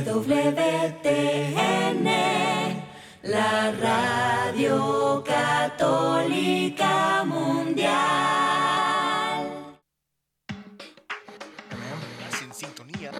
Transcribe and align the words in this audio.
EWTN, 0.00 2.06
la 3.24 3.70
radio 3.72 5.22
católica 5.22 7.22
mundial. 7.26 7.90
Estás 12.30 12.42
en 12.42 12.54
sintonía. 12.54 13.12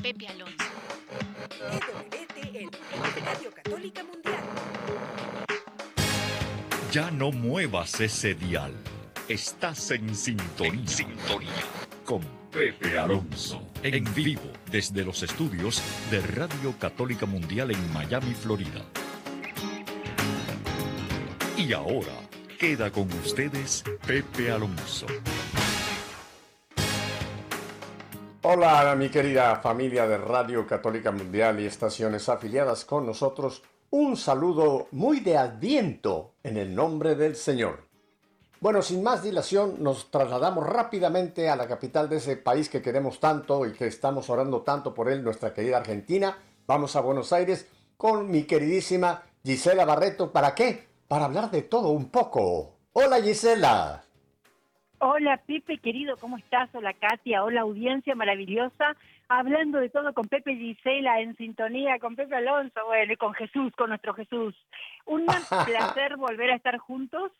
Pepe 0.00 0.28
Alonso. 0.28 0.54
EWTN, 1.72 2.70
Radio 3.26 3.50
Católica 3.52 4.04
Mundial. 4.04 4.38
Ya 6.92 7.10
no 7.10 7.32
muevas 7.32 8.00
ese 8.00 8.34
dial. 8.34 8.72
Estás 9.28 9.90
en 9.90 10.14
sintonía. 10.14 10.86
Sintonía. 10.86 11.50
Con 12.04 12.41
Pepe 12.52 12.98
Alonso. 12.98 13.62
En 13.82 14.04
vivo 14.14 14.42
desde 14.70 15.02
los 15.04 15.22
estudios 15.22 15.82
de 16.10 16.20
Radio 16.20 16.74
Católica 16.78 17.24
Mundial 17.24 17.70
en 17.70 17.92
Miami, 17.94 18.34
Florida. 18.34 18.84
Y 21.56 21.72
ahora 21.72 22.12
queda 22.60 22.90
con 22.90 23.10
ustedes 23.24 23.82
Pepe 24.06 24.50
Alonso. 24.50 25.06
Hola 28.42 28.94
mi 28.98 29.08
querida 29.08 29.56
familia 29.56 30.06
de 30.06 30.18
Radio 30.18 30.66
Católica 30.66 31.10
Mundial 31.10 31.58
y 31.58 31.64
estaciones 31.64 32.28
afiliadas 32.28 32.84
con 32.84 33.06
nosotros. 33.06 33.62
Un 33.88 34.14
saludo 34.18 34.88
muy 34.90 35.20
de 35.20 35.38
adviento 35.38 36.34
en 36.42 36.58
el 36.58 36.74
nombre 36.74 37.14
del 37.14 37.34
Señor. 37.34 37.91
Bueno, 38.62 38.80
sin 38.80 39.02
más 39.02 39.24
dilación, 39.24 39.82
nos 39.82 40.08
trasladamos 40.12 40.64
rápidamente 40.64 41.50
a 41.50 41.56
la 41.56 41.66
capital 41.66 42.08
de 42.08 42.18
ese 42.18 42.36
país 42.36 42.68
que 42.68 42.80
queremos 42.80 43.18
tanto 43.18 43.66
y 43.66 43.72
que 43.72 43.88
estamos 43.88 44.30
orando 44.30 44.62
tanto 44.62 44.94
por 44.94 45.10
él, 45.10 45.24
nuestra 45.24 45.52
querida 45.52 45.78
Argentina. 45.78 46.38
Vamos 46.68 46.94
a 46.94 47.00
Buenos 47.00 47.32
Aires 47.32 47.68
con 47.96 48.30
mi 48.30 48.44
queridísima 48.44 49.24
Gisela 49.42 49.84
Barreto. 49.84 50.30
¿Para 50.30 50.54
qué? 50.54 50.86
Para 51.08 51.24
hablar 51.24 51.50
de 51.50 51.62
todo 51.62 51.88
un 51.88 52.08
poco. 52.08 52.76
Hola 52.92 53.20
Gisela. 53.20 54.04
Hola 55.00 55.42
Pepe, 55.44 55.78
querido, 55.78 56.16
¿cómo 56.18 56.36
estás? 56.36 56.70
Hola 56.72 56.92
Katia, 56.92 57.42
hola 57.42 57.62
audiencia 57.62 58.14
maravillosa. 58.14 58.94
Hablando 59.28 59.78
de 59.80 59.88
todo 59.88 60.14
con 60.14 60.28
Pepe 60.28 60.54
Gisela, 60.54 61.20
en 61.20 61.36
sintonía 61.36 61.98
con 61.98 62.14
Pepe 62.14 62.36
Alonso, 62.36 62.78
bueno, 62.86 63.12
y 63.12 63.16
con 63.16 63.34
Jesús, 63.34 63.72
con 63.76 63.88
nuestro 63.88 64.14
Jesús. 64.14 64.54
Un 65.06 65.26
placer 65.66 66.16
volver 66.16 66.52
a 66.52 66.54
estar 66.54 66.78
juntos. 66.78 67.32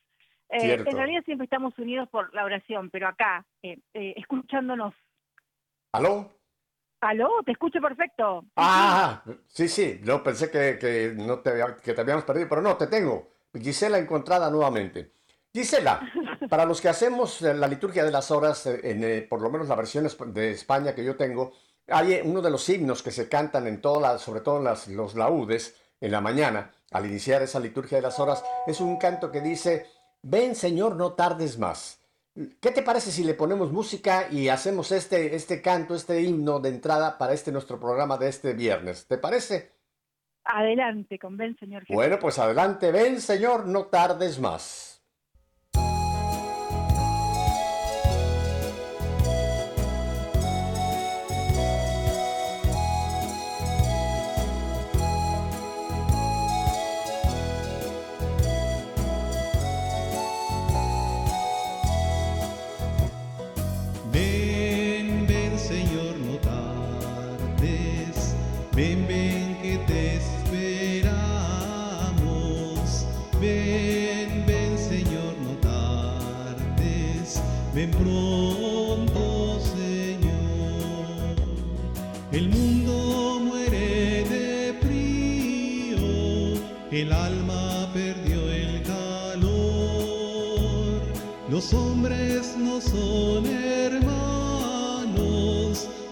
Eh, 0.52 0.74
en 0.74 0.96
realidad 0.96 1.22
siempre 1.24 1.44
estamos 1.44 1.76
unidos 1.78 2.08
por 2.10 2.32
la 2.34 2.44
oración, 2.44 2.90
pero 2.90 3.08
acá, 3.08 3.44
eh, 3.62 3.78
eh, 3.94 4.14
escuchándonos. 4.16 4.94
¿Aló? 5.92 6.30
¿Aló? 7.00 7.28
Te 7.44 7.52
escucho 7.52 7.80
perfecto. 7.80 8.44
Ah, 8.56 9.22
sí, 9.48 9.66
sí. 9.68 10.00
Yo 10.04 10.22
pensé 10.22 10.50
que, 10.50 10.78
que 10.78 11.14
no 11.16 11.40
te, 11.40 11.50
había- 11.50 11.76
que 11.76 11.94
te 11.94 12.00
habíamos 12.00 12.24
perdido, 12.24 12.48
pero 12.48 12.62
no, 12.62 12.76
te 12.76 12.86
tengo. 12.86 13.30
Gisela 13.54 13.98
encontrada 13.98 14.50
nuevamente. 14.50 15.12
Gisela, 15.52 16.00
para 16.48 16.64
los 16.64 16.80
que 16.80 16.88
hacemos 16.88 17.40
la 17.42 17.66
liturgia 17.66 18.04
de 18.04 18.10
las 18.12 18.30
horas, 18.30 18.66
en, 18.66 19.26
por 19.28 19.40
lo 19.40 19.50
menos 19.50 19.68
la 19.68 19.74
versión 19.74 20.06
de 20.34 20.50
España 20.52 20.94
que 20.94 21.04
yo 21.04 21.16
tengo, 21.16 21.52
hay 21.88 22.20
uno 22.24 22.40
de 22.40 22.50
los 22.50 22.68
himnos 22.68 23.02
que 23.02 23.10
se 23.10 23.28
cantan 23.28 23.66
en 23.66 23.80
todas 23.80 24.22
sobre 24.22 24.40
todo 24.40 24.58
en 24.58 24.64
las, 24.64 24.86
los 24.88 25.14
laúdes, 25.14 25.78
en 26.00 26.12
la 26.12 26.20
mañana, 26.20 26.70
al 26.90 27.06
iniciar 27.06 27.42
esa 27.42 27.60
liturgia 27.60 27.98
de 27.98 28.02
las 28.02 28.18
horas, 28.20 28.44
es 28.66 28.80
un 28.80 28.96
canto 28.98 29.30
que 29.30 29.40
dice, 29.40 29.86
ven 30.22 30.54
Señor, 30.54 30.96
no 30.96 31.12
tardes 31.12 31.58
más. 31.58 32.00
¿Qué 32.34 32.70
te 32.70 32.82
parece 32.82 33.10
si 33.10 33.24
le 33.24 33.34
ponemos 33.34 33.72
música 33.72 34.28
y 34.30 34.48
hacemos 34.48 34.90
este, 34.90 35.34
este 35.34 35.60
canto, 35.60 35.94
este 35.94 36.22
himno 36.22 36.60
de 36.60 36.70
entrada 36.70 37.18
para 37.18 37.34
este 37.34 37.52
nuestro 37.52 37.78
programa 37.78 38.16
de 38.16 38.28
este 38.28 38.54
viernes? 38.54 39.06
¿Te 39.06 39.18
parece? 39.18 39.72
Adelante, 40.44 41.18
con 41.18 41.36
ven, 41.36 41.56
Señor 41.58 41.82
Jesús. 41.82 41.94
Bueno, 41.94 42.18
pues 42.18 42.38
adelante, 42.38 42.90
ven 42.90 43.20
Señor, 43.20 43.66
no 43.66 43.86
tardes 43.86 44.40
más. 44.40 44.91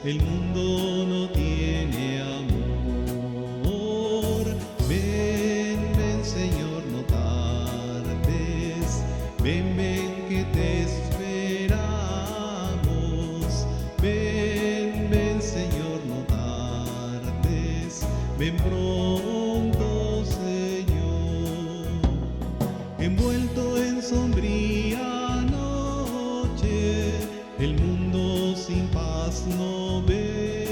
El 0.04 0.18
mundo 0.22 0.89
no 29.46 30.02
ve, 30.02 30.66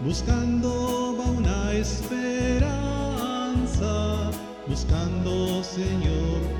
buscando 0.00 1.16
va 1.18 1.30
una 1.30 1.72
esperanza, 1.72 2.70
buscando 4.66 5.62
Señor 5.62 6.51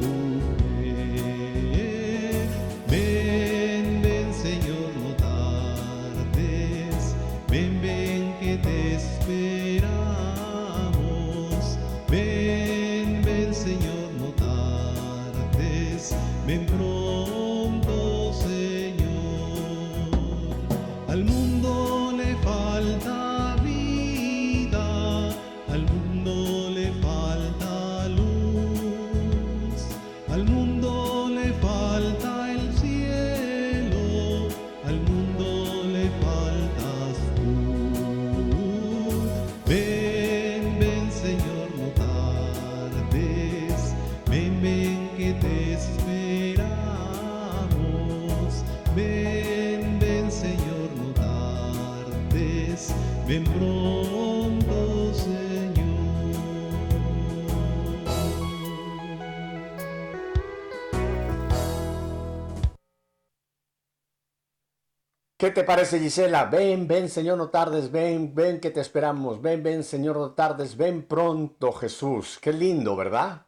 te 65.62 65.66
parece, 65.66 66.00
Gisela? 66.00 66.46
Ven, 66.46 66.88
ven, 66.88 67.08
Señor, 67.08 67.38
no 67.38 67.48
tardes, 67.48 67.92
ven, 67.92 68.34
ven 68.34 68.58
que 68.58 68.70
te 68.70 68.80
esperamos, 68.80 69.40
ven, 69.40 69.62
ven, 69.62 69.84
Señor, 69.84 70.16
no 70.16 70.32
tardes, 70.32 70.76
ven 70.76 71.06
pronto, 71.06 71.70
Jesús. 71.70 72.40
Qué 72.42 72.52
lindo, 72.52 72.96
¿verdad? 72.96 73.46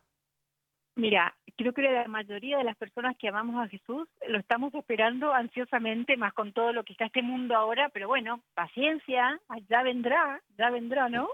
Mira, 0.94 1.34
creo 1.56 1.72
que 1.72 1.82
la 1.82 2.06
mayoría 2.06 2.58
de 2.58 2.62
las 2.62 2.76
personas 2.76 3.16
que 3.19 3.26
amamos 3.26 3.56
a 3.64 3.69
Jesús 3.69 4.08
lo 4.28 4.38
estamos 4.38 4.72
esperando 4.75 5.32
ansiosamente, 5.32 6.16
más 6.16 6.32
con 6.34 6.52
todo 6.52 6.72
lo 6.72 6.84
que 6.84 6.93
está 6.93 7.06
este 7.06 7.20
mundo 7.20 7.56
ahora, 7.56 7.88
pero 7.88 8.06
bueno, 8.06 8.40
paciencia, 8.55 9.40
ya 9.69 9.82
vendrá, 9.82 10.40
ya 10.56 10.70
vendrá, 10.70 11.08
¿no? 11.08 11.28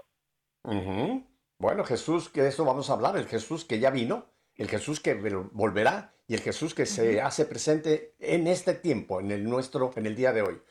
Bueno, 1.59 1.83
Jesús, 1.83 2.27
que 2.29 2.41
de 2.41 2.49
eso 2.49 2.65
vamos 2.65 2.89
a 2.89 2.93
hablar, 2.93 3.17
el 3.17 3.27
Jesús 3.27 3.65
que 3.65 3.79
ya 3.79 3.91
vino, 3.91 4.25
el 4.61 4.69
Jesús 4.69 4.99
que 4.99 5.19
vol- 5.19 5.49
volverá 5.51 6.13
y 6.27 6.35
el 6.35 6.41
Jesús 6.41 6.73
que 6.73 6.85
se 6.85 7.19
hace 7.19 7.45
presente 7.45 8.13
en 8.19 8.47
este 8.47 8.73
tiempo, 8.75 9.19
en 9.19 9.31
el 9.31 9.43
nuestro, 9.43 9.91
en 9.95 10.05
el 10.05 10.15
día 10.15 10.31
de 10.31 10.41
hoy. 10.43 10.61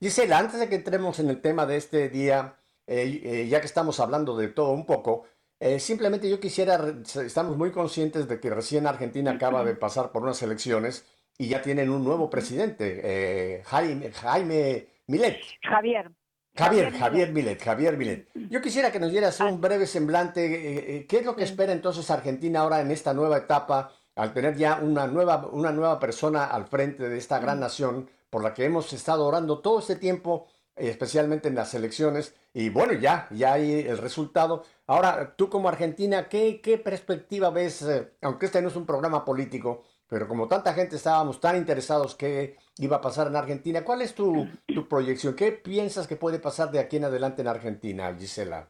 Gisela, 0.00 0.38
antes 0.38 0.58
de 0.58 0.68
que 0.68 0.74
entremos 0.74 1.18
en 1.20 1.30
el 1.30 1.40
tema 1.40 1.66
de 1.66 1.76
este 1.76 2.08
día, 2.08 2.56
eh, 2.86 3.20
eh, 3.22 3.48
ya 3.48 3.60
que 3.60 3.66
estamos 3.66 4.00
hablando 4.00 4.36
de 4.36 4.48
todo 4.48 4.70
un 4.72 4.86
poco, 4.86 5.24
eh, 5.60 5.78
simplemente 5.78 6.28
yo 6.28 6.40
quisiera, 6.40 6.82
estamos 7.24 7.56
muy 7.56 7.70
conscientes 7.70 8.26
de 8.28 8.40
que 8.40 8.50
recién 8.50 8.86
Argentina 8.86 9.30
acaba 9.32 9.64
de 9.64 9.74
pasar 9.76 10.10
por 10.10 10.22
unas 10.22 10.42
elecciones 10.42 11.06
y 11.38 11.48
ya 11.48 11.62
tienen 11.62 11.90
un 11.90 12.04
nuevo 12.04 12.28
presidente, 12.28 13.62
Jaime, 13.66 14.10
Jaime 14.12 14.86
Milei. 15.06 15.38
Javier. 15.62 16.10
Javier, 16.56 16.92
Javier 16.92 17.32
Milet, 17.32 17.60
Javier 17.62 17.96
Milet. 17.96 18.28
Yo 18.34 18.60
quisiera 18.60 18.92
que 18.92 19.00
nos 19.00 19.10
dieras 19.10 19.40
un 19.40 19.60
breve 19.60 19.86
semblante. 19.86 20.44
eh, 20.44 20.96
eh, 20.96 21.06
¿Qué 21.06 21.18
es 21.18 21.24
lo 21.24 21.34
que 21.34 21.42
espera 21.42 21.72
entonces 21.72 22.08
Argentina 22.10 22.60
ahora 22.60 22.80
en 22.80 22.92
esta 22.92 23.12
nueva 23.12 23.38
etapa, 23.38 23.90
al 24.14 24.32
tener 24.32 24.56
ya 24.56 24.78
una 24.80 25.08
nueva, 25.08 25.48
una 25.50 25.72
nueva 25.72 25.98
persona 25.98 26.44
al 26.44 26.66
frente 26.66 27.08
de 27.08 27.18
esta 27.18 27.40
gran 27.40 27.58
nación 27.58 28.08
por 28.30 28.44
la 28.44 28.54
que 28.54 28.64
hemos 28.64 28.92
estado 28.92 29.26
orando 29.26 29.58
todo 29.58 29.80
este 29.80 29.96
tiempo, 29.96 30.46
eh, 30.76 30.90
especialmente 30.90 31.48
en 31.48 31.56
las 31.56 31.74
elecciones? 31.74 32.34
Y 32.52 32.68
bueno, 32.68 32.92
ya, 32.92 33.26
ya 33.32 33.54
hay 33.54 33.80
el 33.80 33.98
resultado. 33.98 34.62
Ahora, 34.86 35.34
tú 35.36 35.48
como 35.50 35.68
Argentina, 35.68 36.28
¿qué, 36.28 36.60
qué 36.60 36.78
perspectiva 36.78 37.50
ves? 37.50 37.84
aunque 38.22 38.46
este 38.46 38.62
no 38.62 38.68
es 38.68 38.76
un 38.76 38.86
programa 38.86 39.24
político, 39.24 39.82
pero 40.06 40.28
como 40.28 40.46
tanta 40.46 40.72
gente 40.72 40.94
estábamos 40.94 41.40
tan 41.40 41.56
interesados 41.56 42.14
qué 42.14 42.56
iba 42.78 42.96
a 42.96 43.00
pasar 43.00 43.28
en 43.28 43.36
Argentina, 43.36 43.84
¿cuál 43.84 44.02
es 44.02 44.14
tu, 44.14 44.48
tu 44.66 44.88
proyección? 44.88 45.36
¿Qué 45.36 45.52
piensas 45.52 46.06
que 46.06 46.16
puede 46.16 46.38
pasar 46.38 46.70
de 46.70 46.80
aquí 46.80 46.96
en 46.96 47.04
adelante 47.04 47.42
en 47.42 47.48
Argentina, 47.48 48.14
Gisela? 48.18 48.68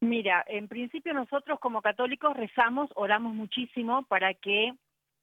Mira, 0.00 0.44
en 0.46 0.68
principio 0.68 1.14
nosotros 1.14 1.58
como 1.58 1.80
católicos 1.80 2.36
rezamos, 2.36 2.90
oramos 2.94 3.34
muchísimo 3.34 4.02
para 4.04 4.34
que 4.34 4.74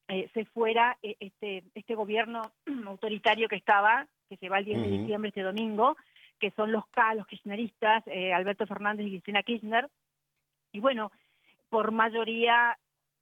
eh, 0.07 0.29
se 0.33 0.45
fuera 0.45 0.97
eh, 1.03 1.15
este, 1.19 1.63
este 1.75 1.95
gobierno 1.95 2.51
autoritario 2.87 3.47
que 3.47 3.55
estaba, 3.55 4.07
que 4.29 4.37
se 4.37 4.49
va 4.49 4.59
el 4.59 4.65
10 4.65 4.81
de 4.81 4.87
diciembre 4.87 5.29
este 5.29 5.43
domingo, 5.43 5.95
que 6.39 6.51
son 6.51 6.71
los 6.71 6.87
K, 6.87 7.13
los 7.13 7.27
kirchneristas, 7.27 8.03
eh, 8.07 8.33
Alberto 8.33 8.65
Fernández 8.65 9.05
y 9.05 9.11
Cristina 9.11 9.43
Kirchner. 9.43 9.89
Y 10.71 10.79
bueno, 10.79 11.11
por 11.69 11.91
mayoría 11.91 12.77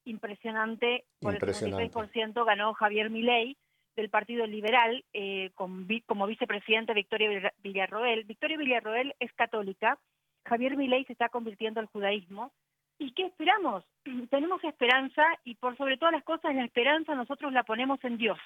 impresionante, 0.05 1.05
por 1.19 1.33
Impresionante. 1.33 1.83
el 1.83 1.91
56% 1.91 2.45
ganó 2.45 2.73
Javier 2.73 3.09
Milei 3.09 3.57
del 3.95 4.09
Partido 4.09 4.45
Liberal 4.47 5.03
eh, 5.13 5.51
con 5.55 5.87
como 6.05 6.27
vicepresidente 6.27 6.93
Victoria 6.93 7.29
Villar- 7.29 7.53
Villarroel. 7.63 8.23
Victoria 8.23 8.57
Villarroel 8.57 9.13
es 9.19 9.31
católica, 9.33 9.97
Javier 10.45 10.77
Milei 10.77 11.05
se 11.05 11.13
está 11.13 11.29
convirtiendo 11.29 11.79
al 11.79 11.87
judaísmo. 11.87 12.51
¿Y 12.99 13.11
qué 13.13 13.23
esperamos? 13.25 13.83
Tenemos 14.29 14.63
esperanza 14.63 15.23
y 15.43 15.55
por 15.55 15.75
sobre 15.77 15.97
todas 15.97 16.13
las 16.13 16.23
cosas 16.23 16.55
la 16.55 16.65
esperanza 16.65 17.15
nosotros 17.15 17.51
la 17.53 17.63
ponemos 17.63 18.03
en 18.03 18.17
Dios, 18.17 18.39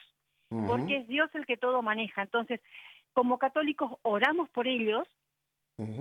porque 0.67 0.97
es 0.97 1.07
Dios 1.07 1.29
el 1.33 1.45
que 1.45 1.57
todo 1.57 1.81
maneja. 1.81 2.21
Entonces, 2.21 2.61
como 3.13 3.37
católicos 3.37 3.91
oramos 4.01 4.49
por 4.49 4.67
ellos 4.67 5.07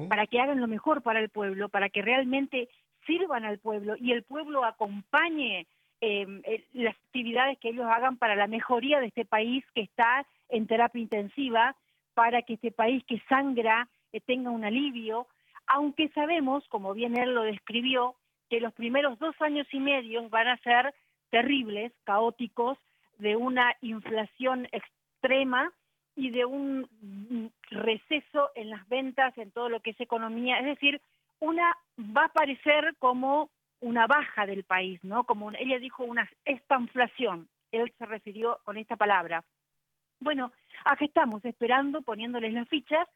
para 0.09 0.27
que 0.29 0.41
hagan 0.41 0.61
lo 0.61 0.69
mejor 0.69 1.03
para 1.03 1.19
el 1.19 1.31
pueblo, 1.31 1.69
para 1.69 1.89
que 1.89 2.01
realmente 2.01 2.69
sirvan 3.07 3.45
al 3.45 3.59
pueblo 3.59 3.97
y 3.99 4.13
el 4.13 4.23
pueblo 4.23 4.65
acompañe 4.65 5.67
eh, 6.07 6.27
eh, 6.45 6.65
las 6.75 6.95
actividades 6.97 7.59
que 7.61 7.71
ellos 7.71 7.87
hagan 7.87 8.19
para 8.19 8.37
la 8.37 8.47
mejoría 8.47 9.01
de 9.01 9.07
este 9.07 9.25
país 9.25 9.65
que 9.75 9.81
está 9.81 10.27
en 10.51 10.67
terapia 10.67 11.01
intensiva, 11.01 11.75
para 12.13 12.43
que 12.43 12.55
este 12.55 12.71
país 12.71 13.03
que 13.05 13.23
sangra 13.27 13.89
eh, 14.13 14.21
tenga 14.21 14.51
un 14.51 14.67
alivio, 14.67 15.27
aunque 15.67 16.11
sabemos, 16.11 16.63
como 16.69 16.93
bien 16.93 17.17
él 17.17 17.35
lo 17.35 17.45
describió, 17.45 18.17
que 18.51 18.61
los 18.61 18.75
primeros 18.75 19.19
dos 19.19 19.35
años 19.41 19.67
y 19.73 19.81
medio 19.81 20.29
van 20.29 20.49
a 20.49 20.59
ser 20.59 20.95
terribles, 21.31 21.91
caóticos, 22.05 22.77
de 23.17 23.37
una 23.37 23.75
inflación 23.81 24.69
extrema 24.73 25.73
y 26.17 26.29
de 26.33 26.45
un 26.45 26.87
mm, 27.01 27.47
receso 27.71 28.51
en 28.55 28.69
las 28.69 28.87
ventas, 28.91 29.39
en 29.39 29.53
todo 29.53 29.71
lo 29.71 29.81
que 29.81 29.93
es 29.93 30.01
economía. 30.03 30.59
Es 30.59 30.67
decir, 30.67 31.01
una 31.41 31.75
va 31.99 32.27
a 32.27 32.33
parecer 32.33 32.95
como 32.99 33.49
una 33.81 34.07
baja 34.07 34.47
del 34.47 34.65
país, 34.65 34.99
¿no? 35.05 35.25
Como 35.25 35.47
un- 35.47 35.57
ella 35.57 35.79
dijo 35.79 36.05
una 36.05 36.29
estanflación. 36.45 37.49
Él 37.73 37.93
se 37.99 38.07
refirió 38.07 38.59
con 38.65 38.77
esta 38.77 38.97
palabra. 38.97 39.45
Bueno, 40.21 40.53
aquí 40.85 41.07
estamos 41.07 41.45
esperando, 41.45 42.03
poniéndoles 42.03 42.53
las 42.53 42.69
fichas 42.69 43.07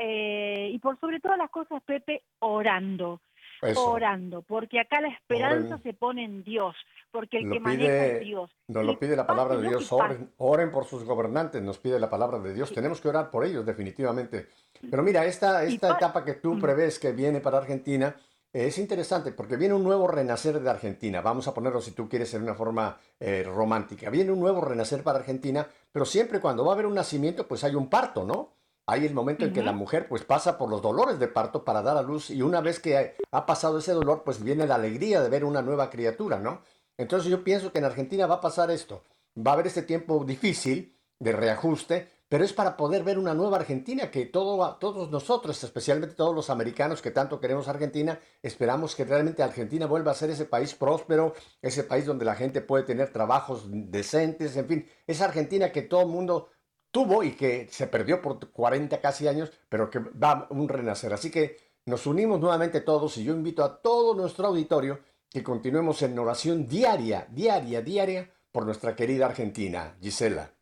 eh, 0.00 0.70
y 0.72 0.78
por 0.78 0.98
sobre 1.00 1.18
todas 1.20 1.38
las 1.38 1.50
cosas, 1.50 1.82
Pepe, 1.82 2.22
orando 2.38 3.20
Eso. 3.60 3.90
orando, 3.90 4.42
porque 4.42 4.78
acá 4.78 5.00
la 5.00 5.08
esperanza 5.08 5.74
Oren. 5.74 5.82
se 5.82 5.92
pone 5.92 6.22
en 6.24 6.44
Dios, 6.44 6.76
porque 7.10 7.38
el 7.38 7.44
Lo 7.46 7.54
que 7.54 7.60
maneja 7.60 7.82
pide- 7.82 8.12
es 8.18 8.20
Dios. 8.20 8.50
Nos 8.68 8.84
lo 8.84 8.96
pide 8.98 9.16
la 9.16 9.26
palabra 9.26 9.56
de 9.56 9.68
Dios, 9.68 9.90
oren, 9.92 10.30
oren 10.38 10.70
por 10.70 10.84
sus 10.84 11.02
gobernantes, 11.04 11.60
nos 11.62 11.78
pide 11.78 11.98
la 11.98 12.08
palabra 12.08 12.38
de 12.38 12.54
Dios, 12.54 12.72
tenemos 12.72 13.00
que 13.00 13.08
orar 13.08 13.28
por 13.30 13.44
ellos 13.44 13.66
definitivamente. 13.66 14.46
Pero 14.88 15.02
mira, 15.02 15.24
esta, 15.26 15.64
esta 15.64 15.88
pa- 15.88 15.96
etapa 15.96 16.24
que 16.24 16.34
tú 16.34 16.54
Mm. 16.54 16.60
prevés 16.60 16.98
que 17.00 17.10
viene 17.12 17.40
para 17.40 17.58
Argentina 17.58 18.14
es 18.52 18.78
interesante 18.78 19.32
porque 19.32 19.56
viene 19.56 19.74
un 19.74 19.84
nuevo 19.84 20.06
renacer 20.08 20.60
de 20.60 20.70
Argentina, 20.70 21.20
vamos 21.20 21.48
a 21.48 21.54
ponerlo 21.54 21.80
si 21.80 21.92
tú 21.92 22.08
quieres 22.08 22.32
en 22.34 22.42
una 22.42 22.54
forma 22.54 22.98
eh, 23.20 23.44
romántica, 23.44 24.10
viene 24.10 24.32
un 24.32 24.40
nuevo 24.40 24.60
renacer 24.60 25.02
para 25.02 25.18
Argentina, 25.18 25.66
pero 25.92 26.04
siempre 26.04 26.40
cuando 26.40 26.64
va 26.64 26.72
a 26.72 26.74
haber 26.74 26.86
un 26.86 26.94
nacimiento 26.94 27.46
pues 27.46 27.64
hay 27.64 27.74
un 27.74 27.88
parto, 27.88 28.24
¿no? 28.24 28.54
Hay 28.86 29.04
el 29.04 29.12
momento 29.12 29.44
en 29.44 29.52
que 29.52 29.62
la 29.62 29.72
mujer 29.72 30.08
pues 30.08 30.24
pasa 30.24 30.56
por 30.56 30.70
los 30.70 30.80
dolores 30.80 31.18
de 31.18 31.28
parto 31.28 31.62
para 31.62 31.82
dar 31.82 31.98
a 31.98 32.02
luz 32.02 32.30
y 32.30 32.40
una 32.40 32.62
vez 32.62 32.80
que 32.80 33.16
ha 33.30 33.44
pasado 33.44 33.80
ese 33.80 33.92
dolor 33.92 34.22
pues 34.24 34.42
viene 34.42 34.66
la 34.66 34.76
alegría 34.76 35.20
de 35.20 35.28
ver 35.28 35.44
una 35.44 35.60
nueva 35.60 35.90
criatura, 35.90 36.38
¿no? 36.38 36.62
Entonces 36.96 37.30
yo 37.30 37.44
pienso 37.44 37.70
que 37.70 37.80
en 37.80 37.84
Argentina 37.84 38.26
va 38.26 38.36
a 38.36 38.40
pasar 38.40 38.70
esto. 38.70 39.04
Va 39.36 39.50
a 39.50 39.54
haber 39.54 39.66
este 39.66 39.82
tiempo 39.82 40.24
difícil 40.24 40.96
de 41.18 41.32
reajuste, 41.32 42.10
pero 42.28 42.44
es 42.44 42.52
para 42.52 42.76
poder 42.76 43.02
ver 43.04 43.18
una 43.18 43.34
nueva 43.34 43.56
Argentina 43.56 44.10
que 44.10 44.26
todo, 44.26 44.76
todos 44.76 45.10
nosotros, 45.10 45.62
especialmente 45.64 46.14
todos 46.14 46.34
los 46.34 46.50
americanos 46.50 47.00
que 47.00 47.10
tanto 47.10 47.40
queremos 47.40 47.68
Argentina, 47.68 48.20
esperamos 48.42 48.94
que 48.94 49.04
realmente 49.04 49.42
Argentina 49.42 49.86
vuelva 49.86 50.12
a 50.12 50.14
ser 50.14 50.30
ese 50.30 50.44
país 50.44 50.74
próspero, 50.74 51.34
ese 51.62 51.84
país 51.84 52.04
donde 52.04 52.26
la 52.26 52.34
gente 52.34 52.60
puede 52.60 52.84
tener 52.84 53.10
trabajos 53.12 53.64
decentes, 53.68 54.56
en 54.56 54.66
fin, 54.66 54.88
esa 55.06 55.24
Argentina 55.24 55.72
que 55.72 55.82
todo 55.82 56.02
el 56.02 56.08
mundo 56.08 56.50
tuvo 56.90 57.22
y 57.22 57.32
que 57.32 57.68
se 57.70 57.86
perdió 57.86 58.20
por 58.20 58.50
40 58.50 59.00
casi 59.00 59.26
años, 59.26 59.50
pero 59.68 59.88
que 59.88 59.98
va 59.98 60.32
a 60.32 60.46
un 60.50 60.68
renacer. 60.68 61.12
Así 61.14 61.30
que 61.30 61.56
nos 61.86 62.06
unimos 62.06 62.40
nuevamente 62.40 62.82
todos 62.82 63.16
y 63.16 63.24
yo 63.24 63.32
invito 63.32 63.64
a 63.64 63.80
todo 63.80 64.14
nuestro 64.14 64.48
auditorio 64.48 65.00
que 65.30 65.42
continuemos 65.42 66.02
en 66.02 66.18
oración 66.18 66.66
diaria, 66.66 67.26
diaria, 67.30 67.80
diaria 67.80 68.30
por 68.52 68.66
nuestra 68.66 68.94
querida 68.94 69.26
Argentina. 69.26 69.96
Gisela. 70.00 70.57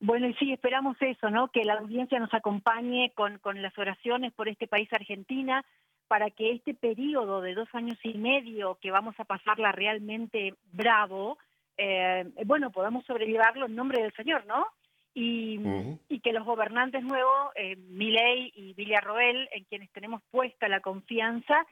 Bueno, 0.00 0.26
y 0.26 0.34
sí, 0.34 0.52
esperamos 0.52 0.96
eso, 1.00 1.28
¿no? 1.28 1.48
Que 1.48 1.64
la 1.64 1.74
audiencia 1.74 2.18
nos 2.18 2.32
acompañe 2.32 3.12
con, 3.14 3.38
con 3.38 3.60
las 3.60 3.76
oraciones 3.78 4.32
por 4.32 4.48
este 4.48 4.66
país 4.66 4.90
Argentina, 4.92 5.62
para 6.08 6.30
que 6.30 6.52
este 6.52 6.74
periodo 6.74 7.42
de 7.42 7.54
dos 7.54 7.68
años 7.74 7.98
y 8.02 8.14
medio 8.14 8.78
que 8.80 8.90
vamos 8.90 9.14
a 9.20 9.24
pasarla 9.24 9.72
realmente 9.72 10.54
bravo, 10.72 11.38
eh, 11.76 12.24
bueno, 12.46 12.70
podamos 12.70 13.04
sobrellevarlo 13.04 13.66
en 13.66 13.76
nombre 13.76 14.02
del 14.02 14.12
Señor, 14.14 14.46
¿no? 14.46 14.66
Y, 15.12 15.60
y 16.08 16.20
que 16.20 16.32
los 16.32 16.44
gobernantes 16.44 17.02
nuevos, 17.02 17.52
eh, 17.54 17.76
Milei 17.76 18.52
y 18.54 18.72
Villarroel, 18.74 19.48
en 19.52 19.64
quienes 19.64 19.90
tenemos 19.90 20.22
puesta 20.30 20.66
la 20.66 20.80
confianza, 20.80 21.66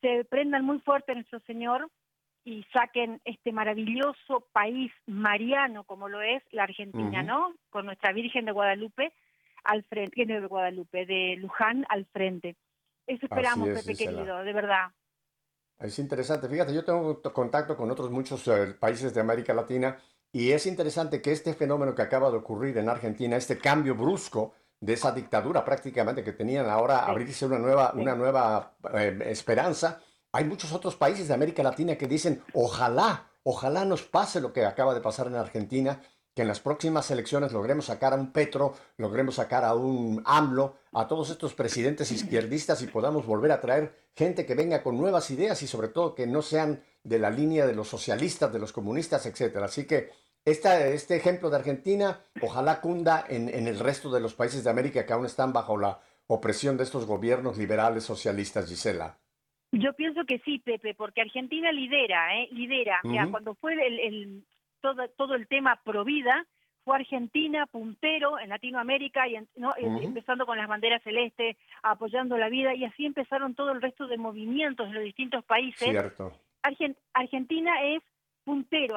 se 0.00 0.24
prendan 0.24 0.64
muy 0.64 0.78
fuerte 0.80 1.12
en 1.12 1.18
nuestro 1.18 1.40
Señor 1.40 1.90
y 2.46 2.64
saquen 2.72 3.20
este 3.24 3.50
maravilloso 3.50 4.46
país 4.52 4.92
mariano 5.06 5.82
como 5.82 6.08
lo 6.08 6.22
es 6.22 6.44
la 6.52 6.62
Argentina, 6.62 7.18
Ujú. 7.18 7.26
¿no? 7.26 7.54
Con 7.70 7.86
nuestra 7.86 8.12
Virgen 8.12 8.44
de 8.44 8.52
Guadalupe 8.52 9.12
al 9.64 9.82
frente, 9.82 10.24
de 10.24 10.46
Guadalupe, 10.46 11.06
de 11.06 11.34
Luján 11.38 11.84
al 11.88 12.06
frente. 12.06 12.54
Eso 13.04 13.26
esperamos, 13.26 13.68
es, 13.70 13.84
Pepe 13.84 13.98
querido, 13.98 14.44
de 14.44 14.52
verdad. 14.52 14.92
Es 15.80 15.98
interesante. 15.98 16.48
Fíjate, 16.48 16.72
yo 16.72 16.84
tengo 16.84 17.20
contacto 17.32 17.76
con 17.76 17.90
otros 17.90 18.12
muchos 18.12 18.46
eh, 18.46 18.74
países 18.78 19.12
de 19.12 19.20
América 19.20 19.52
Latina 19.52 19.98
y 20.30 20.52
es 20.52 20.66
interesante 20.66 21.20
que 21.20 21.32
este 21.32 21.52
fenómeno 21.52 21.96
que 21.96 22.02
acaba 22.02 22.30
de 22.30 22.36
ocurrir 22.36 22.78
en 22.78 22.88
Argentina, 22.88 23.36
este 23.36 23.58
cambio 23.58 23.96
brusco 23.96 24.54
de 24.78 24.92
esa 24.92 25.10
dictadura 25.10 25.64
prácticamente 25.64 26.22
que 26.22 26.32
tenían 26.32 26.70
ahora 26.70 27.04
Sí. 27.06 27.10
abrirse 27.10 27.46
una 27.46 27.58
nueva, 27.58 27.90
Sí. 27.92 28.00
una 28.02 28.14
nueva 28.14 28.76
eh, 28.94 29.18
esperanza, 29.26 30.00
hay 30.36 30.44
muchos 30.44 30.72
otros 30.72 30.96
países 30.96 31.28
de 31.28 31.34
América 31.34 31.62
Latina 31.62 31.96
que 31.96 32.06
dicen, 32.06 32.42
ojalá, 32.52 33.30
ojalá 33.42 33.86
nos 33.86 34.02
pase 34.02 34.38
lo 34.42 34.52
que 34.52 34.66
acaba 34.66 34.92
de 34.92 35.00
pasar 35.00 35.28
en 35.28 35.36
Argentina 35.36 36.02
que 36.34 36.42
en 36.42 36.48
las 36.48 36.60
próximas 36.60 37.10
elecciones 37.10 37.52
logremos 37.52 37.86
sacar 37.86 38.12
a 38.12 38.16
un 38.16 38.30
Petro, 38.30 38.74
logremos 38.98 39.36
sacar 39.36 39.64
a 39.64 39.72
un 39.72 40.22
AMLO, 40.26 40.76
a 40.92 41.08
todos 41.08 41.30
estos 41.30 41.54
presidentes 41.54 42.12
izquierdistas 42.12 42.82
y 42.82 42.86
podamos 42.88 43.24
volver 43.24 43.50
a 43.50 43.62
traer 43.62 43.94
gente 44.14 44.44
que 44.44 44.54
venga 44.54 44.82
con 44.82 44.98
nuevas 44.98 45.30
ideas 45.30 45.62
y 45.62 45.66
sobre 45.66 45.88
todo 45.88 46.14
que 46.14 46.26
no 46.26 46.42
sean 46.42 46.82
de 47.02 47.18
la 47.18 47.30
línea 47.30 47.66
de 47.66 47.74
los 47.74 47.88
socialistas, 47.88 48.52
de 48.52 48.58
los 48.58 48.74
comunistas, 48.74 49.24
etcétera. 49.24 49.64
Así 49.64 49.86
que 49.86 50.10
este 50.44 51.16
ejemplo 51.16 51.48
de 51.48 51.56
Argentina 51.56 52.20
ojalá 52.42 52.82
cunda 52.82 53.24
en, 53.26 53.48
en 53.48 53.66
el 53.66 53.78
resto 53.78 54.10
de 54.10 54.20
los 54.20 54.34
países 54.34 54.62
de 54.62 54.68
América 54.68 55.06
que 55.06 55.14
aún 55.14 55.24
están 55.24 55.54
bajo 55.54 55.78
la 55.78 56.00
opresión 56.26 56.76
de 56.76 56.84
estos 56.84 57.06
gobiernos 57.06 57.56
liberales 57.56 58.04
socialistas, 58.04 58.66
Gisela. 58.66 59.16
Yo 59.72 59.92
pienso 59.94 60.24
que 60.24 60.38
sí, 60.40 60.58
Pepe, 60.58 60.94
porque 60.94 61.20
Argentina 61.20 61.72
lidera, 61.72 62.38
¿eh? 62.38 62.48
lidera. 62.52 63.00
Mira, 63.04 63.24
cuando 63.30 63.54
fue 63.54 63.74
el, 63.74 63.98
el- 64.00 64.44
todo, 64.80 65.08
todo 65.10 65.34
el 65.34 65.48
tema 65.48 65.80
pro 65.84 66.04
vida, 66.04 66.46
fue 66.84 66.96
Argentina 66.96 67.66
puntero 67.66 68.38
en 68.38 68.50
Latinoamérica, 68.50 69.26
y 69.26 69.34
en- 69.36 69.48
¿no? 69.56 69.72
Eh, 69.76 69.86
empezando 70.04 70.46
con 70.46 70.56
las 70.56 70.68
banderas 70.68 71.02
celestes, 71.02 71.56
apoyando 71.82 72.38
la 72.38 72.48
vida, 72.48 72.74
y 72.74 72.84
así 72.84 73.04
empezaron 73.04 73.54
todo 73.54 73.72
el 73.72 73.82
resto 73.82 74.06
de 74.06 74.16
movimientos 74.18 74.86
en 74.86 74.94
los 74.94 75.02
distintos 75.02 75.44
países. 75.44 75.88
Cierto. 75.90 76.32
Argen- 76.62 76.96
Argentina 77.12 77.82
es 77.82 78.02
puntero, 78.44 78.96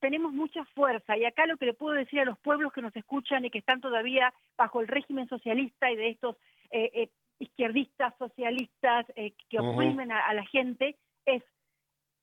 tenemos 0.00 0.32
mucha 0.32 0.64
fuerza 0.74 1.16
y 1.16 1.24
acá 1.24 1.46
lo 1.46 1.56
que 1.56 1.66
le 1.66 1.72
puedo 1.74 1.94
decir 1.94 2.18
a 2.18 2.24
los 2.24 2.36
pueblos 2.40 2.72
que 2.72 2.82
nos 2.82 2.94
escuchan 2.96 3.44
y 3.44 3.50
que 3.50 3.58
están 3.58 3.80
todavía 3.80 4.34
bajo 4.56 4.80
el 4.80 4.88
régimen 4.88 5.28
socialista 5.28 5.88
y 5.92 5.94
de 5.96 6.08
estos 6.08 6.36
eh, 6.72 6.90
eh, 6.92 7.08
izquierdistas, 7.38 8.14
socialistas 8.18 9.06
eh, 9.16 9.34
que 9.48 9.60
oprimen 9.60 10.12
a, 10.12 10.26
a 10.26 10.34
la 10.34 10.44
gente 10.46 10.96
es 11.24 11.42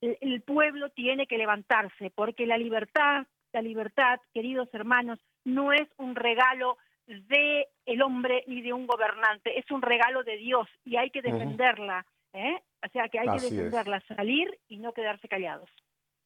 el, 0.02 0.18
el 0.22 0.42
pueblo 0.42 0.90
tiene 0.90 1.28
que 1.28 1.38
levantarse 1.38 2.12
porque 2.14 2.46
la 2.46 2.58
libertad, 2.58 3.26
la 3.54 3.62
libertad, 3.62 4.20
queridos 4.34 4.70
hermanos, 4.74 5.20
no 5.44 5.72
es 5.72 5.88
un 5.98 6.16
regalo 6.16 6.78
de 7.08 7.68
el 7.86 8.02
hombre 8.02 8.44
ni 8.48 8.62
de 8.62 8.74
un 8.74 8.88
gobernante, 8.88 9.58
es 9.60 9.70
un 9.72 9.82
regalo 9.82 10.24
de 10.24 10.38
Dios 10.38 10.68
y 10.84 10.98
hay 10.98 11.12
que 11.12 11.22
defenderla, 11.22 12.06
¿eh? 12.34 12.62
O 12.86 12.90
sea 12.92 13.08
que 13.10 13.20
hay 13.20 13.28
Así 13.28 13.50
que 13.50 13.56
es. 13.56 13.56
defenderla, 13.56 14.02
salir 14.08 14.60
y 14.68 14.78
no 14.78 14.94
quedarse 14.94 15.28
callados. 15.28 15.70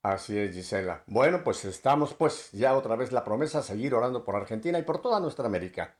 Así 0.01 0.37
es, 0.37 0.55
Gisela. 0.55 1.03
Bueno, 1.07 1.43
pues 1.43 1.65
estamos 1.65 2.13
pues 2.13 2.51
ya 2.53 2.75
otra 2.75 2.95
vez 2.95 3.11
la 3.11 3.23
promesa, 3.25 3.61
seguir 3.61 3.93
orando 3.93 4.23
por 4.23 4.35
Argentina 4.35 4.79
y 4.79 4.83
por 4.83 5.01
toda 5.01 5.19
nuestra 5.19 5.45
América. 5.45 5.95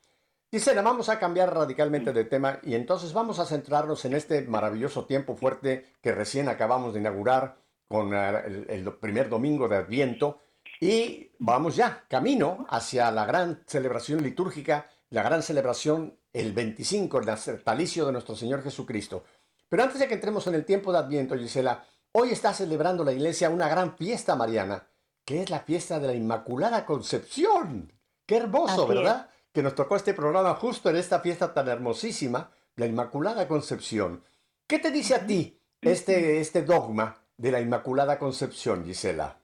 Gisela, 0.52 0.82
vamos 0.82 1.10
a 1.10 1.20
cambiar 1.20 1.54
radicalmente 1.54 2.12
de 2.12 2.26
tema 2.26 2.60
y 2.64 2.74
entonces 2.74 3.14
vamos 3.14 3.38
a 3.38 3.46
centrarnos 3.46 4.04
en 4.06 4.16
este 4.16 4.42
maravilloso 4.42 5.06
tiempo 5.06 5.36
fuerte 5.36 5.94
que 6.02 6.12
recién 6.12 6.50
acabamos 6.50 6.94
de 6.94 7.02
inaugurar 7.02 7.58
con 7.88 8.16
eh, 8.16 8.44
el, 8.46 8.66
el 8.70 8.94
primer 8.94 9.30
domingo 9.30 9.68
de 9.68 9.78
Adviento 9.78 10.40
y 10.82 11.32
vamos 11.38 11.76
ya, 11.76 12.06
camino 12.08 12.66
hacia 12.70 13.12
la 13.12 13.26
gran 13.26 13.64
celebración 13.68 14.24
litúrgica, 14.24 14.90
la 15.10 15.22
gran 15.22 15.44
celebración 15.44 16.18
el 16.34 16.54
25, 16.54 17.20
el 17.20 17.26
natalicio 17.26 18.06
de 18.06 18.12
nuestro 18.12 18.36
Señor 18.36 18.64
Jesucristo. 18.64 19.24
Pero 19.68 19.84
antes 19.84 20.00
de 20.00 20.08
que 20.08 20.16
entremos 20.16 20.48
en 20.48 20.56
el 20.56 20.66
tiempo 20.66 20.92
de 20.92 21.00
Adviento, 21.00 21.38
Gisela, 21.38 21.84
hoy 22.12 22.30
está 22.32 22.54
celebrando 22.54 23.04
la 23.04 23.12
iglesia 23.12 23.50
una 23.50 23.68
gran 23.68 23.96
fiesta 23.98 24.36
mariana, 24.36 24.88
que 25.26 25.44
es 25.44 25.50
la 25.50 25.60
fiesta 25.60 26.00
de 26.00 26.08
la 26.08 26.14
Inmaculada 26.14 26.86
Concepción. 26.86 27.94
Qué 28.26 28.38
hermoso, 28.38 28.84
Así 28.84 28.94
¿verdad? 28.94 29.30
Que 29.54 29.64
nos 29.64 29.76
tocó 29.76 29.96
este 29.96 30.14
programa 30.14 30.54
justo 30.56 30.90
en 30.90 30.96
esta 30.96 31.20
fiesta 31.20 31.54
tan 31.54 31.68
hermosísima, 31.68 32.52
la 32.76 32.86
Inmaculada 32.86 33.48
Concepción. 33.48 34.24
¿Qué 34.68 34.80
te 34.80 34.92
dice 34.92 35.16
a 35.16 35.26
ti 35.26 35.60
este, 35.82 36.40
este 36.40 36.64
dogma 36.64 37.16
de 37.38 37.52
la 37.52 37.60
Inmaculada 37.60 38.20
Concepción, 38.20 38.86
Gisela? 38.86 39.40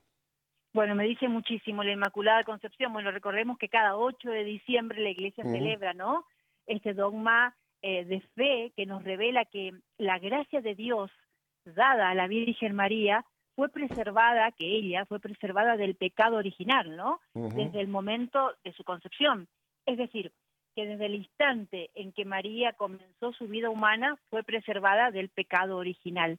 Bueno, 0.73 0.93
me 0.93 1.05
dice 1.05 1.27
muchísimo 1.27 1.83
la 1.83 1.93
Inmaculada 1.93 2.43
Concepción. 2.43 2.93
Bueno, 2.93 3.11
recordemos 3.11 3.57
que 3.57 3.69
cada 3.69 3.95
8 3.95 4.29
de 4.29 4.43
diciembre 4.43 5.01
la 5.01 5.09
Iglesia 5.09 5.43
celebra, 5.43 5.93
¿no? 5.93 6.25
Este 6.67 6.93
dogma 6.93 7.55
eh, 7.81 8.03
de 8.03 8.19
fe 8.35 8.73
que 8.75 8.85
nos 8.85 9.03
revela 9.03 9.45
que 9.45 9.71
la 9.97 10.19
gracia 10.19 10.61
de 10.61 10.75
Dios 10.75 11.11
dada 11.63 12.09
a 12.09 12.15
la 12.15 12.27
Virgen 12.27 12.75
María 12.75 13.25
fue 13.55 13.69
preservada, 13.69 14.51
que 14.51 14.65
ella 14.65 15.05
fue 15.05 15.19
preservada 15.19 15.77
del 15.77 15.95
pecado 15.95 16.35
original, 16.37 16.95
¿no? 16.95 17.21
Desde 17.33 17.79
el 17.79 17.87
momento 17.87 18.51
de 18.63 18.73
su 18.73 18.83
concepción. 18.83 19.47
Es 19.85 19.97
decir, 19.97 20.31
que 20.75 20.85
desde 20.85 21.05
el 21.05 21.15
instante 21.15 21.89
en 21.95 22.11
que 22.11 22.25
María 22.25 22.73
comenzó 22.73 23.31
su 23.33 23.47
vida 23.47 23.69
humana 23.69 24.17
fue 24.29 24.43
preservada 24.43 25.09
del 25.09 25.29
pecado 25.29 25.77
original. 25.77 26.37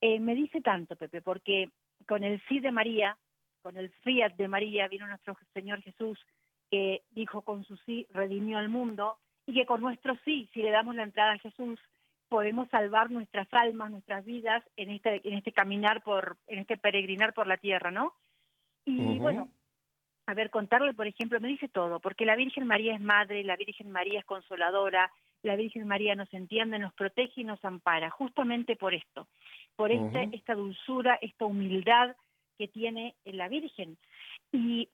Eh, 0.00 0.18
me 0.20 0.34
dice 0.34 0.60
tanto, 0.60 0.96
Pepe, 0.96 1.22
porque 1.22 1.70
con 2.06 2.24
el 2.24 2.40
sí 2.48 2.60
de 2.60 2.72
María, 2.72 3.16
con 3.62 3.76
el 3.76 3.90
fiat 4.02 4.34
de 4.34 4.48
María, 4.48 4.88
vino 4.88 5.06
nuestro 5.06 5.36
Señor 5.54 5.80
Jesús, 5.82 6.18
que 6.70 7.02
dijo 7.10 7.42
con 7.42 7.64
su 7.64 7.76
sí 7.78 8.06
redimió 8.10 8.58
al 8.58 8.68
mundo, 8.68 9.16
y 9.46 9.54
que 9.54 9.66
con 9.66 9.80
nuestro 9.80 10.16
sí, 10.24 10.48
si 10.52 10.60
le 10.60 10.70
damos 10.70 10.94
la 10.94 11.04
entrada 11.04 11.32
a 11.32 11.38
Jesús, 11.38 11.80
podemos 12.28 12.68
salvar 12.68 13.10
nuestras 13.10 13.48
almas, 13.52 13.90
nuestras 13.90 14.24
vidas 14.24 14.62
en 14.76 14.90
este, 14.90 15.26
en 15.26 15.34
este 15.34 15.52
caminar 15.52 16.02
por, 16.02 16.36
en 16.46 16.58
este 16.58 16.76
peregrinar 16.76 17.32
por 17.32 17.46
la 17.46 17.56
tierra, 17.56 17.90
¿no? 17.90 18.12
Y 18.84 19.18
bueno, 19.18 19.48
a 20.28 20.34
ver, 20.34 20.50
contarle, 20.50 20.92
por 20.92 21.06
ejemplo, 21.06 21.40
me 21.40 21.48
dice 21.48 21.68
todo, 21.68 22.00
porque 22.00 22.26
la 22.26 22.36
Virgen 22.36 22.66
María 22.66 22.94
es 22.94 23.00
madre, 23.00 23.42
la 23.44 23.56
Virgen 23.56 23.90
María 23.90 24.18
es 24.18 24.26
consoladora, 24.26 25.10
la 25.42 25.56
Virgen 25.56 25.88
María 25.88 26.14
nos 26.16 26.32
entiende, 26.34 26.78
nos 26.78 26.92
protege 26.92 27.40
y 27.40 27.44
nos 27.44 27.64
ampara, 27.64 28.10
justamente 28.10 28.76
por 28.76 28.92
esto, 28.92 29.26
por 29.74 29.90
este, 29.90 30.26
Ujú. 30.26 30.36
esta 30.36 30.54
dulzura, 30.54 31.18
esta 31.22 31.46
humildad 31.46 32.14
que 32.58 32.68
tiene 32.68 33.14
la 33.24 33.48
Virgen. 33.48 33.96
Y 34.52 34.90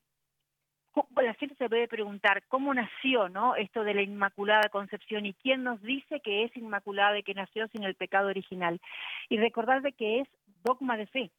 la 1.21 1.35
gente 1.35 1.57
se 1.57 1.69
puede 1.69 1.89
preguntar 1.89 2.45
cómo 2.47 2.73
nació 2.73 3.29
¿no? 3.29 3.57
esto 3.57 3.83
de 3.83 3.95
la 3.95 4.03
Inmaculada 4.03 4.69
Concepción 4.69 5.27
y 5.27 5.35
quién 5.35 5.65
nos 5.65 5.83
dice 5.83 6.21
que 6.21 6.45
es 6.45 6.57
Inmaculada 6.57 7.19
y 7.19 7.25
que 7.25 7.35
nació 7.35 7.67
sin 7.73 7.83
el 7.83 7.97
pecado 7.97 8.29
original. 8.29 8.81
Y 9.29 9.39
recordar 9.39 9.83
de 9.83 9.95
que 9.95 10.21
es 10.21 10.29
dogma 10.63 10.97
de 10.97 11.09
fe, 11.09 11.33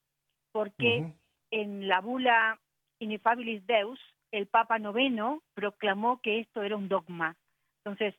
porque 0.52 1.14
en 1.50 1.88
la 1.88 2.02
bula 2.02 2.60
Ineffabilis 3.06 3.66
Deus, 3.66 4.00
el 4.32 4.48
Papa 4.48 4.80
Noveno 4.80 5.42
proclamó 5.54 6.20
que 6.22 6.40
esto 6.40 6.62
era 6.62 6.76
un 6.76 6.90
dogma. 6.90 7.36
Entonces, 7.84 8.16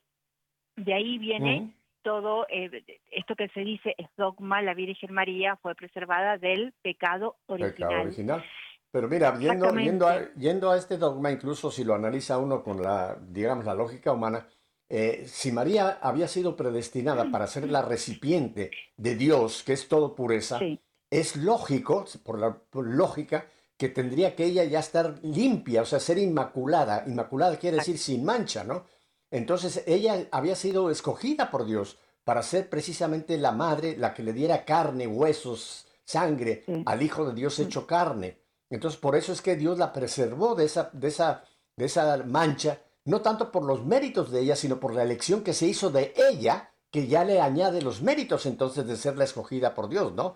de 0.75 0.93
ahí 0.93 1.17
viene 1.17 1.73
todo 2.01 2.47
eh, 2.49 2.83
esto 3.11 3.35
que 3.35 3.49
se 3.49 3.61
dice 3.61 3.93
es 3.97 4.07
dogma, 4.17 4.61
la 4.61 4.73
Virgen 4.73 5.13
María 5.13 5.57
fue 5.57 5.75
preservada 5.75 6.37
del 6.37 6.73
pecado 6.81 7.35
original. 7.47 7.73
Pecado 7.73 8.01
original. 8.01 8.43
Pero 8.91 9.07
mira, 9.09 9.37
yendo, 9.37 9.75
yendo, 9.75 10.07
a, 10.07 10.33
yendo 10.35 10.71
a 10.71 10.77
este 10.77 10.97
dogma, 10.97 11.31
incluso 11.31 11.69
si 11.69 11.83
lo 11.83 11.93
analiza 11.93 12.37
uno 12.37 12.63
con 12.63 12.81
la, 12.81 13.17
digamos, 13.19 13.65
la 13.65 13.75
lógica 13.75 14.13
humana, 14.13 14.47
eh, 14.89 15.23
si 15.25 15.51
María 15.51 15.99
había 16.01 16.27
sido 16.29 16.55
predestinada 16.55 17.29
para 17.29 17.47
ser 17.47 17.69
la 17.69 17.81
recipiente 17.81 18.71
de 18.95 19.15
Dios, 19.15 19.63
que 19.63 19.73
es 19.73 19.89
todo 19.89 20.15
pureza, 20.15 20.59
Sí. 20.59 20.79
es 21.11 21.35
lógico, 21.35 22.05
por 22.23 22.39
la 22.39 22.57
por 22.57 22.87
lógica, 22.87 23.47
que 23.77 23.89
tendría 23.89 24.35
que 24.35 24.45
ella 24.45 24.63
ya 24.63 24.79
estar 24.79 25.19
limpia, 25.21 25.83
o 25.83 25.85
sea, 25.85 25.99
ser 25.99 26.17
inmaculada. 26.17 27.03
Inmaculada 27.07 27.57
quiere 27.57 27.77
decir 27.77 27.97
sin 27.97 28.25
mancha, 28.25 28.63
¿no? 28.63 28.85
Entonces 29.29 29.83
ella 29.85 30.27
había 30.31 30.55
sido 30.55 30.89
escogida 30.89 31.51
por 31.51 31.65
Dios 31.65 31.99
para 32.23 32.43
ser 32.43 32.69
precisamente 32.69 33.37
la 33.37 33.51
madre, 33.51 33.95
la 33.97 34.13
que 34.13 34.23
le 34.23 34.33
diera 34.33 34.65
carne, 34.65 35.07
huesos, 35.07 35.85
sangre 36.03 36.63
al 36.85 37.01
Hijo 37.01 37.25
de 37.25 37.33
Dios 37.33 37.59
hecho 37.59 37.85
carne. 37.85 38.41
Entonces 38.69 38.99
por 38.99 39.15
eso 39.15 39.31
es 39.31 39.41
que 39.41 39.55
Dios 39.55 39.77
la 39.77 39.93
preservó 39.93 40.55
de 40.55 40.65
esa, 40.65 40.89
de 40.93 41.07
esa, 41.09 41.43
de 41.75 41.85
esa 41.85 42.17
mancha, 42.25 42.81
no 43.05 43.21
tanto 43.21 43.51
por 43.51 43.63
los 43.63 43.85
méritos 43.85 44.31
de 44.31 44.41
ella, 44.41 44.55
sino 44.55 44.79
por 44.79 44.93
la 44.93 45.03
elección 45.03 45.43
que 45.43 45.53
se 45.53 45.67
hizo 45.67 45.89
de 45.89 46.13
ella, 46.15 46.71
que 46.91 47.07
ya 47.07 47.23
le 47.23 47.41
añade 47.41 47.81
los 47.81 48.01
méritos 48.01 48.45
entonces 48.45 48.87
de 48.87 48.95
ser 48.95 49.17
la 49.17 49.25
escogida 49.25 49.73
por 49.73 49.87
Dios, 49.89 50.13
¿no? 50.13 50.35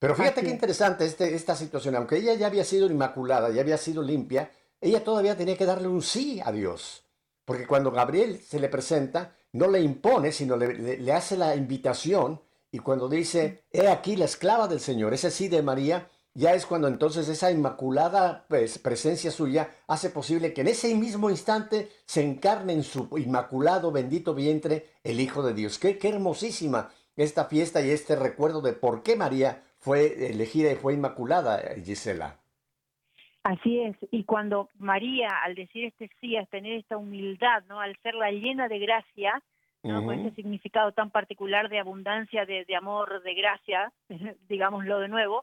Pero 0.00 0.16
fíjate 0.16 0.40
Así 0.40 0.42
qué 0.42 0.50
es. 0.50 0.54
interesante 0.54 1.04
este, 1.06 1.34
esta 1.36 1.54
situación. 1.54 1.94
Aunque 1.96 2.16
ella 2.16 2.34
ya 2.34 2.48
había 2.48 2.64
sido 2.64 2.86
inmaculada, 2.90 3.50
ya 3.50 3.60
había 3.60 3.78
sido 3.78 4.02
limpia, 4.02 4.50
ella 4.80 5.04
todavía 5.04 5.36
tenía 5.36 5.56
que 5.56 5.66
darle 5.66 5.88
un 5.88 6.02
sí 6.02 6.40
a 6.44 6.52
Dios. 6.52 7.04
Porque 7.44 7.66
cuando 7.68 7.92
Gabriel 7.92 8.40
se 8.40 8.60
le 8.60 8.68
presenta, 8.68 9.36
no 9.52 9.68
le 9.68 9.80
impone, 9.80 10.32
sino 10.32 10.56
le, 10.56 10.74
le- 10.74 10.98
le 10.98 11.12
hace 11.12 11.36
la 11.36 11.54
invitación. 11.56 12.40
Y 12.72 12.78
cuando 12.80 13.08
dice, 13.08 13.64
he 13.72 13.88
aquí 13.88 14.16
la 14.16 14.24
esclava 14.26 14.68
del 14.68 14.80
Señor, 14.80 15.14
ese 15.14 15.30
sí 15.30 15.48
de 15.48 15.62
María, 15.62 16.08
ya 16.34 16.54
es 16.54 16.66
cuando 16.66 16.88
entonces 16.88 17.28
esa 17.28 17.50
inmaculada 17.50 18.46
pues, 18.48 18.78
presencia 18.78 19.32
suya 19.32 19.70
hace 19.88 20.10
posible 20.10 20.54
que 20.54 20.62
en 20.62 20.68
ese 20.68 20.94
mismo 20.94 21.30
instante 21.30 21.90
se 22.06 22.22
encarne 22.22 22.72
en 22.74 22.84
su 22.84 23.08
inmaculado, 23.18 23.92
bendito 23.92 24.34
vientre 24.34 24.86
el 25.04 25.20
Hijo 25.20 25.42
de 25.42 25.54
Dios. 25.54 25.78
Qué, 25.80 25.98
qué 25.98 26.08
hermosísima 26.10 26.90
esta 27.16 27.46
fiesta 27.46 27.82
y 27.82 27.90
este 27.90 28.16
recuerdo 28.16 28.60
de 28.62 28.72
por 28.72 29.02
qué 29.02 29.16
María 29.16 29.64
fue 29.80 30.30
elegida 30.30 30.70
y 30.70 30.76
fue 30.76 30.94
inmaculada, 30.94 31.60
Gisela. 31.84 32.36
Así 33.42 33.80
es, 33.80 33.96
y 34.10 34.24
cuando 34.24 34.68
María, 34.78 35.28
al 35.42 35.54
decir 35.54 35.86
este 35.86 36.10
sí, 36.20 36.36
al 36.36 36.46
tener 36.48 36.74
esta 36.74 36.98
humildad, 36.98 37.64
¿no? 37.68 37.80
al 37.80 37.96
ser 38.02 38.14
la 38.14 38.30
llena 38.30 38.68
de 38.68 38.78
gracia, 38.78 39.42
¿no? 39.82 40.04
con 40.04 40.18
ese 40.18 40.34
significado 40.34 40.92
tan 40.92 41.10
particular 41.10 41.70
de 41.70 41.78
abundancia, 41.78 42.44
de, 42.44 42.66
de 42.66 42.76
amor, 42.76 43.22
de 43.22 43.34
gracia, 43.34 43.92
digámoslo 44.48 45.00
de 45.00 45.08
nuevo, 45.08 45.42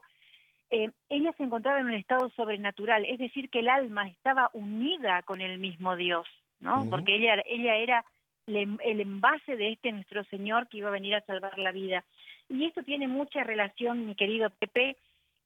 eh, 0.70 0.90
ella 1.08 1.32
se 1.36 1.42
encontraba 1.42 1.80
en 1.80 1.86
un 1.86 1.94
estado 1.94 2.30
sobrenatural, 2.30 3.04
es 3.04 3.18
decir, 3.18 3.50
que 3.50 3.60
el 3.60 3.68
alma 3.68 4.06
estaba 4.08 4.50
unida 4.52 5.22
con 5.22 5.40
el 5.40 5.58
mismo 5.58 5.96
Dios, 5.96 6.28
¿no? 6.60 6.86
Porque 6.88 7.16
ella, 7.16 7.42
ella 7.46 7.76
era 7.76 8.04
el, 8.46 8.78
el 8.84 9.00
envase 9.00 9.56
de 9.56 9.72
este 9.72 9.90
nuestro 9.90 10.22
Señor 10.24 10.68
que 10.68 10.78
iba 10.78 10.88
a 10.88 10.92
venir 10.92 11.16
a 11.16 11.24
salvar 11.24 11.58
la 11.58 11.72
vida. 11.72 12.04
Y 12.48 12.64
esto 12.64 12.82
tiene 12.82 13.08
mucha 13.08 13.44
relación, 13.44 14.06
mi 14.06 14.14
querido 14.14 14.50
Pepe, 14.50 14.96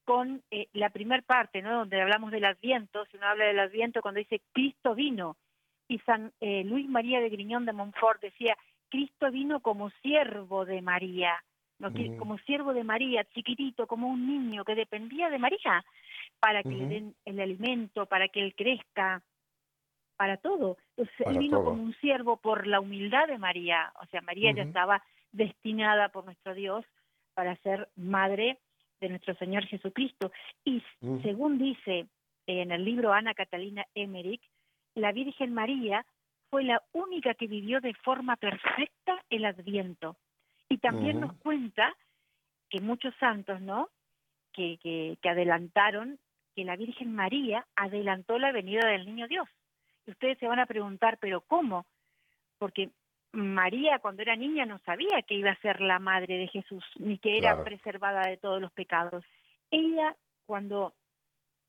con 0.05 0.43
eh, 0.51 0.69
la 0.73 0.91
primer 0.91 1.23
parte, 1.23 1.63
¿no? 1.63 1.79
Donde 1.79 2.01
hablamos 2.01 2.31
del 2.31 2.45
Adviento, 2.45 3.05
si 3.07 3.17
uno 3.17 3.27
habla 3.27 3.47
del 3.47 3.59
Adviento 3.59 4.03
cuando 4.03 4.19
dice 4.19 4.41
Cristo 4.53 4.95
vino. 4.95 5.37
Y 5.89 5.99
San 6.01 6.33
eh, 6.41 6.65
Luis 6.65 6.89
María 6.89 7.21
de 7.21 7.29
Griñón 7.29 7.67
de 7.67 7.73
Montfort 7.73 8.21
decía, 8.21 8.57
Cristo 8.89 9.31
vino 9.31 9.61
como 9.61 9.91
siervo 10.03 10.65
de 10.65 10.81
María, 10.81 11.43
¿no? 11.79 11.93
Como 12.19 12.39
siervo 12.39 12.73
de 12.73 12.85
María, 12.85 13.25
chiquitito, 13.25 13.87
como 13.87 14.09
un 14.09 14.27
niño 14.27 14.65
que 14.65 14.75
dependía 14.75 15.29
de 15.29 15.39
María 15.39 15.85
para 16.41 16.63
que 16.63 16.71
le 16.71 16.87
den 16.87 17.15
el 17.25 17.41
alimento, 17.41 18.07
para 18.07 18.29
que 18.29 18.41
él 18.41 18.55
crezca, 18.55 19.23
para 20.17 20.37
todo. 20.37 20.77
Entonces 20.97 21.17
Para 21.25 21.33
él 21.33 21.39
vino 21.39 21.59
todo. 21.59 21.71
como 21.71 21.83
un 21.83 21.95
siervo 21.95 22.37
por 22.37 22.67
la 22.67 22.81
humildad 22.81 23.27
de 23.27 23.39
María, 23.39 23.93
o 24.01 24.07
sea, 24.07 24.21
María 24.23 24.53
ya 24.53 24.63
estaba 24.63 25.03
destinada 25.33 26.11
por 26.11 26.25
nuestro 26.25 26.55
Dios 26.55 26.85
para 27.35 27.57
ser 27.57 27.89
madre 27.97 28.59
de 29.01 29.09
nuestro 29.09 29.35
Señor 29.35 29.67
Jesucristo. 29.67 30.31
Y 30.65 30.83
Ujú. 31.01 31.21
según 31.23 31.59
dice 31.59 32.07
en 32.47 32.71
el 32.71 32.85
libro 32.85 33.13
Ana 33.13 33.35
Catalina 33.35 33.87
Emmerich, 33.95 34.43
la 34.95 35.13
Virgen 35.13 35.55
María 35.55 36.05
fue 36.51 36.65
la 36.65 36.83
única 36.93 37.35
que 37.35 37.47
vivió 37.47 37.81
de 37.81 37.95
forma 37.95 38.37
perfecta 38.37 39.25
el 39.31 39.45
Adviento. 39.45 40.17
Y 40.69 40.79
también 40.79 41.21
nos 41.21 41.33
cuenta 41.39 41.95
que 42.69 42.81
muchos 42.81 43.15
santos, 43.17 43.61
¿no? 43.61 43.89
Que, 44.53 44.79
que, 44.83 45.17
que 45.21 45.29
adelantaron, 45.29 46.19
que 46.55 46.65
la 46.65 46.77
Virgen 46.77 47.15
María 47.15 47.67
adelantó 47.75 48.39
la 48.39 48.53
venida 48.53 48.87
del 48.87 49.07
Niño 49.07 49.29
Dios. 49.29 49.49
Y 50.07 50.11
ustedes 50.11 50.39
se 50.39 50.47
van 50.47 50.59
a 50.59 50.67
preguntar, 50.67 51.19
¿pero 51.19 51.41
cómo? 51.43 51.87
Porque 52.59 52.91
María 53.33 53.99
cuando 53.99 54.23
era 54.23 54.37
niña 54.37 54.67
no 54.67 54.79
sabía 54.81 55.23
que 55.27 55.35
iba 55.35 55.51
a 55.51 55.61
ser 55.61 55.81
la 55.81 55.99
madre 55.99 56.37
de 56.39 56.49
Jesús, 56.49 56.85
ni 56.97 57.19
que 57.19 57.39
era 57.39 57.51
Claro. 57.53 57.65
preservada 57.65 58.29
de 58.29 58.37
todos 58.37 58.61
los 58.61 58.73
pecados. 58.73 59.25
Ella, 59.71 60.15
cuando, 60.47 60.93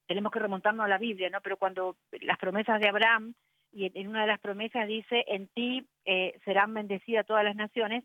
tenemos 0.08 0.32
que 0.32 0.40
remontarnos 0.40 0.86
a 0.86 0.90
la 0.90 0.98
Biblia, 0.98 1.30
¿no? 1.30 1.40
Pero 1.42 1.58
cuando 1.58 1.96
las 2.22 2.38
promesas 2.38 2.80
de 2.82 2.90
Abraham, 2.90 3.34
y 3.72 3.86
en- 3.98 4.08
una 4.10 4.22
de 4.22 4.28
las 4.28 4.40
promesas 4.40 4.88
dice, 4.88 5.24
en 5.28 5.48
ti 5.48 5.86
eh, 6.06 6.38
serán 6.44 6.74
bendecidas 6.74 7.26
todas 7.26 7.44
las 7.46 7.56
naciones, 7.56 8.04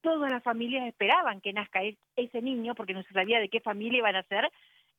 todas 0.00 0.30
las 0.30 0.42
familias 0.44 0.86
esperaban 0.86 1.40
que 1.40 1.52
nazca 1.52 1.82
es- 1.82 1.98
ese 2.14 2.40
niño 2.40 2.74
porque 2.76 2.94
no 2.94 3.02
se 3.02 3.12
sabía 3.12 3.40
de 3.40 3.48
qué 3.48 3.60
familia 3.60 3.98
iban 3.98 4.16
a 4.16 4.22
ser 4.22 4.48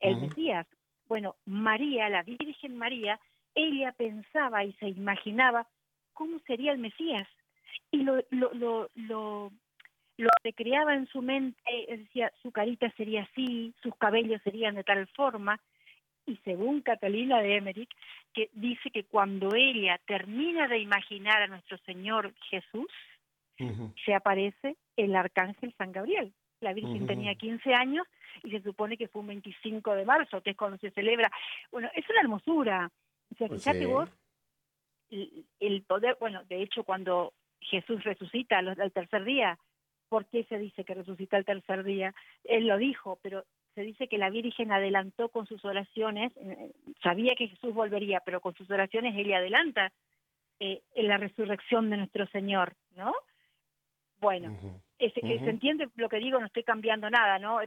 el. 0.02 0.18
Mesías. 0.18 0.68
Bueno, 1.08 1.36
María, 1.46 2.10
la 2.10 2.24
Virgen 2.24 2.78
María, 2.78 3.18
ella 3.56 3.94
pensaba 3.94 4.66
y 4.66 4.74
se 4.74 4.90
imaginaba 4.90 5.66
cómo 6.14 6.38
sería 6.40 6.74
el 6.74 6.80
Mesías 6.80 7.26
y 7.92 8.04
lo, 8.04 8.18
lo, 8.32 8.54
lo, 8.54 8.90
lo, 8.96 9.52
lo 10.18 10.30
recreaba 10.44 10.96
en 10.96 11.08
su 11.08 11.22
mente, 11.22 11.60
decía, 11.88 12.32
su 12.42 12.52
carita 12.52 12.92
sería 12.98 13.24
así, 13.24 13.74
sus 13.82 13.96
cabellos 13.96 14.42
serían 14.44 14.76
de 14.76 14.84
tal 14.84 15.08
forma, 15.08 15.60
y 16.26 16.38
según 16.44 16.82
Catalina 16.82 17.42
de 17.42 17.56
Emmerich, 17.56 17.90
que 18.34 18.50
dice 18.54 18.92
que 18.92 19.06
cuando 19.06 19.56
ella 19.56 20.00
termina 20.06 20.68
de 20.68 20.80
imaginar 20.80 21.42
a 21.42 21.48
nuestro 21.48 21.78
Señor 21.80 22.34
Jesús, 22.50 22.88
se 24.06 24.14
aparece 24.14 24.76
el 24.98 25.16
arcángel 25.16 25.74
San 25.78 25.92
Gabriel. 25.92 26.34
La 26.60 26.74
Virgen 26.74 27.08
tenía 27.08 27.34
15 27.36 27.74
años 27.74 28.06
y 28.44 28.52
se 28.52 28.62
supone 28.62 28.98
que 28.98 29.08
fue 29.08 29.22
un 29.22 29.28
25 29.28 29.96
de 29.96 30.06
marzo, 30.06 30.42
que 30.42 30.52
es 30.52 30.58
cuando 30.58 30.78
se 30.80 30.92
celebra. 30.92 31.32
Bueno, 31.72 31.90
es 31.96 32.08
una 32.10 32.22
hermosura. 32.22 32.92
O 33.34 33.36
sea, 33.38 33.48
Pues 33.48 33.64
fíjate 33.64 33.80
sí. 33.80 33.86
vos, 33.86 34.10
el 35.60 35.84
poder, 35.84 36.18
bueno, 36.20 36.44
de 36.46 36.62
hecho 36.62 36.84
cuando 36.84 37.34
Jesús 37.62 38.04
resucita 38.04 38.58
al, 38.60 38.92
tercer 38.92 39.24
día, 39.24 39.58
¿por 40.10 40.26
qué 40.26 40.44
se 40.46 40.58
dice 40.58 40.84
que 40.86 40.94
resucita 40.94 41.38
al 41.38 41.46
tercer 41.46 41.84
día? 41.84 42.14
Él 42.44 42.68
lo 42.68 42.78
dijo, 42.78 43.20
pero 43.22 43.44
se 43.76 43.82
dice 43.82 44.08
que 44.08 44.18
la 44.18 44.30
Virgen 44.30 44.72
adelantó 44.72 45.30
con 45.30 45.46
sus 45.48 45.64
oraciones, 45.66 46.32
eh, 46.38 46.72
sabía 47.04 47.36
que 47.36 47.48
Jesús 47.48 47.74
volvería, 47.74 48.22
pero 48.26 48.42
con 48.42 48.56
sus 48.56 48.70
oraciones 48.72 49.16
ella 49.16 49.38
adelanta 49.38 49.92
eh, 50.60 50.82
en 50.96 51.08
la 51.08 51.18
resurrección 51.18 51.90
de 51.90 51.98
nuestro 51.98 52.26
Señor, 52.28 52.74
¿no? 52.96 53.14
Bueno, 54.20 54.58
es- 54.98 55.14
es-. 55.18 55.44
¿se 55.44 55.50
entiende 55.52 55.90
lo 55.96 56.10
que 56.10 56.18
digo? 56.18 56.40
No 56.40 56.48
estoy 56.48 56.64
cambiando 56.64 57.10
nada, 57.10 57.38
¿no? 57.38 57.60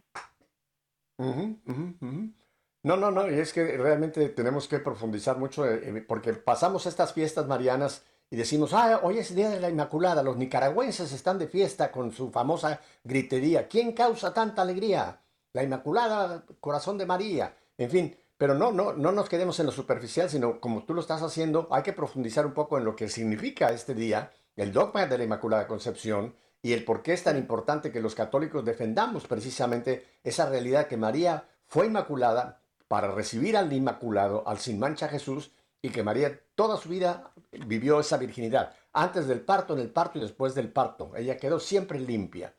No, 2.82 2.96
no, 2.96 3.10
no, 3.10 3.30
y 3.30 3.34
es 3.34 3.52
que 3.52 3.76
realmente 3.76 4.30
tenemos 4.30 4.66
que 4.66 4.78
profundizar 4.78 5.36
mucho 5.38 5.66
eh, 5.66 5.80
eh, 5.98 6.04
porque 6.08 6.32
pasamos 6.32 6.86
estas 6.86 7.12
fiestas 7.12 7.46
marianas 7.46 8.06
y 8.30 8.36
decimos, 8.36 8.72
ah, 8.72 9.00
hoy 9.02 9.18
es 9.18 9.34
Día 9.34 9.50
de 9.50 9.58
la 9.58 9.68
Inmaculada, 9.68 10.22
los 10.22 10.36
nicaragüenses 10.36 11.12
están 11.12 11.38
de 11.38 11.48
fiesta 11.48 11.90
con 11.90 12.12
su 12.12 12.30
famosa 12.30 12.80
gritería. 13.02 13.66
¿Quién 13.66 13.92
causa 13.92 14.32
tanta 14.32 14.62
alegría? 14.62 15.20
La 15.52 15.64
Inmaculada, 15.64 16.44
Corazón 16.60 16.96
de 16.96 17.06
María, 17.06 17.56
en 17.76 17.90
fin, 17.90 18.16
pero 18.38 18.54
no, 18.54 18.70
no, 18.70 18.92
no 18.92 19.10
nos 19.10 19.28
quedemos 19.28 19.58
en 19.58 19.66
lo 19.66 19.72
superficial, 19.72 20.30
sino 20.30 20.60
como 20.60 20.84
tú 20.84 20.94
lo 20.94 21.00
estás 21.00 21.22
haciendo, 21.22 21.66
hay 21.72 21.82
que 21.82 21.92
profundizar 21.92 22.46
un 22.46 22.54
poco 22.54 22.78
en 22.78 22.84
lo 22.84 22.94
que 22.94 23.08
significa 23.08 23.72
este 23.72 23.94
día, 23.94 24.30
el 24.54 24.72
dogma 24.72 25.06
de 25.06 25.18
la 25.18 25.24
Inmaculada 25.24 25.66
Concepción 25.66 26.34
y 26.62 26.72
el 26.72 26.84
por 26.84 27.02
qué 27.02 27.14
es 27.14 27.24
tan 27.24 27.36
importante 27.36 27.90
que 27.90 28.00
los 28.00 28.14
católicos 28.14 28.64
defendamos 28.64 29.26
precisamente 29.26 30.06
esa 30.22 30.48
realidad 30.48 30.86
que 30.86 30.96
María 30.96 31.48
fue 31.66 31.86
inmaculada 31.86 32.60
para 32.86 33.10
recibir 33.12 33.56
al 33.56 33.72
Inmaculado, 33.72 34.46
al 34.46 34.58
sin 34.58 34.78
mancha 34.78 35.08
Jesús, 35.08 35.52
y 35.82 35.90
que 35.90 36.02
María 36.02 36.38
toda 36.54 36.76
su 36.76 36.88
vida 36.88 37.32
vivió 37.66 38.00
esa 38.00 38.18
virginidad, 38.18 38.74
antes 38.92 39.26
del 39.26 39.40
parto, 39.40 39.74
en 39.74 39.80
el 39.80 39.90
parto 39.90 40.18
y 40.18 40.22
después 40.22 40.54
del 40.54 40.70
parto. 40.72 41.12
Ella 41.16 41.36
quedó 41.36 41.58
siempre 41.58 41.98
limpia. 41.98 42.54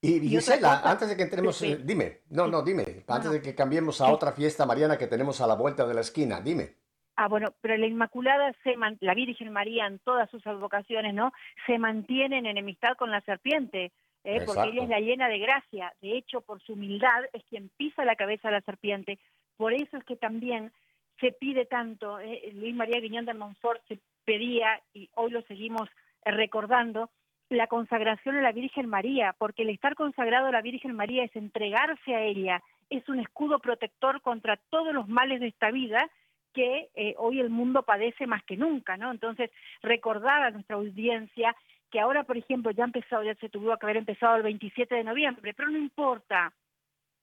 Y 0.00 0.16
Y 0.16 0.28
Gisela, 0.30 0.80
antes 0.84 1.08
de 1.08 1.16
que 1.16 1.22
entremos, 1.22 1.58
Pepe. 1.60 1.72
eh, 1.74 1.80
dime, 1.84 2.20
no, 2.30 2.48
no, 2.48 2.62
dime, 2.62 3.04
antes 3.06 3.26
no. 3.26 3.32
de 3.32 3.40
que 3.42 3.54
cambiemos 3.54 4.00
a 4.00 4.06
Sí. 4.06 4.12
otra 4.12 4.32
fiesta 4.32 4.66
mariana 4.66 4.98
que 4.98 5.06
tenemos 5.06 5.40
a 5.40 5.46
la 5.46 5.54
vuelta 5.54 5.86
de 5.86 5.94
la 5.94 6.00
esquina, 6.00 6.40
dime. 6.40 6.74
Ah, 7.14 7.28
bueno, 7.28 7.54
pero 7.60 7.76
la 7.76 7.86
Inmaculada, 7.86 8.52
se 8.64 8.76
man- 8.76 8.96
la 9.00 9.14
Virgen 9.14 9.52
María 9.52 9.86
en 9.86 9.98
todas 10.00 10.28
sus 10.30 10.44
advocaciones, 10.46 11.14
¿no? 11.14 11.30
Se 11.66 11.78
mantiene 11.78 12.38
en 12.38 12.46
enemistad 12.46 12.96
con 12.96 13.10
la 13.10 13.20
serpiente, 13.20 13.92
¿eh? 14.24 14.42
porque 14.46 14.70
ella 14.70 14.82
es 14.84 14.88
la 14.88 14.98
llena 15.00 15.28
de 15.28 15.38
gracia. 15.38 15.92
De 16.00 16.16
hecho, 16.16 16.40
por 16.40 16.60
su 16.62 16.72
humildad 16.72 17.22
es 17.32 17.44
quien 17.44 17.68
pisa 17.76 18.04
la 18.04 18.16
cabeza 18.16 18.48
a 18.48 18.52
la 18.52 18.60
serpiente. 18.62 19.18
Por 19.56 19.72
eso 19.72 19.96
es 19.98 20.04
que 20.04 20.16
también 20.16 20.72
se 21.22 21.30
pide 21.30 21.66
tanto, 21.66 22.18
¿eh? 22.18 22.50
Luis 22.52 22.74
María 22.74 23.00
Guiñón 23.00 23.24
de 23.24 23.32
Montfort 23.32 23.80
se 23.86 24.00
pedía, 24.24 24.82
y 24.92 25.08
hoy 25.14 25.30
lo 25.30 25.40
seguimos 25.42 25.88
eh, 26.24 26.32
recordando, 26.32 27.10
la 27.48 27.68
consagración 27.68 28.36
a 28.36 28.42
la 28.42 28.50
Virgen 28.50 28.88
María, 28.88 29.34
porque 29.38 29.62
el 29.62 29.70
estar 29.70 29.94
consagrado 29.94 30.46
a 30.46 30.52
la 30.52 30.62
Virgen 30.62 30.96
María 30.96 31.22
es 31.22 31.36
entregarse 31.36 32.14
a 32.14 32.22
ella, 32.22 32.60
es 32.90 33.08
un 33.08 33.20
escudo 33.20 33.60
protector 33.60 34.20
contra 34.20 34.56
todos 34.68 34.92
los 34.92 35.06
males 35.08 35.40
de 35.40 35.46
esta 35.46 35.70
vida 35.70 36.10
que 36.52 36.88
eh, 36.94 37.14
hoy 37.18 37.40
el 37.40 37.50
mundo 37.50 37.84
padece 37.84 38.26
más 38.26 38.42
que 38.44 38.56
nunca, 38.56 38.96
¿no? 38.96 39.12
Entonces, 39.12 39.50
recordar 39.80 40.42
a 40.42 40.50
nuestra 40.50 40.76
audiencia 40.76 41.54
que 41.90 42.00
ahora, 42.00 42.24
por 42.24 42.36
ejemplo, 42.36 42.72
ya 42.72 42.84
empezó, 42.84 43.22
ya 43.22 43.34
se 43.36 43.48
tuvo 43.48 43.76
que 43.76 43.86
haber 43.86 43.98
empezado 43.98 44.36
el 44.36 44.42
27 44.42 44.94
de 44.94 45.04
noviembre, 45.04 45.54
pero 45.54 45.70
no 45.70 45.78
importa. 45.78 46.52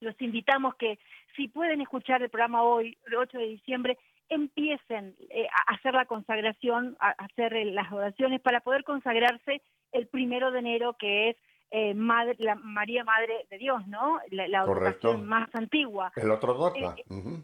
Los 0.01 0.19
invitamos 0.21 0.75
que 0.75 0.97
si 1.35 1.47
pueden 1.47 1.81
escuchar 1.81 2.21
el 2.21 2.29
programa 2.29 2.63
hoy, 2.63 2.97
el 3.07 3.15
8 3.15 3.37
de 3.37 3.45
diciembre, 3.47 3.97
empiecen 4.29 5.15
eh, 5.29 5.47
a 5.47 5.73
hacer 5.73 5.93
la 5.93 6.05
consagración, 6.05 6.95
a 6.99 7.09
hacer 7.11 7.53
eh, 7.53 7.65
las 7.65 7.91
oraciones 7.91 8.39
para 8.41 8.61
poder 8.61 8.83
consagrarse 8.83 9.61
el 9.91 10.07
primero 10.07 10.51
de 10.51 10.59
enero, 10.59 10.95
que 10.97 11.29
es 11.29 11.37
eh, 11.71 11.93
madre, 11.93 12.35
la 12.39 12.55
María 12.55 13.03
Madre 13.03 13.45
de 13.49 13.57
Dios, 13.57 13.85
¿no? 13.87 14.19
La, 14.31 14.47
la 14.47 14.63
Correcto. 14.65 15.17
más 15.17 15.49
antigua. 15.53 16.11
El 16.15 16.31
otro 16.31 16.53
dogma. 16.53 16.95
Eh, 16.97 17.03
Ujú. 17.09 17.43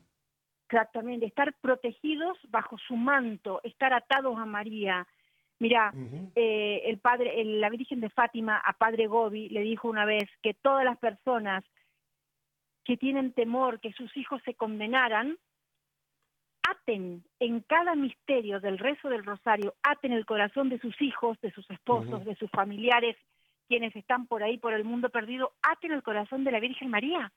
Exactamente, 0.67 1.27
estar 1.27 1.53
protegidos 1.61 2.37
bajo 2.49 2.77
su 2.79 2.95
manto, 2.95 3.61
estar 3.63 3.93
atados 3.93 4.37
a 4.39 4.45
María. 4.45 5.07
Mira, 5.59 5.91
Ujú. 5.93 6.31
eh, 6.35 6.81
el 6.85 6.97
padre, 6.97 7.39
el- 7.39 7.61
la 7.61 7.69
Virgen 7.69 7.99
de 8.01 8.09
Fátima 8.09 8.57
a 8.57 8.73
Padre 8.73 9.05
Gobi 9.07 9.47
le 9.49 9.61
dijo 9.61 9.87
una 9.87 10.05
vez 10.05 10.23
que 10.41 10.53
todas 10.55 10.83
las 10.83 10.97
personas 10.97 11.63
que 12.85 12.97
tienen 12.97 13.33
temor 13.33 13.79
que 13.79 13.91
sus 13.93 14.15
hijos 14.15 14.41
se 14.45 14.53
condenaran, 14.53 15.37
aten 16.69 17.23
en 17.39 17.61
cada 17.61 17.95
misterio 17.95 18.59
del 18.59 18.77
rezo 18.77 19.09
del 19.09 19.25
rosario, 19.25 19.73
aten 19.83 20.13
el 20.13 20.25
corazón 20.25 20.69
de 20.69 20.79
sus 20.79 20.99
hijos, 21.01 21.39
de 21.41 21.51
sus 21.51 21.69
esposos, 21.69 22.23
de 22.23 22.35
sus 22.35 22.49
familiares, 22.51 23.17
quienes 23.67 23.95
están 23.95 24.27
por 24.27 24.43
ahí 24.43 24.57
por 24.57 24.73
el 24.73 24.83
mundo 24.83 25.09
perdido, 25.09 25.53
aten 25.63 25.91
el 25.91 26.03
corazón 26.03 26.43
de 26.43 26.51
la 26.51 26.59
Virgen 26.59 26.89
María 26.89 27.31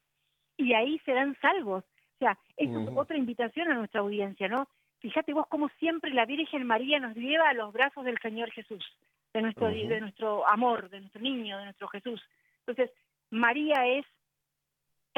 y 0.56 0.74
ahí 0.74 0.98
serán 1.00 1.37
salvos. 1.40 1.84
O 1.84 2.18
sea, 2.18 2.38
es 2.56 2.68
otra 2.94 3.16
invitación 3.16 3.70
a 3.70 3.74
nuestra 3.74 4.00
audiencia, 4.00 4.48
¿no? 4.48 4.68
Fíjate 5.00 5.32
vos 5.32 5.46
cómo 5.48 5.68
siempre 5.78 6.12
la 6.12 6.26
Virgen 6.26 6.66
María 6.66 6.98
nos 6.98 7.16
lleva 7.16 7.48
a 7.48 7.54
los 7.54 7.72
brazos 7.72 8.04
del 8.04 8.18
Señor 8.18 8.50
Jesús, 8.50 8.84
de 9.32 9.42
nuestro, 9.42 9.68
de 9.68 10.00
nuestro 10.00 10.46
amor, 10.46 10.90
de 10.90 11.00
nuestro 11.00 11.22
niño, 11.22 11.56
de 11.58 11.64
nuestro 11.64 11.88
Jesús. 11.88 12.20
Entonces, 12.66 12.90
María 13.30 13.87
es 13.87 14.04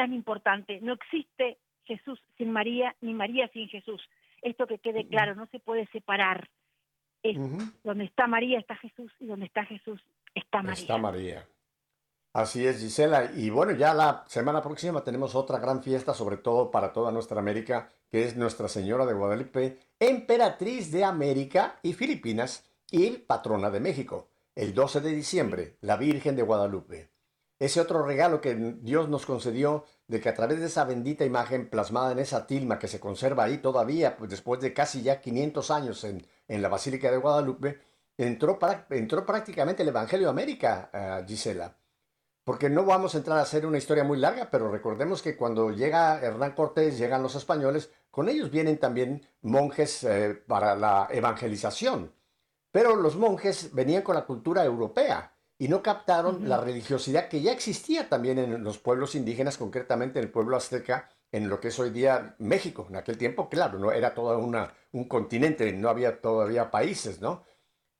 tan 0.00 0.14
importante. 0.14 0.80
No 0.80 0.94
existe 0.94 1.58
Jesús 1.84 2.18
sin 2.38 2.50
María, 2.52 2.96
ni 3.02 3.12
María 3.12 3.48
sin 3.52 3.68
Jesús. 3.68 4.00
Esto 4.40 4.66
que 4.66 4.78
quede 4.78 5.06
claro, 5.06 5.34
no 5.34 5.46
se 5.48 5.58
puede 5.58 5.86
separar. 5.88 6.48
Es 7.22 7.36
donde 7.84 8.04
está 8.04 8.26
María 8.26 8.58
está 8.58 8.76
Jesús 8.76 9.12
y 9.20 9.26
donde 9.26 9.44
está 9.44 9.66
Jesús 9.66 10.00
está 10.34 10.62
María. 10.62 10.80
Está 10.80 10.96
María. 10.96 11.46
Así 12.32 12.66
es, 12.66 12.80
Gisela. 12.80 13.30
Y 13.36 13.50
bueno, 13.50 13.72
ya 13.72 13.92
la 13.92 14.24
semana 14.26 14.62
próxima 14.62 15.04
tenemos 15.04 15.34
otra 15.34 15.58
gran 15.58 15.82
fiesta, 15.82 16.14
sobre 16.14 16.38
todo 16.38 16.70
para 16.70 16.94
toda 16.94 17.12
nuestra 17.12 17.40
América, 17.40 17.90
que 18.10 18.24
es 18.24 18.38
Nuestra 18.38 18.68
Señora 18.68 19.04
de 19.04 19.12
Guadalupe, 19.12 19.80
emperatriz 19.98 20.90
de 20.90 21.04
América 21.04 21.78
y 21.82 21.92
Filipinas 21.92 22.72
y 22.90 23.18
patrona 23.18 23.68
de 23.68 23.80
México. 23.80 24.28
El 24.54 24.72
12 24.72 25.02
de 25.02 25.10
diciembre, 25.10 25.76
la 25.82 25.98
Virgen 25.98 26.36
de 26.36 26.42
Guadalupe. 26.42 27.10
Ese 27.60 27.80
otro 27.80 28.02
regalo 28.04 28.40
que 28.40 28.54
Dios 28.54 29.08
nos 29.10 29.26
concedió 29.26 29.84
de 30.08 30.18
que 30.20 30.30
a 30.30 30.34
través 30.34 30.58
de 30.60 30.66
esa 30.66 30.84
bendita 30.84 31.24
imagen 31.26 31.68
plasmada 31.68 32.12
en 32.12 32.18
esa 32.18 32.46
tilma 32.46 32.78
que 32.78 32.88
se 32.88 32.98
conserva 32.98 33.44
ahí 33.44 33.58
todavía, 33.58 34.16
pues 34.16 34.30
después 34.30 34.60
de 34.60 34.72
casi 34.72 35.02
ya 35.02 35.20
500 35.20 35.70
años 35.70 36.02
en, 36.04 36.26
en 36.48 36.62
la 36.62 36.68
Basílica 36.70 37.10
de 37.10 37.18
Guadalupe, 37.18 37.78
entró, 38.16 38.58
pra- 38.58 38.86
entró 38.90 39.26
prácticamente 39.26 39.82
el 39.82 39.90
Evangelio 39.90 40.28
a 40.28 40.30
América, 40.30 40.90
ah, 40.92 41.22
Gisela. 41.28 41.76
Porque 42.44 42.70
no 42.70 42.84
vamos 42.86 43.14
a 43.14 43.18
entrar 43.18 43.36
a 43.38 43.42
hacer 43.42 43.66
una 43.66 43.76
historia 43.78 44.04
muy 44.04 44.18
larga, 44.18 44.48
pero 44.50 44.70
recordemos 44.72 45.20
que 45.20 45.36
cuando 45.36 45.70
llega 45.70 46.18
Hernán 46.20 46.52
Cortés, 46.54 46.96
llegan 46.98 47.22
los 47.22 47.34
españoles, 47.34 47.90
con 48.10 48.30
ellos 48.30 48.50
vienen 48.50 48.78
también 48.78 49.26
monjes 49.42 50.02
eh, 50.04 50.34
para 50.46 50.74
la 50.74 51.08
evangelización. 51.10 52.10
Pero 52.72 52.96
los 52.96 53.16
monjes 53.16 53.74
venían 53.74 54.02
con 54.02 54.14
la 54.14 54.24
cultura 54.24 54.64
europea 54.64 55.29
y 55.60 55.68
no 55.68 55.82
captaron 55.82 56.48
la 56.48 56.56
religiosidad 56.56 57.28
que 57.28 57.42
ya 57.42 57.52
existía 57.52 58.08
también 58.08 58.38
en 58.38 58.64
los 58.64 58.78
pueblos 58.78 59.14
indígenas, 59.14 59.58
concretamente 59.58 60.18
en 60.18 60.24
el 60.24 60.30
pueblo 60.30 60.56
azteca, 60.56 61.10
en 61.30 61.50
lo 61.50 61.60
que 61.60 61.68
es 61.68 61.78
hoy 61.78 61.90
día 61.90 62.34
México. 62.38 62.86
En 62.88 62.96
aquel 62.96 63.18
tiempo, 63.18 63.50
claro, 63.50 63.78
no 63.78 63.92
era 63.92 64.14
todo 64.14 64.38
una, 64.38 64.72
un 64.92 65.04
continente, 65.04 65.70
no 65.74 65.90
había 65.90 66.22
todavía 66.22 66.70
países, 66.70 67.20
¿no? 67.20 67.44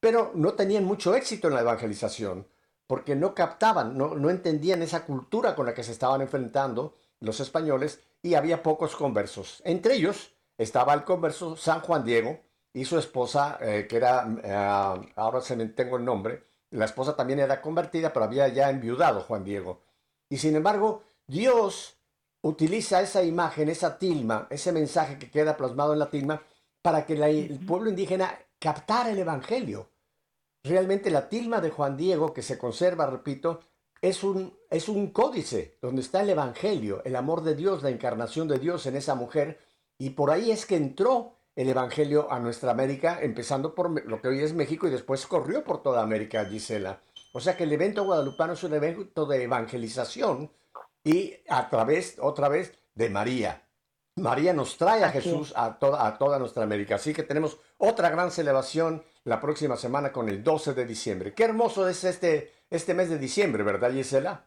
Pero 0.01 0.33
no 0.35 0.55
tenían 0.55 0.87
mucho 0.87 1.15
éxito 1.15 1.49
en 1.49 1.55
la 1.55 1.61
evangelización 1.61 2.47
porque 2.87 3.15
no 3.15 3.35
captaban, 3.35 3.99
no, 3.99 4.15
no 4.15 4.31
entendían 4.31 4.81
esa 4.81 5.05
cultura 5.05 5.55
con 5.55 5.67
la 5.67 5.75
que 5.75 5.85
se 5.85 5.93
estaban 5.93 6.23
enfrentando 6.23 6.97
los 7.21 7.41
españoles 7.41 8.01
y 8.23 8.37
había 8.37 8.63
pocos 8.63 8.97
conversos. 8.97 9.61
Entre 9.67 9.97
ellos 9.97 10.33
estaba 10.57 10.95
el 10.95 11.05
converso 11.05 11.57
San 11.57 11.81
Juan 11.81 12.07
Diego 12.07 12.41
y 12.73 12.87
su 12.87 12.99
esposa, 12.99 13.59
eh, 13.61 13.87
que 13.87 13.99
era, 13.99 14.35
eh, 14.43 15.13
ahora 15.15 15.43
se 15.43 15.57
me 15.57 15.67
tengo 15.67 15.99
el 15.99 16.07
nombre, 16.07 16.50
la 16.71 16.85
esposa 16.85 17.17
también 17.17 17.41
era 17.41 17.61
convertida, 17.61 18.13
pero 18.13 18.25
había 18.25 18.49
ya 18.49 18.71
enviudado 18.71 19.23
Juan 19.23 19.45
Diego. 19.45 19.81
Y 20.29 20.39
sin 20.39 20.57
embargo, 20.57 21.03
Dios 21.27 21.97
utiliza 22.43 23.01
esa 23.03 23.23
imagen, 23.23 23.69
esa 23.69 23.99
tilma, 23.99 24.47
ese 24.51 24.73
mensaje 24.73 25.19
que 25.19 25.31
queda 25.31 25.57
plasmado 25.57 25.93
en 25.93 25.99
la 25.99 26.11
tilma, 26.11 26.43
para 26.83 27.05
que 27.05 27.17
la- 27.17 27.29
el 27.29 27.59
pueblo 27.67 27.91
indígena 27.91 28.39
captara 28.59 29.11
el 29.11 29.19
Evangelio. 29.19 29.89
Realmente 30.63 31.11
la 31.11 31.29
tilma 31.29 31.61
de 31.61 31.71
Juan 31.71 31.97
Diego, 31.97 32.33
que 32.33 32.43
se 32.43 32.59
conserva, 32.59 33.07
repito, 33.07 33.61
es 34.01 34.23
un, 34.25 34.57
es 34.71 34.89
un 34.89 35.09
códice 35.09 35.77
donde 35.83 36.01
está 36.01 36.23
el 36.23 36.31
Evangelio, 36.31 37.03
el 37.05 37.17
amor 37.17 37.43
de 37.43 37.55
Dios, 37.55 37.83
la 37.83 37.91
encarnación 37.91 38.49
de 38.49 38.59
Dios 38.59 38.87
en 38.87 38.97
esa 38.97 39.15
mujer, 39.15 39.59
y 39.99 40.11
por 40.11 40.31
ahí 40.31 40.51
es 40.51 40.65
que 40.65 40.77
entró 40.77 41.35
el 41.61 41.69
Evangelio 41.69 42.33
a 42.33 42.41
nuestra 42.41 42.71
América, 42.71 43.19
empezando 43.21 43.75
por 43.75 44.07
lo 44.07 44.23
que 44.23 44.29
hoy 44.29 44.41
es 44.41 44.55
México 44.55 44.89
y 44.89 44.91
después 44.91 45.27
corrió 45.27 45.63
por 45.63 45.83
toda 45.83 46.03
América, 46.03 46.47
Gisela. 46.47 47.03
O 47.35 47.41
sea 47.41 47.55
que 47.55 47.65
el 47.65 47.73
evento 47.73 48.03
guadalupano 48.05 48.55
es 48.55 48.65
un 48.65 48.73
evento 48.73 49.27
de 49.27 49.43
evangelización 49.43 50.51
y 51.05 51.35
a 51.51 51.69
través, 51.69 52.17
otra 52.19 52.49
vez, 52.49 52.79
de 52.95 53.11
María. 53.11 53.63
María 54.17 54.55
nos 54.55 54.79
trae 54.79 55.05
a. 55.05 55.11
Jesús 55.11 55.53
a 55.55 55.79
toda, 55.79 56.07
a 56.07 56.17
toda 56.17 56.39
nuestra 56.39 56.63
América. 56.63 56.95
Así 56.95 57.13
que 57.13 57.25
tenemos 57.25 57.59
otra 57.77 58.09
gran 58.09 58.31
celebración 58.31 59.05
la 59.25 59.39
próxima 59.39 59.77
semana 59.77 60.13
con 60.13 60.31
el 60.31 60.43
12 60.43 60.73
de 60.73 60.87
diciembre. 60.87 61.35
Qué 61.35 61.45
hermoso 61.45 61.87
es 61.87 62.05
este, 62.05 62.55
este 62.71 62.95
mes 62.95 63.11
de 63.11 63.19
diciembre, 63.19 63.63
¿verdad, 63.65 63.93
Gisela? 63.93 64.47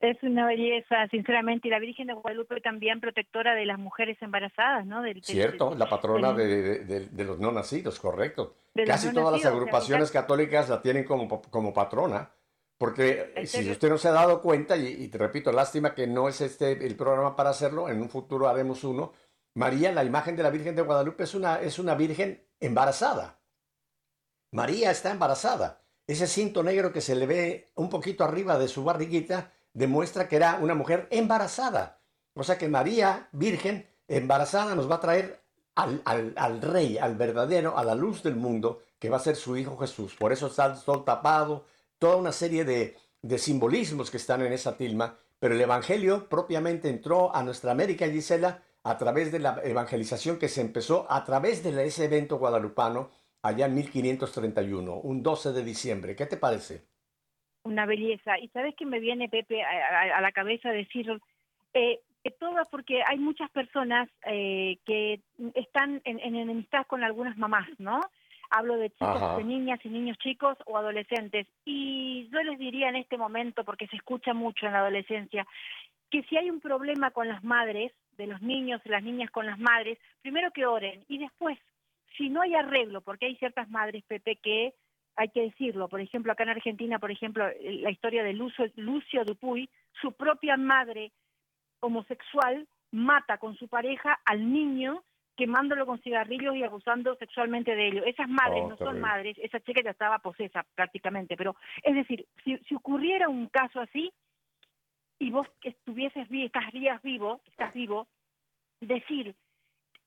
Es 0.00 0.16
una 0.22 0.46
belleza, 0.46 1.08
sinceramente, 1.10 1.66
y 1.66 1.70
la 1.72 1.80
Virgen 1.80 2.06
de 2.06 2.12
Guadalupe 2.14 2.60
también 2.60 3.00
protectora 3.00 3.54
de 3.54 3.66
las 3.66 3.78
mujeres 3.78 4.16
embarazadas, 4.22 4.86
¿no? 4.86 5.02
Del, 5.02 5.24
Cierto, 5.24 5.70
del- 5.70 5.78
la 5.80 5.88
patrona 5.88 6.32
del- 6.32 6.48
de, 6.48 7.00
de- 7.00 7.06
de 7.08 7.24
los 7.24 7.40
no 7.40 7.50
nacidos, 7.50 7.98
correcto. 7.98 8.54
Casi 8.86 9.12
todas 9.12 9.32
las 9.32 9.32
nacidos, 9.32 9.34
o 9.34 9.38
sea, 9.40 9.50
agrupaciones 9.50 10.10
católicas 10.12 10.68
la 10.68 10.80
tienen 10.82 11.02
como, 11.02 11.42
como 11.42 11.74
patrona, 11.74 12.30
porque 12.78 13.32
¿En 13.34 13.46
si 13.48 13.56
serio? 13.58 13.72
usted 13.72 13.88
no 13.88 13.98
se 13.98 14.06
ha 14.06 14.12
dado 14.12 14.40
cuenta, 14.40 14.76
y, 14.76 14.86
y 14.86 15.08
te 15.08 15.18
repito, 15.18 15.50
lástima 15.50 15.96
que 15.96 16.06
no 16.06 16.28
es 16.28 16.40
este 16.42 16.86
el 16.86 16.94
programa 16.94 17.34
para 17.34 17.50
hacerlo, 17.50 17.88
en 17.88 18.00
un 18.00 18.08
futuro 18.08 18.46
haremos 18.48 18.84
uno, 18.84 19.12
María, 19.54 19.90
la 19.90 20.04
imagen 20.04 20.36
de 20.36 20.44
la 20.44 20.50
Virgen 20.50 20.76
de 20.76 20.82
Guadalupe 20.82 21.24
es 21.24 21.34
una, 21.34 21.56
es 21.60 21.80
una 21.80 21.96
virgen 21.96 22.46
embarazada. 22.60 23.40
María 24.52 24.92
está 24.92 25.10
embarazada. 25.10 25.82
Ese 26.06 26.28
cinto 26.28 26.62
negro 26.62 26.92
que 26.92 27.00
se 27.00 27.16
le 27.16 27.26
ve 27.26 27.68
un 27.74 27.90
poquito 27.90 28.22
arriba 28.22 28.58
de 28.58 28.68
su 28.68 28.84
barriguita 28.84 29.52
demuestra 29.72 30.28
que 30.28 30.36
era 30.36 30.58
una 30.60 30.74
mujer 30.74 31.06
embarazada. 31.10 32.00
O 32.34 32.42
sea 32.44 32.58
que 32.58 32.68
María, 32.68 33.28
virgen, 33.32 33.88
embarazada, 34.06 34.74
nos 34.74 34.90
va 34.90 34.96
a 34.96 35.00
traer 35.00 35.40
al, 35.74 36.02
al- 36.04 36.32
al 36.36 36.60
rey, 36.62 36.98
al 36.98 37.16
verdadero, 37.16 37.76
a 37.78 37.84
la 37.84 37.94
luz 37.94 38.22
del 38.22 38.36
mundo, 38.36 38.82
que 38.98 39.10
va 39.10 39.16
a 39.18 39.20
ser 39.20 39.36
su 39.36 39.56
hijo 39.56 39.76
Jesús. 39.78 40.14
Por 40.16 40.32
eso 40.32 40.46
está 40.48 40.66
el 40.66 40.76
sol 40.76 41.04
tapado, 41.04 41.66
toda 41.98 42.16
una 42.16 42.32
serie 42.32 42.64
de, 42.64 42.96
de 43.22 43.38
simbolismos 43.38 44.10
que 44.10 44.16
están 44.16 44.42
en 44.42 44.52
esa 44.52 44.76
tilma. 44.76 45.16
Pero 45.38 45.54
el 45.54 45.60
Evangelio 45.60 46.28
propiamente 46.28 46.88
entró 46.88 47.34
a 47.34 47.42
nuestra 47.44 47.70
América, 47.72 48.06
Gisela, 48.08 48.62
a 48.82 48.96
través 48.98 49.30
de 49.30 49.38
la 49.38 49.60
evangelización 49.64 50.38
que 50.38 50.48
se 50.48 50.60
empezó 50.62 51.06
a 51.10 51.24
través 51.24 51.62
de 51.62 51.84
ese 51.86 52.04
evento 52.06 52.38
guadalupano 52.38 53.10
allá 53.42 53.66
en 53.66 53.74
1531, 53.74 54.94
un 54.96 55.22
12 55.22 55.52
de 55.52 55.62
diciembre. 55.62 56.16
¿Qué 56.16 56.26
te 56.26 56.36
parece? 56.36 56.86
Una 57.64 57.86
belleza. 57.86 58.38
Y 58.38 58.48
sabes 58.48 58.74
que 58.74 58.86
me 58.86 59.00
viene, 59.00 59.28
Pepe, 59.28 59.62
a, 59.62 59.68
a- 59.68 60.18
a 60.18 60.20
la 60.20 60.32
cabeza 60.32 60.70
decir 60.70 61.10
eh, 61.74 62.00
que 62.24 62.30
todas, 62.32 62.68
porque 62.68 63.02
hay 63.06 63.18
muchas 63.18 63.50
personas 63.50 64.08
eh, 64.26 64.78
que 64.84 65.20
están 65.54 66.00
en, 66.04 66.18
en 66.20 66.36
enemistad 66.36 66.86
con 66.86 67.04
algunas 67.04 67.36
mamás, 67.36 67.68
¿no? 67.78 68.00
Hablo 68.50 68.76
de 68.78 68.88
chicos, 68.90 69.22
Ajá. 69.22 69.36
de 69.36 69.44
niñas 69.44 69.78
y 69.84 69.88
niños 69.90 70.16
chicos 70.18 70.56
o 70.66 70.78
adolescentes. 70.78 71.46
Y 71.66 72.28
yo 72.32 72.42
les 72.42 72.58
diría 72.58 72.88
en 72.88 72.96
este 72.96 73.18
momento, 73.18 73.62
porque 73.64 73.86
se 73.88 73.96
escucha 73.96 74.32
mucho 74.32 74.66
en 74.66 74.72
la 74.72 74.78
adolescencia, 74.80 75.46
que 76.10 76.22
si 76.22 76.36
hay 76.38 76.48
un 76.48 76.60
problema 76.60 77.10
con 77.10 77.28
las 77.28 77.44
madres, 77.44 77.92
de 78.16 78.26
los 78.26 78.40
niños 78.42 78.80
y 78.84 78.88
las 78.88 79.02
niñas 79.04 79.30
con 79.30 79.46
las 79.46 79.58
madres, 79.60 79.96
primero 80.22 80.50
que 80.50 80.66
oren 80.66 81.04
y 81.08 81.18
después, 81.18 81.56
si 82.16 82.30
no 82.30 82.40
hay 82.42 82.54
arreglo, 82.54 83.00
porque 83.02 83.26
hay 83.26 83.36
ciertas 83.36 83.68
madres, 83.70 84.02
Pepe, 84.08 84.34
que 84.36 84.72
hay 85.18 85.28
que 85.30 85.42
decirlo, 85.42 85.88
por 85.88 86.00
ejemplo, 86.00 86.30
acá 86.32 86.44
en 86.44 86.50
Argentina, 86.50 86.98
por 87.00 87.10
ejemplo, 87.10 87.44
la 87.60 87.90
historia 87.90 88.22
de 88.22 88.32
Lucio, 88.34 88.66
Lucio 88.76 89.24
Dupuy, 89.24 89.68
su 90.00 90.12
propia 90.12 90.56
madre 90.56 91.10
homosexual 91.80 92.66
mata 92.92 93.38
con 93.38 93.56
su 93.56 93.68
pareja 93.68 94.18
al 94.24 94.50
niño 94.52 95.02
quemándolo 95.36 95.86
con 95.86 96.00
cigarrillos 96.02 96.56
y 96.56 96.62
abusando 96.64 97.14
sexualmente 97.16 97.74
de 97.76 97.88
ello. 97.88 98.04
Esas 98.04 98.28
madres 98.28 98.62
Oh, 98.64 98.68
no 98.70 98.76
son 98.76 99.00
madres, 99.00 99.36
esa 99.40 99.60
chica 99.60 99.80
ya 99.84 99.90
estaba 99.90 100.18
posesa 100.20 100.64
prácticamente, 100.74 101.36
pero 101.36 101.54
es 101.82 101.94
decir, 101.94 102.26
si, 102.44 102.56
si 102.58 102.74
ocurriera 102.74 103.28
un 103.28 103.46
caso 103.48 103.80
así 103.80 104.12
y 105.18 105.30
vos 105.30 105.46
estuvieses 105.62 106.28
vi- 106.28 106.44
estarías 106.44 107.02
vivo, 107.02 107.40
estás 107.46 107.72
vivo, 107.74 108.06
decir, 108.80 109.34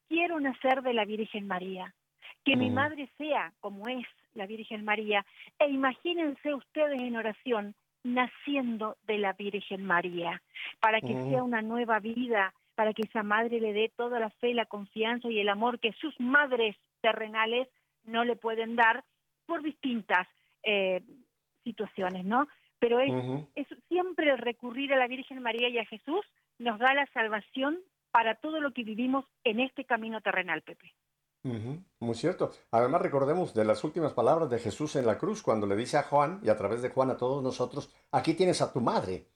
quiero 0.10 0.39
nacer 0.39 0.82
de 0.82 0.93
la 0.93 1.06
Virgen 1.06 1.47
María, 1.47 1.93
que 2.43 2.56
mi 2.58 2.69
Mm. 2.69 2.74
madre 2.74 3.10
sea 3.17 3.54
como 3.62 3.88
es 3.88 4.06
la 4.33 4.45
Virgen 4.45 4.85
María, 4.85 5.25
e 5.59 5.69
imagínense 5.69 6.53
ustedes 6.53 7.01
en 7.01 7.15
oración 7.15 7.75
naciendo 8.03 8.97
de 9.05 9.17
la 9.17 9.33
Virgen 9.33 9.85
María, 9.85 10.41
para 10.79 11.01
que 11.01 11.13
sea 11.23 11.43
una 11.43 11.61
nueva 11.61 11.99
vida, 11.99 12.53
para 12.75 12.93
que 12.93 13.03
esa 13.03 13.23
madre 13.23 13.59
le 13.59 13.73
dé 13.73 13.91
toda 13.95 14.19
la 14.19 14.29
fe, 14.29 14.53
la 14.53 14.65
confianza 14.65 15.29
y 15.29 15.39
el 15.39 15.49
amor 15.49 15.79
que 15.79 15.93
sus 15.93 16.19
madres 16.19 16.75
terrenales 17.01 17.67
no 18.03 18.23
le 18.23 18.35
pueden 18.35 18.75
dar 18.75 19.03
por 19.45 19.61
distintas 19.61 20.27
eh, 20.63 21.01
situaciones, 21.63 22.25
¿no? 22.25 22.47
Pero 22.79 22.99
es, 22.99 23.13
es 23.55 23.67
siempre 23.87 24.35
recurrir 24.37 24.93
a 24.93 24.97
la 24.97 25.07
Virgen 25.07 25.41
María 25.41 25.69
y 25.69 25.77
a 25.77 25.85
Jesús 25.85 26.25
nos 26.57 26.79
da 26.79 26.93
la 26.95 27.05
salvación 27.13 27.77
para 28.11 28.35
todo 28.35 28.59
lo 28.59 28.71
que 28.71 28.83
vivimos 28.83 29.25
en 29.43 29.59
este 29.59 29.85
camino 29.85 30.21
terrenal, 30.21 30.61
Pepe. 30.63 30.93
Muy 31.43 32.15
cierto. 32.15 32.51
Además, 32.69 33.01
recordemos 33.01 33.54
de 33.54 33.65
las 33.65 33.84
últimas 33.84 34.13
palabras 34.13 34.49
de 34.49 34.60
Jesús 34.60 34.95
en 34.95 35.06
la 35.06 35.17
cruz, 35.17 35.41
cuando 35.41 35.65
le 35.65 35.75
dice 35.75 35.97
a 35.97 36.04
Juan, 36.04 36.39
y 36.43 36.49
a 36.49 36.58
través 36.58 36.82
de 36.82 36.89
Juan 36.89 37.10
a 37.10 37.17
todos 37.17 37.41
nosotros, 37.41 37.89
aquí 38.12 38.36
tienes 38.36 38.62
a 38.62 38.71
tu 38.71 38.80
madre. 38.80 39.27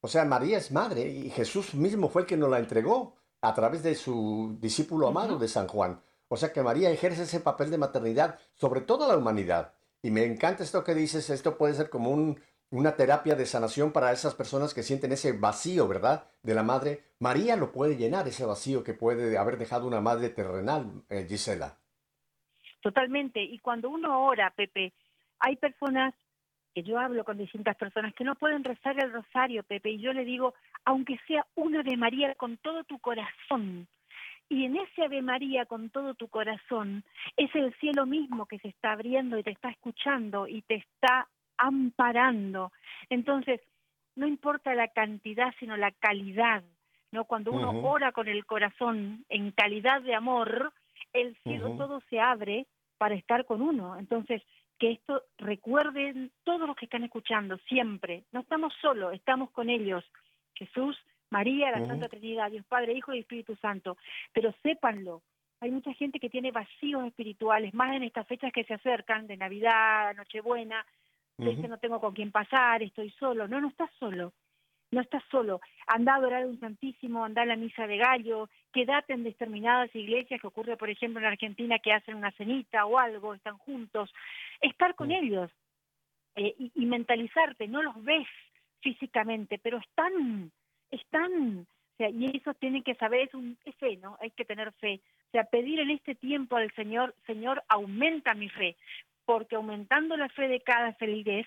O 0.00 0.08
sea, 0.08 0.24
María 0.24 0.58
es 0.58 0.72
madre, 0.72 1.08
y 1.08 1.30
Jesús 1.30 1.74
mismo 1.74 2.08
fue 2.08 2.22
el 2.22 2.28
que 2.28 2.36
nos 2.36 2.48
la 2.48 2.58
entregó 2.58 3.14
a 3.42 3.54
través 3.54 3.82
de 3.82 3.94
su 3.94 4.56
discípulo 4.60 5.08
amado 5.08 5.38
de 5.38 5.48
San 5.48 5.68
Juan. 5.68 6.02
O 6.28 6.36
sea 6.36 6.52
que 6.52 6.62
María 6.62 6.90
ejerce 6.90 7.24
ese 7.24 7.40
papel 7.40 7.70
de 7.70 7.78
maternidad 7.78 8.38
sobre 8.54 8.80
toda 8.80 9.08
la 9.08 9.16
humanidad. 9.16 9.74
Y 10.02 10.10
me 10.10 10.24
encanta 10.24 10.62
esto 10.62 10.84
que 10.84 10.94
dices, 10.94 11.28
esto 11.28 11.58
puede 11.58 11.74
ser 11.74 11.90
como 11.90 12.10
un, 12.10 12.40
una 12.70 12.94
terapia 12.96 13.34
de 13.34 13.46
sanación 13.46 13.92
para 13.92 14.12
esas 14.12 14.34
personas 14.34 14.74
que 14.74 14.82
sienten 14.82 15.12
ese 15.12 15.32
vacío, 15.32 15.88
¿verdad? 15.88 16.30
De 16.42 16.54
la 16.54 16.62
madre. 16.62 17.04
María 17.18 17.56
lo 17.56 17.72
puede 17.72 17.96
llenar, 17.96 18.28
ese 18.28 18.46
vacío 18.46 18.84
que 18.84 18.94
puede 18.94 19.36
haber 19.36 19.58
dejado 19.58 19.86
una 19.86 20.00
madre 20.00 20.28
terrenal, 20.28 21.02
eh, 21.08 21.26
Gisela. 21.28 21.76
Totalmente. 22.80 23.42
Y 23.42 23.58
cuando 23.58 23.90
uno 23.90 24.24
ora, 24.24 24.50
Pepe, 24.50 24.92
hay 25.40 25.56
personas 25.56 26.14
que 26.74 26.82
yo 26.82 26.98
hablo 26.98 27.24
con 27.24 27.36
distintas 27.36 27.76
personas 27.76 28.14
que 28.14 28.24
no 28.24 28.36
pueden 28.36 28.62
rezar 28.62 29.02
el 29.02 29.12
rosario, 29.12 29.64
Pepe, 29.64 29.90
y 29.90 30.00
yo 30.00 30.12
le 30.12 30.24
digo, 30.24 30.54
aunque 30.84 31.18
sea 31.26 31.44
una 31.56 31.82
de 31.82 31.96
María 31.96 32.34
con 32.36 32.56
todo 32.58 32.84
tu 32.84 33.00
corazón, 33.00 33.88
y 34.48 34.64
en 34.64 34.76
ese 34.76 35.04
Ave 35.04 35.22
María 35.22 35.64
con 35.64 35.90
todo 35.90 36.14
tu 36.14 36.28
corazón 36.28 37.04
es 37.36 37.54
el 37.54 37.72
cielo 37.78 38.04
mismo 38.04 38.46
que 38.46 38.58
se 38.58 38.68
está 38.68 38.92
abriendo 38.92 39.38
y 39.38 39.44
te 39.44 39.52
está 39.52 39.70
escuchando 39.70 40.48
y 40.48 40.62
te 40.62 40.74
está 40.74 41.28
amparando. 41.60 42.72
Entonces, 43.08 43.60
no 44.16 44.26
importa 44.26 44.74
la 44.74 44.88
cantidad, 44.88 45.54
sino 45.58 45.76
la 45.76 45.92
calidad. 45.92 46.62
¿no? 47.12 47.24
Cuando 47.24 47.52
uno 47.52 47.70
ora 47.88 48.12
con 48.12 48.28
el 48.28 48.44
corazón 48.46 49.24
en 49.28 49.50
calidad 49.52 50.02
de 50.02 50.14
amor, 50.14 50.72
el 51.12 51.36
cielo 51.42 51.76
todo 51.76 52.00
se 52.08 52.20
abre 52.20 52.66
para 52.98 53.14
estar 53.14 53.44
con 53.44 53.62
uno. 53.62 53.96
Entonces, 53.98 54.42
que 54.78 54.92
esto 54.92 55.22
recuerden 55.38 56.32
todos 56.44 56.66
los 56.66 56.76
que 56.76 56.86
están 56.86 57.04
escuchando 57.04 57.58
siempre. 57.68 58.24
No 58.32 58.40
estamos 58.40 58.72
solos, 58.80 59.12
estamos 59.14 59.50
con 59.50 59.68
ellos. 59.68 60.04
Jesús, 60.54 60.96
María, 61.30 61.70
la 61.70 61.78
Ujú. 61.78 61.86
Santa 61.88 62.08
Trinidad, 62.08 62.50
Dios 62.50 62.64
Padre, 62.66 62.94
Hijo 62.94 63.12
y 63.12 63.20
Espíritu 63.20 63.56
Santo. 63.56 63.96
Pero 64.32 64.54
sépanlo, 64.62 65.22
hay 65.60 65.70
mucha 65.70 65.92
gente 65.94 66.18
que 66.18 66.30
tiene 66.30 66.50
vacíos 66.50 67.04
espirituales, 67.06 67.74
más 67.74 67.94
en 67.94 68.04
estas 68.04 68.26
fechas 68.26 68.52
que 68.52 68.64
se 68.64 68.74
acercan, 68.74 69.26
de 69.26 69.36
Navidad, 69.36 70.14
Nochebuena, 70.16 70.86
dice 71.46 71.68
no 71.68 71.78
tengo 71.78 72.00
con 72.00 72.14
quién 72.14 72.30
pasar, 72.30 72.82
estoy 72.82 73.10
solo. 73.12 73.48
No, 73.48 73.60
no 73.60 73.68
estás 73.68 73.90
solo. 73.98 74.32
No 74.90 75.00
estás 75.00 75.22
solo. 75.30 75.60
Anda 75.86 76.14
a 76.14 76.16
adorar 76.16 76.42
a 76.42 76.46
un 76.46 76.58
santísimo, 76.58 77.24
anda 77.24 77.42
a 77.42 77.46
la 77.46 77.56
misa 77.56 77.86
de 77.86 77.96
gallo, 77.96 78.48
quédate 78.72 79.12
en 79.12 79.22
determinadas 79.22 79.94
iglesias, 79.94 80.40
que 80.40 80.46
ocurre, 80.46 80.76
por 80.76 80.90
ejemplo, 80.90 81.20
en 81.20 81.26
Argentina, 81.26 81.78
que 81.78 81.92
hacen 81.92 82.16
una 82.16 82.32
cenita 82.32 82.84
o 82.86 82.98
algo, 82.98 83.34
están 83.34 83.56
juntos. 83.58 84.12
Estar 84.60 84.94
con 84.96 85.12
ellos 85.12 85.50
eh, 86.34 86.54
y, 86.58 86.72
y 86.74 86.86
mentalizarte, 86.86 87.68
no 87.68 87.82
los 87.82 88.02
ves 88.02 88.26
físicamente, 88.80 89.58
pero 89.58 89.78
están, 89.78 90.50
están. 90.90 91.60
O 91.60 91.96
sea, 91.96 92.10
y 92.10 92.36
eso 92.36 92.54
tienen 92.54 92.82
que 92.82 92.94
saber, 92.94 93.28
es, 93.28 93.34
un, 93.34 93.58
es 93.64 93.76
fe, 93.76 93.96
¿no? 93.98 94.16
Hay 94.20 94.30
que 94.30 94.44
tener 94.44 94.72
fe. 94.72 95.00
O 95.28 95.30
sea, 95.32 95.44
pedir 95.44 95.80
en 95.80 95.90
este 95.90 96.14
tiempo 96.14 96.56
al 96.56 96.72
Señor, 96.74 97.14
Señor, 97.26 97.62
aumenta 97.68 98.34
mi 98.34 98.48
fe, 98.48 98.76
porque 99.30 99.54
aumentando 99.54 100.16
la 100.16 100.28
fe 100.28 100.48
de 100.48 100.60
cada 100.60 100.92
feliz 100.94 101.46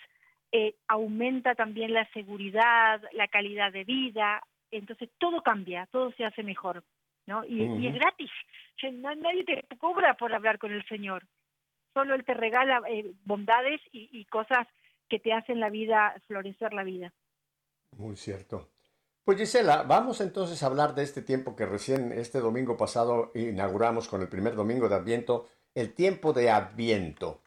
eh, 0.53 0.73
aumenta 0.87 1.53
también 1.53 1.93
la 1.93 2.09
seguridad, 2.13 3.01
la 3.11 3.27
calidad 3.27 3.73
de 3.73 3.83
vida, 3.83 4.41
entonces 4.71 5.09
todo 5.17 5.43
cambia, 5.43 5.85
todo 5.91 6.13
se 6.13 6.23
hace 6.23 6.43
mejor, 6.43 6.85
¿no? 7.25 7.43
Y, 7.43 7.61
y 7.61 7.87
es 7.87 7.95
gratis, 7.95 8.31
nadie 8.93 9.43
te 9.43 9.77
cobra 9.77 10.13
por 10.13 10.33
hablar 10.33 10.59
con 10.59 10.71
el 10.71 10.87
Señor, 10.87 11.25
solo 11.93 12.15
Él 12.15 12.23
te 12.23 12.33
regala 12.33 12.81
eh, 12.87 13.11
bondades 13.25 13.81
y, 13.91 14.07
y 14.17 14.23
cosas 14.27 14.65
que 15.09 15.19
te 15.19 15.33
hacen 15.33 15.59
la 15.59 15.69
vida, 15.69 16.15
florecer 16.25 16.73
la 16.73 16.85
vida. 16.85 17.11
Muy 17.97 18.15
cierto. 18.15 18.69
Pues 19.25 19.37
Gisela, 19.39 19.83
vamos 19.83 20.21
entonces 20.21 20.63
a 20.63 20.67
hablar 20.67 20.95
de 20.95 21.03
este 21.03 21.21
tiempo 21.21 21.53
que 21.53 21.65
recién 21.65 22.13
este 22.13 22.39
domingo 22.39 22.77
pasado 22.77 23.33
inauguramos 23.35 24.07
con 24.07 24.21
el 24.21 24.29
primer 24.29 24.55
domingo 24.55 24.87
de 24.87 24.95
Adviento, 24.95 25.49
el 25.75 25.93
tiempo 25.93 26.31
de 26.31 26.49
Adviento. 26.49 27.41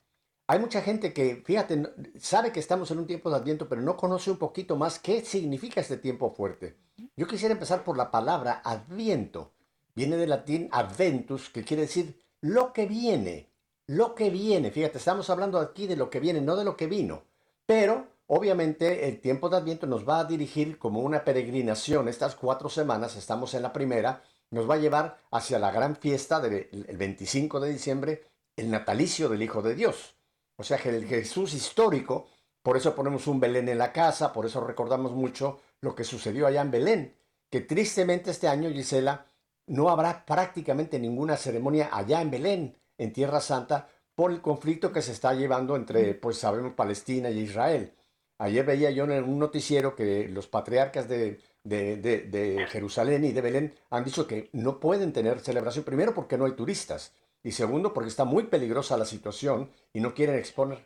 Hay 0.48 0.60
mucha 0.60 0.80
gente 0.80 1.12
que, 1.12 1.42
fíjate, 1.44 1.82
sabe 2.20 2.52
que 2.52 2.60
estamos 2.60 2.90
en 2.92 2.98
un 2.98 3.06
tiempo 3.06 3.30
de 3.30 3.36
Adviento, 3.36 3.68
pero 3.68 3.82
no 3.82 3.96
conoce 3.96 4.30
un 4.30 4.36
poquito 4.36 4.76
más 4.76 5.00
qué 5.00 5.24
significa 5.24 5.80
este 5.80 5.96
tiempo 5.96 6.30
fuerte. 6.30 6.76
Yo 7.16 7.26
quisiera 7.26 7.52
empezar 7.52 7.82
por 7.82 7.96
la 7.96 8.12
palabra 8.12 8.62
Adviento. 8.64 9.52
Viene 9.96 10.16
del 10.16 10.30
latín 10.30 10.68
adventus, 10.70 11.50
que 11.50 11.64
quiere 11.64 11.82
decir 11.82 12.22
lo 12.42 12.72
que 12.72 12.86
viene, 12.86 13.50
lo 13.88 14.14
que 14.14 14.30
viene. 14.30 14.70
Fíjate, 14.70 14.98
estamos 14.98 15.30
hablando 15.30 15.58
aquí 15.58 15.88
de 15.88 15.96
lo 15.96 16.10
que 16.10 16.20
viene, 16.20 16.40
no 16.40 16.54
de 16.54 16.64
lo 16.64 16.76
que 16.76 16.86
vino. 16.86 17.24
Pero 17.64 18.06
obviamente 18.28 19.08
el 19.08 19.20
tiempo 19.20 19.48
de 19.48 19.56
Adviento 19.56 19.88
nos 19.88 20.08
va 20.08 20.20
a 20.20 20.24
dirigir 20.24 20.78
como 20.78 21.00
una 21.00 21.24
peregrinación. 21.24 22.06
Estas 22.06 22.36
cuatro 22.36 22.68
semanas, 22.68 23.16
estamos 23.16 23.54
en 23.54 23.62
la 23.62 23.72
primera, 23.72 24.22
nos 24.50 24.70
va 24.70 24.74
a 24.74 24.78
llevar 24.78 25.18
hacia 25.32 25.58
la 25.58 25.72
gran 25.72 25.96
fiesta 25.96 26.38
del 26.38 26.68
el 26.70 26.96
25 26.96 27.58
de 27.58 27.72
diciembre, 27.72 28.22
el 28.54 28.70
natalicio 28.70 29.28
del 29.28 29.42
Hijo 29.42 29.60
de 29.60 29.74
Dios. 29.74 30.15
O 30.56 30.64
sea 30.64 30.78
que 30.78 30.88
el 30.90 31.06
Jesús 31.06 31.54
histórico, 31.54 32.28
por 32.62 32.76
eso 32.76 32.94
ponemos 32.94 33.26
un 33.26 33.40
Belén 33.40 33.68
en 33.68 33.78
la 33.78 33.92
casa, 33.92 34.32
por 34.32 34.46
eso 34.46 34.60
recordamos 34.60 35.12
mucho 35.12 35.60
lo 35.80 35.94
que 35.94 36.04
sucedió 36.04 36.46
allá 36.46 36.62
en 36.62 36.70
Belén, 36.70 37.14
que 37.50 37.60
tristemente 37.60 38.30
este 38.30 38.48
año, 38.48 38.70
Gisela, 38.70 39.26
no 39.66 39.88
habrá 39.90 40.24
prácticamente 40.24 40.98
ninguna 40.98 41.36
ceremonia 41.36 41.90
allá 41.92 42.20
en 42.22 42.30
Belén, 42.30 42.76
en 42.98 43.12
Tierra 43.12 43.40
Santa, 43.40 43.88
por 44.14 44.30
el 44.30 44.40
conflicto 44.40 44.92
que 44.92 45.02
se 45.02 45.12
está 45.12 45.34
llevando 45.34 45.76
entre, 45.76 46.14
pues 46.14 46.38
sabemos, 46.38 46.72
Palestina 46.72 47.30
y 47.30 47.40
Israel. 47.40 47.92
Ayer 48.38 48.64
veía 48.64 48.90
yo 48.90 49.04
en 49.04 49.24
un 49.24 49.38
noticiero 49.38 49.94
que 49.94 50.28
los 50.28 50.46
patriarcas 50.46 51.08
de, 51.08 51.38
de, 51.64 51.96
de- 51.96 52.20
de 52.22 52.66
Jerusalén 52.68 53.24
y 53.24 53.32
de 53.32 53.40
Belén 53.40 53.74
han 53.90 54.04
dicho 54.04 54.26
que 54.26 54.48
no 54.52 54.78
pueden 54.80 55.12
tener 55.12 55.40
celebración, 55.40 55.84
primero 55.84 56.14
porque 56.14 56.38
no 56.38 56.44
hay 56.46 56.52
turistas, 56.52 57.12
y 57.46 57.52
segundo 57.52 57.92
porque 57.92 58.08
está 58.08 58.24
muy 58.24 58.42
peligrosa 58.44 58.96
la 58.96 59.04
situación 59.04 59.70
y 59.92 60.00
no 60.00 60.14
quieren 60.14 60.34
exponer, 60.36 60.84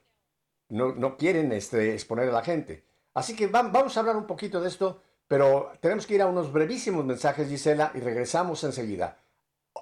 no, 0.68 0.94
no 0.94 1.16
quieren 1.16 1.52
este, 1.52 1.94
exponer 1.94 2.28
a 2.28 2.32
la 2.32 2.42
gente. 2.42 2.84
Así 3.14 3.34
que 3.34 3.50
vam- 3.50 3.72
vamos 3.72 3.96
a 3.96 4.00
hablar 4.00 4.16
un 4.16 4.26
poquito 4.26 4.60
de 4.60 4.68
esto, 4.68 5.00
pero 5.26 5.72
tenemos 5.80 6.06
que 6.06 6.16
ir 6.16 6.22
a 6.22 6.26
unos 6.26 6.52
brevísimos 6.52 7.02
mensajes, 7.04 7.48
Gisela, 7.48 7.92
y 7.94 8.00
regresamos 8.00 8.62
enseguida. 8.62 9.16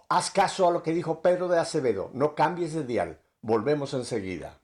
Haz 0.09 0.31
caso 0.31 0.69
a 0.69 0.71
lo 0.71 0.83
que 0.85 0.93
dijo 0.93 1.21
Pedro 1.21 1.49
de 1.49 1.59
Acevedo, 1.59 2.11
no 2.13 2.37
cambies 2.37 2.75
de 2.75 2.85
dial, 2.85 3.19
volvemos 3.43 3.93
enseguida. 3.95 4.61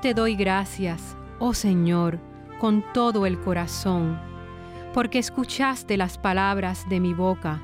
Te 0.00 0.14
doy 0.14 0.34
gracias, 0.34 1.14
oh 1.38 1.52
Señor, 1.52 2.18
con 2.58 2.82
todo 2.94 3.26
el 3.26 3.38
corazón, 3.38 4.18
porque 4.94 5.18
escuchaste 5.18 5.98
las 5.98 6.16
palabras 6.16 6.88
de 6.88 7.00
mi 7.00 7.12
boca. 7.12 7.60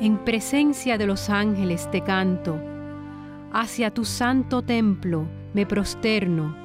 En 0.00 0.16
presencia 0.16 0.96
de 0.96 1.06
los 1.06 1.28
ángeles 1.28 1.90
te 1.90 2.00
canto, 2.00 2.58
hacia 3.52 3.92
tu 3.92 4.04
santo 4.04 4.62
templo 4.62 5.26
me 5.52 5.66
prosterno. 5.66 6.56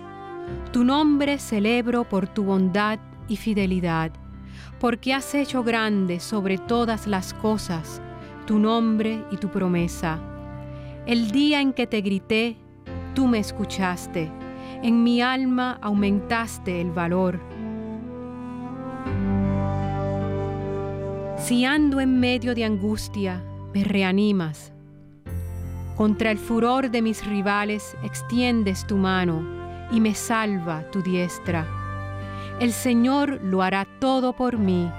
Tu 0.71 0.85
nombre 0.85 1.37
celebro 1.37 2.05
por 2.05 2.27
tu 2.29 2.45
bondad 2.45 2.99
y 3.27 3.35
fidelidad, 3.35 4.11
porque 4.79 5.13
has 5.13 5.35
hecho 5.35 5.63
grande 5.63 6.21
sobre 6.21 6.57
todas 6.57 7.07
las 7.07 7.33
cosas 7.33 8.01
tu 8.45 8.57
nombre 8.59 9.25
y 9.29 9.35
tu 9.35 9.49
promesa. 9.49 10.19
El 11.05 11.31
día 11.31 11.59
en 11.59 11.73
que 11.73 11.85
te 11.85 11.99
grité, 11.99 12.55
tú 13.13 13.27
me 13.27 13.39
escuchaste 13.39 14.31
en 14.83 15.03
mi 15.03 15.21
alma 15.21 15.77
aumentaste 15.81 16.81
el 16.81 16.91
valor. 16.91 17.39
Si 21.37 21.65
ando 21.65 21.99
en 21.99 22.19
medio 22.19 22.53
de 22.53 22.65
angustia, 22.65 23.43
me 23.73 23.83
reanimas. 23.83 24.73
Contra 25.95 26.31
el 26.31 26.37
furor 26.37 26.91
de 26.91 27.01
mis 27.01 27.25
rivales 27.25 27.95
extiendes 28.03 28.85
tu 28.85 28.97
mano 28.97 29.41
y 29.91 29.99
me 29.99 30.13
salva 30.13 30.83
tu 30.91 31.01
diestra. 31.01 31.65
El 32.59 32.71
Señor 32.71 33.39
lo 33.43 33.61
hará 33.61 33.87
todo 33.99 34.33
por 34.33 34.57
mí. 34.57 34.91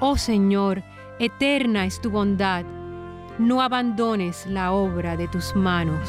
Oh 0.00 0.16
Señor, 0.16 0.82
eterna 1.18 1.86
es 1.86 2.00
tu 2.00 2.10
bondad. 2.10 2.64
No 3.38 3.62
abandones 3.62 4.46
la 4.46 4.72
obra 4.72 5.16
de 5.16 5.28
tus 5.28 5.56
manos. 5.56 6.08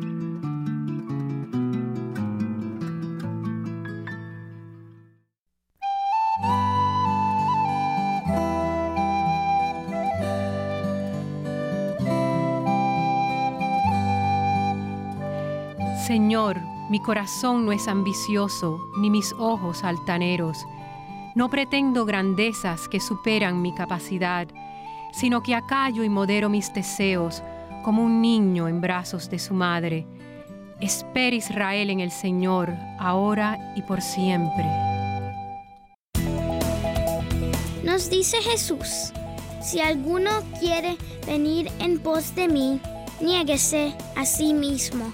Mi 16.91 16.99
corazón 16.99 17.65
no 17.65 17.71
es 17.71 17.87
ambicioso, 17.87 18.91
ni 18.97 19.09
mis 19.09 19.31
ojos 19.39 19.85
altaneros. 19.85 20.67
No 21.35 21.49
pretendo 21.49 22.03
grandezas 22.03 22.89
que 22.89 22.99
superan 22.99 23.61
mi 23.61 23.73
capacidad, 23.73 24.45
sino 25.13 25.41
que 25.41 25.55
acallo 25.55 26.03
y 26.03 26.09
modero 26.09 26.49
mis 26.49 26.73
deseos 26.73 27.41
como 27.85 28.03
un 28.03 28.21
niño 28.21 28.67
en 28.67 28.81
brazos 28.81 29.29
de 29.29 29.39
su 29.39 29.53
madre. 29.53 30.05
Espera 30.81 31.33
Israel 31.33 31.91
en 31.91 32.01
el 32.01 32.11
Señor, 32.11 32.75
ahora 32.99 33.71
y 33.77 33.83
por 33.83 34.01
siempre. 34.01 34.65
Nos 37.85 38.09
dice 38.09 38.41
Jesús, 38.41 39.13
si 39.61 39.79
alguno 39.79 40.29
quiere 40.59 40.97
venir 41.25 41.71
en 41.79 41.99
pos 41.99 42.35
de 42.35 42.49
mí, 42.49 42.81
niéguese 43.21 43.95
a 44.17 44.25
sí 44.25 44.53
mismo 44.53 45.13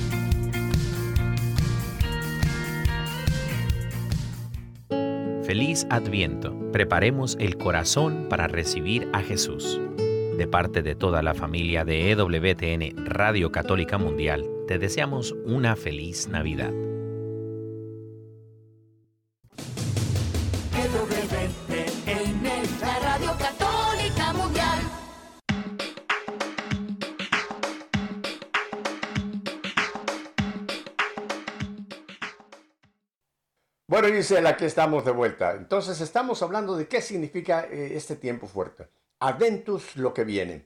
Feliz 5.51 5.85
Adviento. 5.89 6.57
Preparemos 6.71 7.35
el 7.37 7.57
corazón 7.57 8.27
para 8.29 8.47
recibir 8.47 9.09
a 9.11 9.21
Jesús. 9.21 9.81
De 10.37 10.47
parte 10.47 10.81
de 10.81 10.95
toda 10.95 11.21
la 11.21 11.33
familia 11.33 11.83
de 11.83 12.09
EWTN 12.09 13.05
Radio 13.05 13.51
Católica 13.51 13.97
Mundial, 13.97 14.49
te 14.65 14.79
deseamos 14.79 15.35
una 15.43 15.75
feliz 15.75 16.29
Navidad. 16.29 16.71
Bueno, 34.01 34.15
Gisela, 34.15 34.49
aquí 34.49 34.65
estamos 34.65 35.05
de 35.05 35.11
vuelta. 35.11 35.53
Entonces, 35.53 36.01
estamos 36.01 36.41
hablando 36.41 36.75
de 36.75 36.87
qué 36.87 37.03
significa 37.03 37.67
eh, 37.69 37.91
este 37.95 38.15
tiempo 38.15 38.47
fuerte. 38.47 38.87
Adventus, 39.19 39.95
lo 39.95 40.11
que 40.11 40.23
viene. 40.23 40.65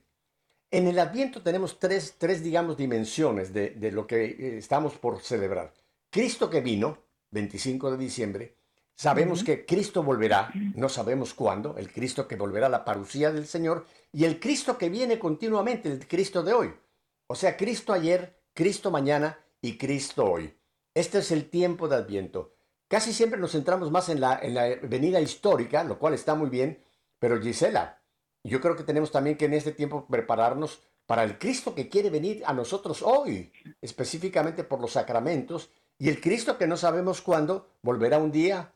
En 0.71 0.87
el 0.87 0.97
Adviento 0.97 1.41
tenemos 1.41 1.77
tres, 1.77 2.15
tres 2.17 2.41
digamos, 2.41 2.77
dimensiones 2.77 3.53
de, 3.53 3.71
de 3.71 3.91
lo 3.91 4.07
que 4.07 4.23
eh, 4.23 4.57
estamos 4.59 4.93
por 4.93 5.19
celebrar. 5.19 5.73
Cristo 6.09 6.49
que 6.49 6.61
vino, 6.61 6.97
25 7.31 7.91
de 7.91 7.97
diciembre. 7.97 8.55
Sabemos 8.95 9.43
que 9.43 9.65
Cristo 9.65 10.01
volverá, 10.01 10.53
no 10.73 10.87
sabemos 10.87 11.33
cuándo, 11.33 11.75
el 11.77 11.91
Cristo 11.91 12.29
que 12.29 12.37
volverá 12.37 12.67
a 12.67 12.69
la 12.69 12.85
parucía 12.85 13.33
del 13.33 13.47
Señor 13.47 13.85
y 14.13 14.23
el 14.23 14.39
Cristo 14.39 14.77
que 14.77 14.87
viene 14.87 15.19
continuamente, 15.19 15.91
el 15.91 16.07
Cristo 16.07 16.41
de 16.41 16.53
hoy. 16.53 16.73
O 17.27 17.35
sea, 17.35 17.57
Cristo 17.57 17.91
ayer, 17.91 18.39
Cristo 18.53 18.91
mañana 18.91 19.37
y 19.59 19.77
Cristo 19.77 20.23
hoy. 20.23 20.57
Este 20.93 21.17
es 21.17 21.31
el 21.31 21.49
tiempo 21.49 21.89
de 21.89 21.97
Adviento. 21.97 22.54
Casi 22.87 23.13
siempre 23.13 23.39
nos 23.39 23.51
centramos 23.51 23.89
más 23.91 24.09
en 24.09 24.21
la, 24.21 24.39
en 24.41 24.53
la 24.53 24.67
venida 24.83 25.19
histórica, 25.19 25.83
lo 25.83 25.97
cual 25.97 26.13
está 26.13 26.35
muy 26.35 26.49
bien, 26.49 26.83
pero 27.19 27.41
Gisela, 27.41 27.99
yo 28.43 28.61
creo 28.61 28.75
que 28.75 28.83
tenemos 28.83 29.11
también 29.11 29.37
que 29.37 29.45
en 29.45 29.53
este 29.53 29.71
tiempo 29.71 30.05
prepararnos 30.05 30.83
para 31.07 31.23
el 31.23 31.37
Cristo 31.39 31.73
que 31.73 31.89
quiere 31.89 32.09
venir 32.09 32.43
a 32.45 32.53
nosotros 32.53 33.01
hoy, 33.01 33.51
específicamente 33.81 34.63
por 34.63 34.79
los 34.79 34.91
sacramentos, 34.91 35.71
y 35.97 36.09
el 36.09 36.19
Cristo 36.19 36.57
que 36.57 36.67
no 36.67 36.77
sabemos 36.77 37.21
cuándo 37.21 37.67
volverá 37.81 38.17
un 38.17 38.31
día. 38.31 38.73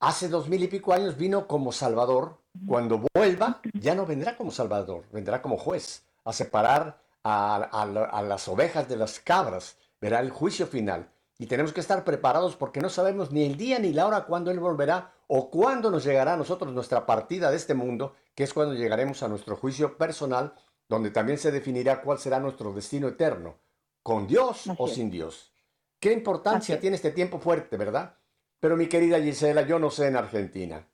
Hace 0.00 0.28
dos 0.28 0.48
mil 0.48 0.62
y 0.62 0.68
pico 0.68 0.92
años 0.92 1.16
vino 1.16 1.46
como 1.46 1.72
Salvador. 1.72 2.38
Cuando 2.66 3.04
vuelva, 3.14 3.60
ya 3.72 3.94
no 3.94 4.06
vendrá 4.06 4.36
como 4.36 4.50
Salvador, 4.50 5.04
vendrá 5.10 5.42
como 5.42 5.56
juez 5.56 6.04
a 6.24 6.32
separar 6.32 7.00
a 7.22 8.22
las 8.28 8.48
ovejas 8.48 8.88
de 8.88 8.96
las 8.96 9.18
cabras. 9.18 9.76
Verá 10.00 10.20
el 10.20 10.30
juicio 10.30 10.66
final. 10.66 11.08
Y 11.38 11.46
tenemos 11.46 11.72
que 11.72 11.80
estar 11.80 12.04
preparados 12.04 12.56
porque 12.56 12.80
no 12.80 12.88
sabemos 12.88 13.32
ni 13.32 13.44
el 13.44 13.56
día 13.56 13.78
ni 13.78 13.92
la 13.92 14.06
hora 14.06 14.24
cuándo 14.24 14.50
Él 14.50 14.60
volverá 14.60 15.12
o 15.26 15.50
cuándo 15.50 15.90
nos 15.90 16.04
llegará 16.04 16.34
a 16.34 16.36
nosotros 16.36 16.72
nuestra 16.72 17.06
partida 17.06 17.50
de 17.50 17.56
este 17.56 17.74
mundo, 17.74 18.14
que 18.34 18.44
es 18.44 18.54
cuando 18.54 18.74
llegaremos 18.74 19.22
a 19.22 19.28
nuestro 19.28 19.56
juicio 19.56 19.96
personal, 19.98 20.54
donde 20.88 21.10
también 21.10 21.38
se 21.38 21.50
definirá 21.50 22.02
cuál 22.02 22.18
será 22.18 22.38
nuestro 22.38 22.72
destino 22.72 23.08
eterno, 23.08 23.56
con 24.02 24.26
Dios 24.26 24.64
o 24.78 24.86
sin 24.86 25.10
Dios. 25.10 25.52
Qué 25.98 26.12
importancia 26.12 26.78
tiene 26.78 26.96
este 26.96 27.10
tiempo 27.10 27.38
fuerte, 27.38 27.76
¿verdad? 27.76 28.18
Pero 28.60 28.76
mi 28.76 28.86
querida 28.86 29.20
Gisela, 29.20 29.62
yo 29.62 29.78
no 29.78 29.90
sé 29.90 30.06
en 30.06 30.16
Argentina, 30.16 30.86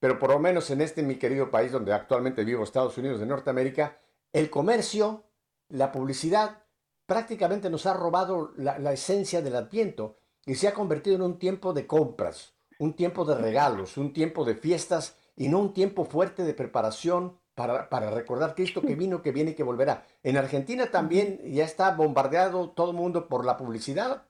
pero 0.00 0.18
por 0.18 0.30
lo 0.30 0.38
menos 0.38 0.70
en 0.70 0.80
este 0.80 1.02
mi 1.02 1.16
querido 1.16 1.50
país 1.50 1.72
donde 1.72 1.92
actualmente 1.92 2.44
vivo, 2.44 2.64
Estados 2.64 2.98
Unidos 2.98 3.20
de 3.20 3.26
Norteamérica, 3.26 3.98
el 4.32 4.50
comercio, 4.50 5.24
la 5.68 5.92
publicidad, 5.92 6.65
prácticamente 7.06 7.70
nos 7.70 7.86
ha 7.86 7.94
robado 7.94 8.52
la, 8.56 8.92
esencia 8.92 9.40
del 9.40 9.56
adviento 9.56 10.18
y 10.44 10.54
se 10.56 10.68
ha 10.68 10.74
convertido 10.74 11.16
en 11.16 11.22
un 11.22 11.38
tiempo 11.38 11.72
de 11.72 11.86
compras, 11.86 12.58
un 12.78 12.94
tiempo 12.94 13.24
de 13.24 13.36
regalos, 13.36 13.96
un 13.96 14.12
tiempo 14.12 14.44
de 14.44 14.56
fiestas 14.56 15.18
y 15.36 15.48
no 15.48 15.60
un 15.60 15.72
tiempo 15.72 16.04
fuerte 16.04 16.42
de 16.42 16.54
preparación 16.54 17.38
para, 17.54 17.88
para 17.88 18.10
recordar 18.10 18.54
Cristo 18.54 18.82
que 18.82 18.96
vino, 18.96 19.22
que 19.22 19.32
viene 19.32 19.52
y 19.52 19.54
que 19.54 19.62
volverá. 19.62 20.04
En 20.22 20.36
Argentina 20.36 20.90
también 20.90 21.38
ya 21.44 21.64
está 21.64 21.94
bombardeado 21.94 22.70
todo 22.70 22.90
el 22.90 22.96
mundo 22.96 23.28
por 23.28 23.46
la 23.46 23.56
publicidad. 23.56 24.24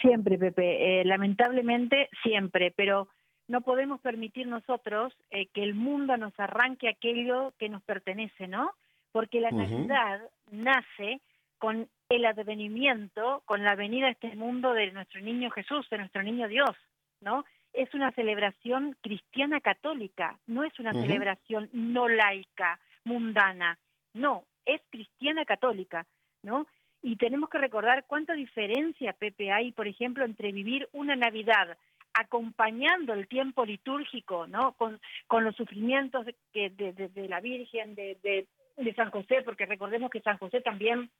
Siempre, 0.00 0.38
Pepe, 0.38 1.00
eh, 1.00 1.04
lamentablemente 1.04 2.08
siempre, 2.22 2.72
pero 2.74 3.08
no 3.48 3.60
podemos 3.60 4.00
permitir 4.00 4.46
nosotros 4.46 5.12
eh, 5.30 5.48
que 5.48 5.62
el 5.62 5.74
mundo 5.74 6.16
nos 6.16 6.32
arranque 6.38 6.88
aquello 6.88 7.52
que 7.58 7.68
nos 7.68 7.82
pertenece, 7.82 8.48
¿no? 8.48 8.70
porque 9.12 9.40
la 9.40 9.50
Navidad 9.50 10.20
nace 10.50 11.20
con 11.58 11.88
el 12.08 12.24
advenimiento, 12.26 13.42
con 13.44 13.62
la 13.62 13.74
venida 13.76 14.06
a 14.06 14.10
este 14.10 14.34
mundo 14.34 14.72
de 14.72 14.90
nuestro 14.92 15.20
niño 15.20 15.50
Jesús, 15.50 15.88
de 15.90 15.98
nuestro 15.98 16.22
niño 16.22 16.48
Dios, 16.48 16.76
¿no? 17.20 17.44
Es 17.72 17.92
una 17.94 18.10
celebración 18.12 18.96
cristiana 19.00 19.60
católica, 19.60 20.38
no 20.46 20.64
es 20.64 20.76
una 20.80 20.92
celebración 20.92 21.68
no 21.72 22.08
laica, 22.08 22.80
mundana, 23.04 23.78
no, 24.12 24.44
es 24.64 24.80
cristiana 24.90 25.44
católica, 25.44 26.06
¿no? 26.42 26.66
Y 27.02 27.16
tenemos 27.16 27.48
que 27.48 27.58
recordar 27.58 28.04
cuánta 28.06 28.34
diferencia, 28.34 29.12
Pepe, 29.12 29.52
hay, 29.52 29.72
por 29.72 29.86
ejemplo, 29.86 30.24
entre 30.24 30.52
vivir 30.52 30.88
una 30.92 31.14
Navidad 31.14 31.78
acompañando 32.12 33.14
el 33.14 33.28
tiempo 33.28 33.64
litúrgico, 33.64 34.46
¿no? 34.46 34.72
Con, 34.72 35.00
con 35.26 35.44
los 35.44 35.54
sufrimientos 35.54 36.26
de, 36.26 36.70
de, 36.70 36.92
de 36.92 37.28
la 37.28 37.40
Virgen, 37.40 37.94
de, 37.94 38.46
de 38.80 38.94
San 38.94 39.10
José, 39.10 39.42
porque 39.44 39.66
recordemos 39.66 40.10
que 40.10 40.20
San 40.20 40.38
José 40.38 40.60
también 40.60 41.10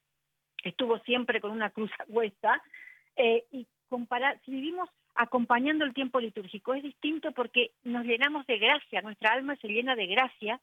estuvo 0.64 0.98
siempre 1.00 1.40
con 1.40 1.52
una 1.52 1.70
cruz 1.70 1.90
a 2.42 2.62
eh, 3.16 3.44
y 3.50 3.66
comparar, 3.88 4.40
si 4.44 4.52
vivimos 4.52 4.88
acompañando 5.14 5.84
el 5.84 5.94
tiempo 5.94 6.20
litúrgico, 6.20 6.74
es 6.74 6.82
distinto 6.82 7.32
porque 7.32 7.72
nos 7.82 8.04
llenamos 8.04 8.46
de 8.46 8.58
gracia, 8.58 9.02
nuestra 9.02 9.32
alma 9.32 9.56
se 9.56 9.68
llena 9.68 9.96
de 9.96 10.06
gracia, 10.06 10.60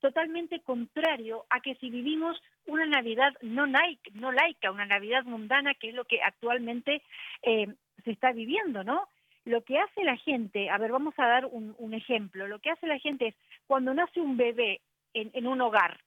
totalmente 0.00 0.60
contrario 0.60 1.46
a 1.48 1.60
que 1.60 1.74
si 1.76 1.90
vivimos 1.90 2.40
una 2.66 2.84
Navidad 2.86 3.32
no, 3.40 3.66
laica, 3.66 4.10
no 4.14 4.30
laica, 4.30 4.70
una 4.70 4.84
Navidad 4.84 5.24
mundana, 5.24 5.74
que 5.74 5.88
es 5.88 5.94
lo 5.94 6.04
que 6.04 6.20
actualmente 6.22 7.02
eh, 7.42 7.66
se 8.04 8.10
está 8.10 8.32
viviendo, 8.32 8.84
¿no? 8.84 9.08
Lo 9.46 9.64
que 9.64 9.78
hace 9.78 10.04
la 10.04 10.16
gente, 10.18 10.68
a 10.68 10.76
ver, 10.76 10.92
vamos 10.92 11.14
a 11.18 11.26
dar 11.26 11.46
un, 11.46 11.94
ejemplo, 11.94 12.46
lo 12.46 12.58
que 12.58 12.70
hace 12.70 12.86
la 12.86 12.98
gente 12.98 13.28
es 13.28 13.34
cuando 13.66 13.94
nace 13.94 14.20
un 14.20 14.36
bebé 14.36 14.80
en 15.14 15.46
un 15.46 15.60
hogar, 15.60 15.98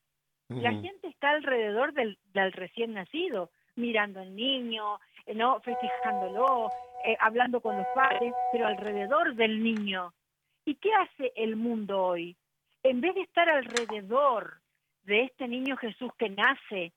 la 0.50 0.72
gente 0.72 1.08
está 1.08 1.30
alrededor 1.30 1.94
del, 1.94 2.18
recién 2.54 2.94
nacido, 2.94 3.52
mirando 3.76 4.20
al 4.20 4.36
niño, 4.36 5.00
eh, 5.26 5.36
no 5.36 5.60
festejándolo, 5.62 6.70
eh, 7.06 7.16
hablando 7.20 7.62
con 7.62 7.78
los 7.78 7.88
padres, 7.94 8.34
pero 8.52 8.68
alrededor 8.68 9.36
del 9.36 9.64
niño. 9.64 10.14
¿Y 10.66 10.76
qué 10.76 10.92
hace 10.94 11.32
el 11.36 11.56
mundo 11.56 12.04
hoy? 12.04 12.36
En 12.84 13.00
vez 13.00 13.16
de 13.16 13.22
estar 13.22 13.48
alrededor 13.50 14.60
de 15.04 15.24
este 15.24 15.48
niño 15.48 15.78
Jesús 15.78 16.12
que 16.18 16.30
nace, 16.30 16.94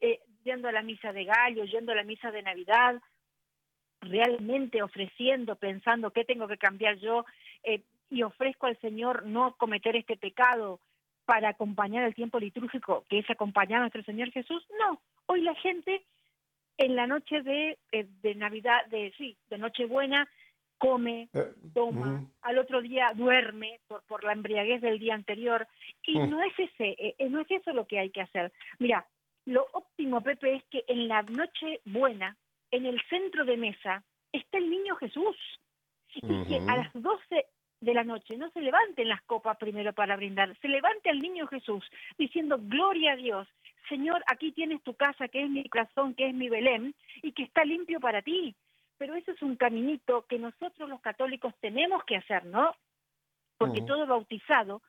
eh, 0.00 0.20
yendo 0.44 0.68
a 0.68 0.72
la 0.72 0.82
misa 0.82 1.12
de 1.12 1.24
gallo, 1.24 1.64
yendo 1.64 1.92
a 1.92 1.96
la 1.96 2.04
misa 2.04 2.30
de 2.30 2.42
Navidad, 2.42 3.00
realmente 4.00 4.82
ofreciendo, 4.82 5.56
pensando 5.56 6.10
qué 6.10 6.24
tengo 6.24 6.46
que 6.46 6.58
cambiar 6.58 6.96
yo, 6.96 7.24
eh, 7.62 7.82
y 8.10 8.22
ofrezco 8.22 8.66
al 8.66 8.78
Señor 8.80 9.26
no 9.26 9.56
cometer 9.56 9.96
este 9.96 10.16
pecado 10.16 10.80
para 11.24 11.50
acompañar 11.50 12.04
el 12.04 12.14
tiempo 12.14 12.38
litúrgico, 12.38 13.04
que 13.08 13.18
es 13.18 13.30
acompañar 13.30 13.78
a 13.78 13.80
nuestro 13.80 14.02
Señor 14.04 14.30
Jesús. 14.30 14.64
No, 14.78 15.00
hoy 15.26 15.40
la 15.42 15.54
gente 15.56 16.02
en 16.78 16.96
la 16.96 17.06
noche 17.06 17.42
de, 17.42 17.78
eh, 17.92 18.06
de 18.22 18.34
Navidad, 18.34 18.84
de 18.86 19.12
sí, 19.16 19.36
de 19.48 19.58
Nochebuena, 19.58 20.28
come, 20.78 21.28
Eh, 21.32 21.52
toma, 21.72 22.24
al 22.42 22.58
otro 22.58 22.82
día 22.82 23.12
duerme 23.14 23.80
por, 23.86 24.02
por 24.02 24.24
la 24.24 24.32
embriaguez 24.32 24.82
del 24.82 24.98
día 24.98 25.14
anterior 25.14 25.66
y 26.02 26.18
Mm. 26.18 26.30
no 26.30 26.42
es 26.42 26.52
ese, 26.58 26.96
eh, 26.98 27.28
no 27.30 27.40
es 27.40 27.50
eso 27.50 27.72
lo 27.72 27.86
que 27.86 27.98
hay 28.00 28.10
que 28.10 28.20
hacer. 28.22 28.52
Mira, 28.78 29.06
lo 29.46 29.66
óptimo, 29.72 30.20
Pepe, 30.20 30.56
es 30.56 30.64
que 30.64 30.84
en 30.88 31.06
la 31.08 31.22
noche 31.22 31.80
buena, 31.84 32.36
en 32.70 32.86
el 32.86 33.00
centro 33.08 33.44
de 33.44 33.56
mesa, 33.56 34.02
está 34.32 34.58
el 34.58 34.68
niño 34.68 34.96
Jesús 34.96 35.36
y 36.16 36.20
que 36.20 36.56
a 36.68 36.76
las 36.76 36.92
12 36.92 37.46
de 37.84 37.94
la 37.94 38.04
noche 38.04 38.36
no 38.36 38.50
se 38.50 38.60
levanten 38.60 39.08
las 39.08 39.22
copas 39.22 39.56
primero 39.56 39.92
para 39.92 40.16
brindar, 40.16 40.56
se 40.60 40.68
levante 40.68 41.10
al 41.10 41.20
niño 41.20 41.46
Jesús 41.46 41.84
diciendo 42.18 42.58
gloria 42.60 43.12
a 43.12 43.16
Dios. 43.16 43.48
Señor, 43.88 44.24
aquí 44.26 44.52
tienes 44.52 44.82
tu 44.82 44.94
casa, 44.94 45.28
que 45.28 45.44
es 45.44 45.50
mi 45.50 45.68
corazón, 45.68 46.14
que 46.14 46.28
es 46.28 46.34
mi 46.34 46.48
Belén, 46.48 46.94
y 47.22 47.32
que 47.32 47.42
está 47.42 47.64
limpio 47.64 48.00
para 48.00 48.22
ti. 48.22 48.54
Pero 48.96 49.14
ese 49.14 49.32
es 49.32 49.42
un 49.42 49.56
caminito 49.56 50.24
que 50.26 50.38
nosotros 50.38 50.88
los 50.88 51.00
católicos 51.00 51.54
tenemos 51.60 52.02
que 52.04 52.16
hacer, 52.16 52.46
¿no? 52.46 52.74
Porque 53.58 53.82
todo 53.82 54.06
bautizado 54.06 54.82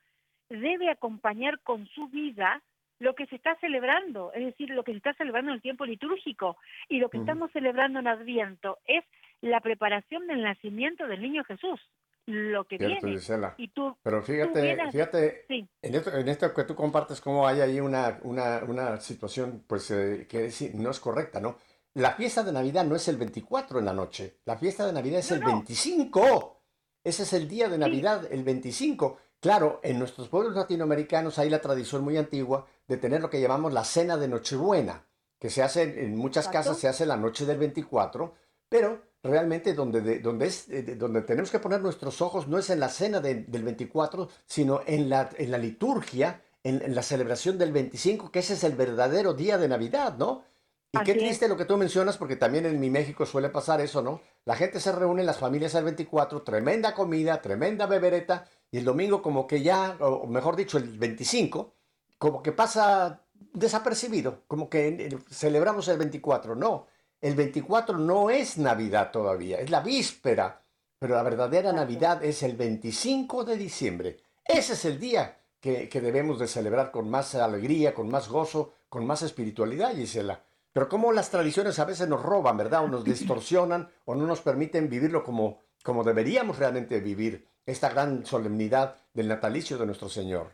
debe 0.49 0.89
acompañar 0.89 1.59
con 1.61 1.87
su 1.87 2.07
vida 2.07 2.61
lo 2.99 3.13
que 3.15 3.25
se 3.25 3.35
está 3.35 3.55
celebrando, 3.55 4.31
es 4.33 4.45
decir, 4.45 4.69
lo 4.69 4.83
que 4.83 4.93
se 4.93 4.97
está 4.97 5.13
celebrando 5.15 5.51
en 5.51 5.55
el 5.55 5.61
tiempo 5.61 5.85
litúrgico. 5.85 6.57
Y 6.87 6.99
lo 6.99 7.09
que 7.09 7.17
estamos 7.17 7.51
celebrando 7.51 7.99
en 7.99 8.07
Adviento 8.07 8.79
es 8.85 9.03
la 9.41 9.59
preparación 9.59 10.27
del 10.27 10.41
nacimiento 10.41 11.07
del 11.07 11.21
niño 11.21 11.43
Jesús, 11.43 11.79
lo 12.27 12.65
que 12.65 12.77
Cierto, 12.77 13.05
viene. 13.05 13.19
Gisela. 13.19 13.53
Y 13.57 13.67
tú, 13.69 13.95
Pero 14.01 14.19
tú 14.21 14.25
fíjate, 14.27 14.61
vienes- 14.61 14.91
fíjate, 14.91 15.45
Sí. 15.47 15.67
en 15.81 15.95
esto, 15.95 16.11
en 16.17 16.27
esto 16.27 16.53
que 16.53 16.63
tú 16.63 16.75
compartes, 16.75 17.21
cómo 17.21 17.47
hay 17.47 17.61
ahí 17.61 17.79
una, 17.79 18.19
una, 18.23 18.63
una 18.67 18.99
situación, 18.99 19.63
pues, 19.67 19.91
eh, 19.91 20.25
que 20.29 20.45
es- 20.47 20.73
no 20.75 20.89
es 20.89 20.99
correcta, 20.99 21.39
¿no? 21.39 21.57
La 21.93 22.11
fiesta 22.11 22.43
de 22.43 22.51
Navidad 22.51 22.83
no 22.85 22.95
es 22.95 23.07
el 23.07 23.17
24 23.17 23.79
en 23.79 23.85
la 23.85 23.93
noche, 23.93 24.39
la 24.45 24.57
fiesta 24.57 24.85
de 24.85 24.91
Navidad 24.93 25.19
es 25.19 25.31
el 25.31 25.39
25. 25.43 26.61
Ese 27.03 27.23
es 27.23 27.33
el 27.33 27.47
día 27.47 27.69
de 27.69 27.77
Navidad, 27.77 28.27
el 28.31 28.43
25. 28.43 29.17
Claro, 29.39 29.79
en 29.83 29.99
nuestros 29.99 30.27
pueblos 30.27 30.55
latinoamericanos 30.55 31.37
hay 31.37 31.49
la 31.51 31.61
tradición 31.61 32.03
muy 32.03 32.17
antigua 32.17 32.65
de 32.87 32.97
tener 32.97 33.21
lo 33.21 33.29
que 33.29 33.39
llamamos 33.39 33.71
la 33.73 33.83
cena 33.85 34.17
de 34.17 34.27
Nochebuena, 34.27 35.05
que 35.39 35.49
se 35.51 35.61
hace 35.61 35.83
en, 36.03 36.15
muchas 36.17 36.47
casas, 36.47 36.77
se 36.79 36.87
hace 36.87 37.05
la 37.05 37.15
noche 37.15 37.45
del 37.45 37.59
24, 37.59 38.33
pero 38.67 39.03
realmente 39.25 39.73
donde, 39.73 40.01
de- 40.01 40.19
donde, 40.19 40.47
es, 40.47 40.69
eh, 40.69 40.83
de- 40.83 40.95
donde 40.95 41.21
tenemos 41.23 41.51
que 41.51 41.59
poner 41.59 41.81
nuestros 41.81 42.21
ojos 42.21 42.47
no 42.47 42.57
es 42.57 42.69
en 42.69 42.79
la 42.79 42.89
cena 42.89 43.19
de- 43.19 43.43
del 43.43 43.63
24, 43.63 44.29
sino 44.45 44.81
en 44.85 45.09
la, 45.09 45.29
en 45.37 45.51
la 45.51 45.57
liturgia, 45.57 46.41
en, 46.63 46.81
en 46.81 46.95
la 46.95 47.03
celebración 47.03 47.57
del 47.57 47.71
25, 47.71 48.31
que 48.31 48.39
ese 48.39 48.53
es 48.53 48.63
el 48.63 48.75
verdadero 48.75 49.33
día 49.33 49.57
de 49.57 49.67
Navidad, 49.67 50.15
¿no? 50.17 50.43
Y 50.91 50.99
qué 50.99 51.11
es. 51.11 51.17
triste 51.17 51.47
lo 51.49 51.57
que 51.57 51.65
tú 51.65 51.75
mencionas, 51.77 52.17
porque 52.17 52.37
también 52.37 52.65
en 52.65 52.79
mi 52.79 52.89
México 52.89 53.25
suele 53.25 53.49
pasar 53.49 53.81
eso, 53.81 54.01
¿no? 54.01 54.21
La 54.45 54.55
gente 54.55 54.79
se 54.79 54.91
reúne, 54.93 55.23
las 55.23 55.37
familias 55.37 55.75
el 55.75 55.83
24, 55.83 56.41
tremenda 56.43 56.93
comida, 56.95 57.41
tremenda 57.41 57.85
bebereta, 57.85 58.45
y 58.71 58.77
el 58.77 58.85
domingo 58.85 59.21
como 59.21 59.45
que 59.45 59.61
ya, 59.61 59.97
o 59.99 60.25
mejor 60.27 60.55
dicho, 60.55 60.77
el 60.77 60.97
25, 60.97 61.73
como 62.17 62.41
que 62.41 62.51
pasa 62.53 63.21
desapercibido, 63.53 64.43
como 64.47 64.69
que 64.69 65.17
celebramos 65.29 65.87
el 65.87 65.97
24. 65.97 66.55
No, 66.55 66.87
el 67.21 67.35
24 67.35 67.97
no 67.97 68.29
es 68.29 68.57
Navidad 68.57 69.11
todavía, 69.11 69.59
es 69.59 69.69
la 69.69 69.81
víspera, 69.81 70.61
pero 70.99 71.15
la 71.15 71.23
verdadera 71.23 71.73
Navidad 71.73 72.23
es 72.23 72.43
el 72.43 72.55
25 72.55 73.43
de 73.43 73.57
diciembre. 73.57 74.17
Ese 74.43 74.73
es 74.73 74.85
el 74.85 74.99
día 74.99 75.37
que, 75.59 75.89
que 75.89 76.01
debemos 76.01 76.39
de 76.39 76.47
celebrar 76.47 76.91
con 76.91 77.09
más 77.09 77.35
alegría, 77.35 77.93
con 77.93 78.09
más 78.09 78.29
gozo, 78.29 78.73
con 78.89 79.05
más 79.05 79.21
espiritualidad, 79.21 79.95
Gisela. 79.95 80.43
Pero 80.71 80.89
como 80.89 81.13
las 81.13 81.29
tradiciones 81.29 81.79
a 81.79 81.85
veces 81.85 82.09
nos 82.09 82.21
roban, 82.21 82.57
¿verdad? 82.57 82.83
O 82.83 82.87
nos 82.87 83.03
distorsionan 83.05 83.89
o 84.05 84.13
no 84.13 84.27
nos 84.27 84.41
permiten 84.41 84.89
vivirlo 84.89 85.23
como, 85.23 85.59
como 85.83 86.03
deberíamos 86.03 86.59
realmente 86.59 86.99
vivir 86.99 87.47
esta 87.65 87.89
gran 87.89 88.25
solemnidad 88.25 88.95
del 89.13 89.27
natalicio 89.27 89.77
de 89.77 89.85
nuestro 89.85 90.09
Señor. 90.09 90.51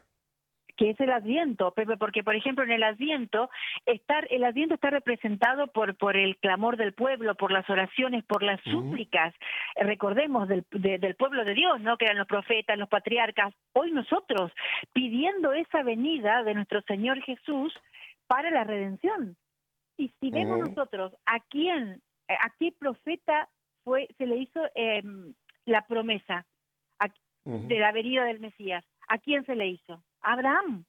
Que 0.78 0.92
es 0.92 1.00
el 1.00 1.12
Adviento, 1.12 1.72
Pepe, 1.72 1.98
porque 1.98 2.24
por 2.24 2.36
ejemplo 2.36 2.64
en 2.64 2.72
el 2.72 2.84
Adviento 2.84 3.50
estar 3.86 4.28
el 4.32 4.44
Adviento 4.44 4.76
está 4.76 4.90
representado 4.90 5.68
por 5.68 5.96
por 5.98 6.18
el 6.18 6.38
clamor 6.38 6.78
del 6.78 6.94
pueblo, 6.94 7.36
por 7.36 7.52
las 7.52 7.70
oraciones, 7.70 8.24
por 8.26 8.44
las 8.44 8.60
súplicas. 8.64 9.34
Eh, 9.76 9.84
Recordemos 9.84 10.48
del, 10.48 10.66
de- 10.72 10.98
del 11.00 11.16
pueblo 11.16 11.44
de 11.46 11.54
Dios, 11.54 11.82
¿no? 11.82 11.98
Que 11.98 12.06
eran 12.06 12.18
los 12.18 12.28
profetas, 12.28 12.78
los 12.78 12.90
patriarcas. 12.90 13.54
Hoy 13.74 13.92
nosotros 13.92 14.52
pidiendo 14.94 15.54
esa 15.54 15.84
venida 15.84 16.44
de 16.44 16.54
nuestro 16.54 16.82
Señor 16.84 17.22
Jesús 17.22 17.74
para 18.28 18.50
la 18.52 18.64
redención. 18.64 19.36
Y 19.98 20.10
si 20.20 20.32
vemos 20.32 20.58
nosotros 20.70 21.14
a 21.26 21.40
quién, 21.50 22.02
eh, 22.28 22.34
a 22.42 22.50
qué 22.60 22.72
profeta 22.72 23.50
fue 23.84 24.08
se 24.18 24.26
le 24.26 24.38
hizo 24.38 24.62
em, 24.76 25.34
la 25.66 25.82
promesa 25.88 26.46
a- 27.00 27.08
de 27.68 27.80
la 27.80 27.92
venida 27.92 28.24
del 28.26 28.40
Mesías. 28.40 28.84
¿A 29.08 29.18
quién 29.18 29.46
se 29.46 29.56
le 29.56 29.68
hizo? 29.68 30.02
Abraham. 30.22 30.86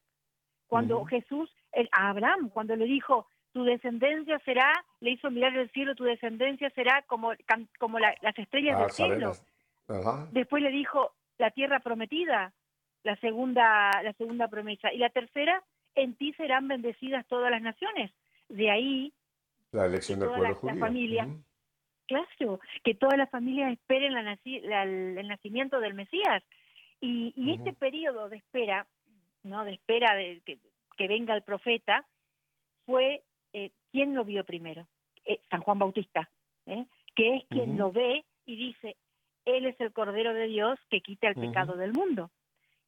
Cuando. 0.66 1.04
Jesús, 1.04 1.54
el- 1.72 1.88
a 1.92 2.08
Abraham, 2.10 2.48
cuando 2.50 2.74
le 2.76 2.86
dijo, 2.86 3.26
tu 3.52 3.64
descendencia 3.64 4.38
será, 4.46 4.72
le 5.00 5.10
hizo 5.10 5.30
mirar 5.30 5.54
el 5.56 5.70
cielo, 5.72 5.94
tu 5.94 6.04
descendencia 6.04 6.70
será 6.70 7.02
como, 7.02 7.32
como 7.78 7.98
la- 7.98 8.14
las 8.22 8.38
estrellas 8.38 8.78
del 8.78 8.86
Ah, 8.86 8.90
cielo. 8.90 9.34
saberlas. 9.34 9.46
Ajá. 9.88 10.28
Después 10.32 10.62
le 10.62 10.70
dijo, 10.70 11.12
la 11.38 11.50
tierra 11.50 11.80
prometida, 11.80 12.52
la 13.02 13.16
segunda, 13.16 13.90
la 14.02 14.12
segunda 14.14 14.48
promesa. 14.48 14.92
Y 14.92 14.98
la 14.98 15.10
tercera, 15.10 15.62
en 15.94 16.14
ti 16.14 16.32
serán 16.34 16.68
bendecidas 16.68 17.26
todas 17.26 17.50
las 17.50 17.60
naciones. 17.60 18.10
De 18.48 18.70
ahí 18.70 19.12
La 19.72 19.84
elección 19.86 20.20
del 20.20 20.28
pueblo 20.30 20.48
la, 20.62 20.74
familia, 20.76 21.26
claro, 22.06 22.60
que 22.84 22.94
todas 22.94 23.18
las 23.18 23.28
familias 23.30 23.72
esperen 23.72 24.14
la- 24.14 24.82
el 24.84 25.28
nacimiento 25.28 25.80
del 25.80 25.94
Mesías. 25.94 26.42
Y, 27.00 27.32
y 27.36 27.52
este 27.54 27.72
periodo 27.72 28.28
de 28.28 28.36
espera, 28.36 28.86
no 29.42 29.64
de 29.64 29.74
espera 29.74 30.14
de 30.14 30.40
que, 30.44 30.58
que 30.96 31.08
venga 31.08 31.34
el 31.34 31.42
profeta, 31.42 32.06
fue 32.86 33.22
eh, 33.52 33.70
quién 33.90 34.14
lo 34.14 34.24
vio 34.24 34.44
primero, 34.44 34.86
Eh, 35.24 35.40
San 35.50 35.60
Juan 35.60 35.78
Bautista, 35.78 36.28
¿eh? 36.66 36.84
que 37.14 37.36
es 37.36 37.44
quien 37.48 37.76
lo 37.76 37.92
ve 37.92 38.24
y 38.44 38.56
dice, 38.56 38.96
él 39.44 39.66
es 39.66 39.80
el 39.80 39.92
Cordero 39.92 40.34
de 40.34 40.46
Dios 40.46 40.78
que 40.90 41.00
quita 41.00 41.28
el 41.28 41.34
pecado 41.34 41.76
del 41.76 41.92
mundo. 41.92 42.30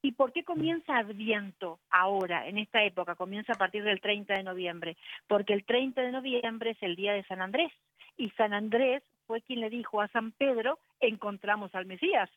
¿Y 0.02 0.12
por 0.12 0.32
qué 0.32 0.44
comienza 0.44 0.98
Adviento 0.98 1.78
ahora, 1.90 2.46
en 2.46 2.58
esta 2.58 2.82
época? 2.82 3.14
Comienza 3.14 3.54
a 3.54 3.56
partir 3.56 3.84
del 3.84 4.00
30 4.00 4.34
de 4.34 4.42
noviembre. 4.42 4.96
Porque 5.26 5.54
el 5.54 5.64
30 5.64 6.02
de 6.02 6.12
noviembre 6.12 6.70
es 6.72 6.82
el 6.82 6.94
día 6.94 7.14
de 7.14 7.24
San 7.24 7.40
Andrés. 7.40 7.72
Y 8.18 8.28
San 8.30 8.52
Andrés 8.52 9.02
fue 9.26 9.40
quien 9.40 9.60
le 9.60 9.70
dijo 9.70 10.02
a 10.02 10.08
San 10.08 10.32
Pedro, 10.32 10.78
encontramos 11.00 11.74
al 11.74 11.86
Mesías. 11.86 12.28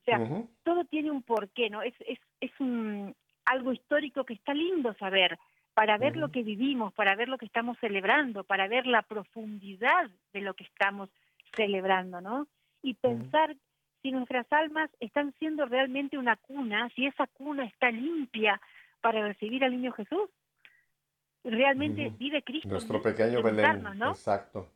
O 0.00 0.04
sea, 0.04 0.18
todo 0.64 0.84
tiene 0.86 1.10
un 1.10 1.22
porqué, 1.22 1.68
¿no? 1.68 1.82
Es, 1.82 1.94
es, 2.00 2.18
es 2.40 2.50
un, 2.58 3.14
algo 3.44 3.72
histórico 3.72 4.24
que 4.24 4.34
está 4.34 4.54
lindo 4.54 4.94
saber, 4.94 5.38
para 5.74 5.96
ver 5.98 6.16
lo 6.16 6.30
que 6.30 6.42
vivimos, 6.42 6.92
para 6.92 7.16
ver 7.16 7.28
lo 7.28 7.38
que 7.38 7.46
estamos 7.46 7.78
celebrando, 7.78 8.44
para 8.44 8.68
ver 8.68 8.86
la 8.86 9.02
profundidad 9.02 10.10
de 10.32 10.40
lo 10.40 10.54
que 10.54 10.64
estamos 10.64 11.08
celebrando, 11.56 12.20
¿no? 12.20 12.46
Y 12.82 12.94
pensar 12.94 13.56
si 14.02 14.10
nuestras 14.10 14.46
almas 14.52 14.90
están 15.00 15.32
siendo 15.38 15.64
realmente 15.64 16.18
una 16.18 16.36
cuna, 16.36 16.90
si 16.94 17.06
esa 17.06 17.26
cuna 17.28 17.64
está 17.64 17.90
limpia 17.90 18.60
para 19.00 19.26
recibir 19.26 19.64
al 19.64 19.72
niño 19.72 19.92
Jesús. 19.92 20.28
Realmente 21.44 22.12
vive 22.18 22.42
Cristo. 22.42 22.68
Nuestro 22.68 23.02
pequeño 23.02 23.42
Belén. 23.42 23.82
¿no? 23.96 24.10
Exacto. 24.10 24.68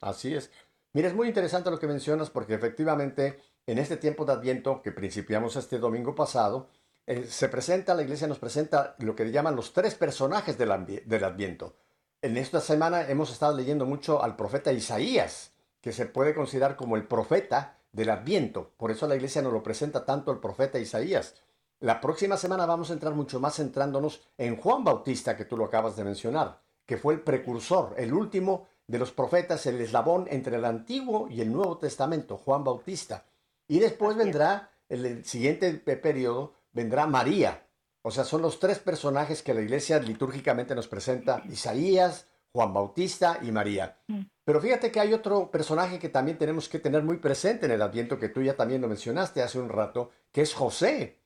Así 0.00 0.34
es. 0.34 0.52
Mira, 0.92 1.08
es 1.08 1.14
muy 1.14 1.28
interesante 1.28 1.70
lo 1.70 1.78
que 1.78 1.86
mencionas 1.86 2.30
porque 2.30 2.54
efectivamente 2.54 3.38
en 3.66 3.78
este 3.78 3.96
tiempo 3.96 4.24
de 4.24 4.32
Adviento 4.32 4.82
que 4.82 4.92
principiamos 4.92 5.56
este 5.56 5.78
domingo 5.78 6.14
pasado, 6.14 6.68
eh, 7.12 7.26
se 7.28 7.48
presenta, 7.48 7.94
la 7.94 8.02
iglesia 8.02 8.26
nos 8.26 8.38
presenta 8.38 8.94
lo 8.98 9.14
que 9.14 9.30
llaman 9.30 9.54
los 9.54 9.72
tres 9.72 9.94
personajes 9.94 10.56
del, 10.56 11.02
del 11.04 11.24
Adviento. 11.24 11.74
En 12.22 12.38
esta 12.38 12.60
semana 12.60 13.08
hemos 13.08 13.30
estado 13.30 13.54
leyendo 13.54 13.84
mucho 13.84 14.22
al 14.22 14.34
profeta 14.34 14.72
Isaías, 14.72 15.52
que 15.82 15.92
se 15.92 16.06
puede 16.06 16.34
considerar 16.34 16.74
como 16.74 16.96
el 16.96 17.06
profeta 17.06 17.76
del 17.92 18.08
Adviento. 18.08 18.70
Por 18.78 18.90
eso 18.90 19.06
la 19.06 19.16
iglesia 19.16 19.42
nos 19.42 19.52
lo 19.52 19.62
presenta 19.62 20.06
tanto 20.06 20.32
el 20.32 20.38
profeta 20.38 20.78
Isaías. 20.78 21.34
La 21.80 22.00
próxima 22.00 22.38
semana 22.38 22.64
vamos 22.64 22.88
a 22.88 22.94
entrar 22.94 23.12
mucho 23.12 23.40
más 23.40 23.56
centrándonos 23.56 24.22
en 24.38 24.56
Juan 24.56 24.82
Bautista, 24.82 25.36
que 25.36 25.44
tú 25.44 25.56
lo 25.56 25.66
acabas 25.66 25.96
de 25.96 26.04
mencionar, 26.04 26.60
que 26.86 26.96
fue 26.96 27.12
el 27.14 27.20
precursor, 27.20 27.94
el 27.98 28.14
último 28.14 28.68
de 28.86 28.98
los 28.98 29.12
profetas, 29.12 29.66
el 29.66 29.80
eslabón 29.80 30.26
entre 30.30 30.56
el 30.56 30.64
Antiguo 30.64 31.28
y 31.28 31.42
el 31.42 31.52
Nuevo 31.52 31.76
Testamento, 31.76 32.38
Juan 32.38 32.64
Bautista. 32.64 33.26
Y 33.68 33.80
después 33.80 34.16
vendrá, 34.16 34.70
en 34.88 35.04
el 35.04 35.24
siguiente 35.24 35.72
periodo, 35.74 36.54
vendrá 36.72 37.06
María. 37.06 37.66
O 38.02 38.10
sea, 38.10 38.24
son 38.24 38.42
los 38.42 38.58
tres 38.58 38.78
personajes 38.78 39.42
que 39.42 39.54
la 39.54 39.60
iglesia 39.60 39.98
litúrgicamente 40.00 40.74
nos 40.74 40.88
presenta, 40.88 41.42
Isaías, 41.48 42.26
Juan 42.52 42.74
Bautista 42.74 43.38
y 43.42 43.50
María. 43.50 43.98
Pero 44.44 44.60
fíjate 44.60 44.90
que 44.90 45.00
hay 45.00 45.14
otro 45.14 45.50
personaje 45.50 45.98
que 45.98 46.08
también 46.08 46.36
tenemos 46.36 46.68
que 46.68 46.78
tener 46.78 47.02
muy 47.02 47.16
presente 47.16 47.66
en 47.66 47.72
el 47.72 47.82
Adviento, 47.82 48.18
que 48.18 48.28
tú 48.28 48.42
ya 48.42 48.54
también 48.54 48.82
lo 48.82 48.88
mencionaste 48.88 49.42
hace 49.42 49.58
un 49.58 49.68
rato, 49.68 50.10
que 50.30 50.42
es 50.42 50.52
José. 50.52 51.20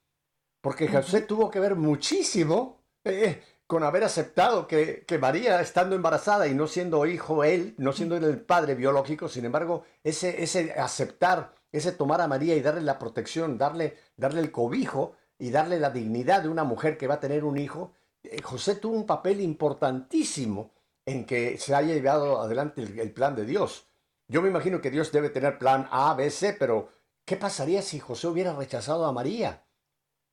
Porque 0.61 0.89
José 0.89 1.23
tuvo 1.23 1.51
que 1.51 1.61
ver 1.61 1.75
muchísimo 1.75 2.83
eh, 3.05 3.43
con 3.67 3.83
haber 3.83 4.05
aceptado 4.05 4.69
que, 4.69 5.05
que, 5.05 5.19
María, 5.19 5.61
estando 5.61 5.97
embarazada 5.97 6.47
y 6.47 6.55
no 6.55 6.69
siendo 6.69 7.07
hijo 7.07 7.43
él, 7.43 7.75
no 7.79 7.93
siendo 7.93 8.17
él 8.17 8.25
el 8.25 8.41
padre 8.41 8.75
biológico, 8.75 9.29
sin 9.29 9.45
embargo, 9.45 9.85
ese, 10.05 10.43
ese 10.43 10.73
aceptar, 10.75 11.55
ese 11.73 11.93
tomar 11.93 12.21
a 12.21 12.29
María 12.29 12.55
y 12.55 12.61
darle 12.61 12.83
la 12.83 12.99
protección, 12.99 13.59
darle, 13.59 13.97
darle 14.17 14.41
el 14.41 14.53
cobijo 14.53 15.17
y 15.39 15.51
darle 15.51 15.79
la 15.79 15.91
dignidad 15.91 16.43
de 16.43 16.49
una 16.49 16.65
mujer 16.65 16.97
que 16.97 17.07
va 17.07 17.15
a 17.15 17.21
tener 17.21 17.45
un 17.45 17.59
hijo, 17.59 17.93
eh, 18.23 18.41
José 18.43 18.77
tuvo 18.77 18.97
un 18.97 19.07
papel 19.07 19.41
importantísimo 19.41 20.73
en 21.05 21.25
que 21.25 21.59
se 21.59 21.75
haya 21.75 21.95
llevado 21.95 22.41
adelante 22.41 22.83
el, 22.83 23.13
plan 23.13 23.37
de 23.37 23.45
Dios. 23.45 23.89
Yo 24.29 24.43
me 24.43 24.49
imagino 24.49 24.81
que 24.81 24.91
Dios 24.91 25.13
debe 25.13 25.31
tener 25.31 25.59
plan 25.59 25.89
A, 25.91 26.15
B, 26.15 26.31
C, 26.31 26.57
pero 26.59 26.89
¿qué 27.25 27.37
pasaría 27.37 27.81
si 27.83 28.01
José 28.01 28.27
hubiera 28.27 28.55
rechazado 28.55 29.07
a 29.07 29.13
María? 29.13 29.65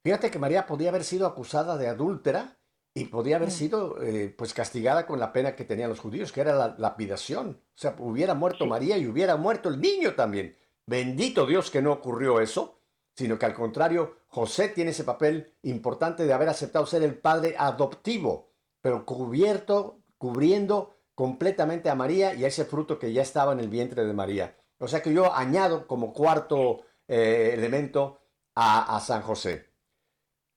Fíjate 0.03 0.31
que 0.31 0.39
María 0.39 0.65
podía 0.65 0.89
haber 0.89 1.03
sido 1.03 1.27
acusada 1.27 1.77
de 1.77 1.87
adúltera 1.87 2.57
y 2.95 3.05
podía 3.05 3.37
haber 3.37 3.51
sido 3.51 4.01
eh, 4.01 4.33
pues 4.35 4.53
castigada 4.53 5.05
con 5.05 5.19
la 5.19 5.31
pena 5.31 5.55
que 5.55 5.63
tenían 5.63 5.89
los 5.89 5.99
judíos, 5.99 6.31
que 6.31 6.41
era 6.41 6.55
la 6.55 6.75
lapidación. 6.77 7.61
O 7.69 7.77
sea, 7.77 7.95
hubiera 7.99 8.33
muerto 8.33 8.65
María 8.65 8.97
y 8.97 9.07
hubiera 9.07 9.35
muerto 9.35 9.69
el 9.69 9.79
niño 9.79 10.15
también. 10.15 10.55
Bendito 10.85 11.45
Dios 11.45 11.71
que 11.71 11.81
no 11.81 11.91
ocurrió 11.91 12.39
eso, 12.41 12.79
sino 13.15 13.37
que 13.37 13.45
al 13.45 13.53
contrario, 13.53 14.17
José 14.27 14.69
tiene 14.69 14.91
ese 14.91 15.03
papel 15.03 15.53
importante 15.61 16.25
de 16.25 16.33
haber 16.33 16.49
aceptado 16.49 16.85
ser 16.85 17.03
el 17.03 17.15
padre 17.15 17.55
adoptivo, 17.57 18.49
pero 18.81 19.05
cubierto 19.05 19.99
cubriendo 20.17 20.95
completamente 21.15 21.89
a 21.89 21.95
María 21.95 22.33
y 22.33 22.43
a 22.43 22.47
ese 22.47 22.65
fruto 22.65 22.97
que 22.97 23.13
ya 23.13 23.21
estaba 23.21 23.53
en 23.53 23.59
el 23.59 23.69
vientre 23.69 24.05
de 24.05 24.13
María. 24.13 24.55
O 24.79 24.87
sea 24.87 25.01
que 25.01 25.13
yo 25.13 25.33
añado 25.33 25.87
como 25.87 26.13
cuarto 26.13 26.81
eh, 27.07 27.51
elemento 27.53 28.21
a, 28.55 28.99
San 28.99 29.21
José. 29.21 29.69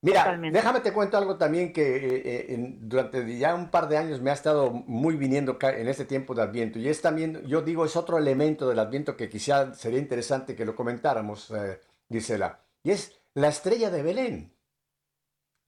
Mira, 0.03 0.39
déjame 0.53 0.81
te 0.81 0.93
cuento 0.93 1.17
algo 1.17 1.37
también 1.37 1.73
que 1.73 1.97
eh, 1.97 2.23
eh, 2.25 2.77
durante 2.81 3.39
ya 3.39 3.55
un 3.55 3.71
par 3.71 3.89
de 3.89 3.97
años 3.97 4.21
me 4.21 4.31
ha 4.31 4.35
estado 4.35 4.71
muy 4.71 5.17
viniendo 5.17 5.59
en 5.61 5.89
este 5.89 6.05
tiempo 6.05 6.35
de 6.35 6.43
Adviento. 6.43 6.79
Y 6.79 6.89
es 6.89 7.01
también, 7.01 7.43
yo 7.47 7.63
digo, 7.63 7.85
es 7.85 7.97
otro 7.97 8.19
elemento 8.19 8.69
del 8.69 8.79
Adviento 8.79 9.17
que 9.17 9.29
quizá 9.29 9.75
sería 9.75 9.99
interesante 9.99 10.55
que 10.55 10.65
lo 10.65 10.77
comentáramos, 10.77 11.53
Gisela. 12.11 12.65
Y 12.83 12.93
es 12.93 13.19
la 13.35 13.49
estrella 13.49 13.91
de 13.91 14.03
Belén. 14.03 14.57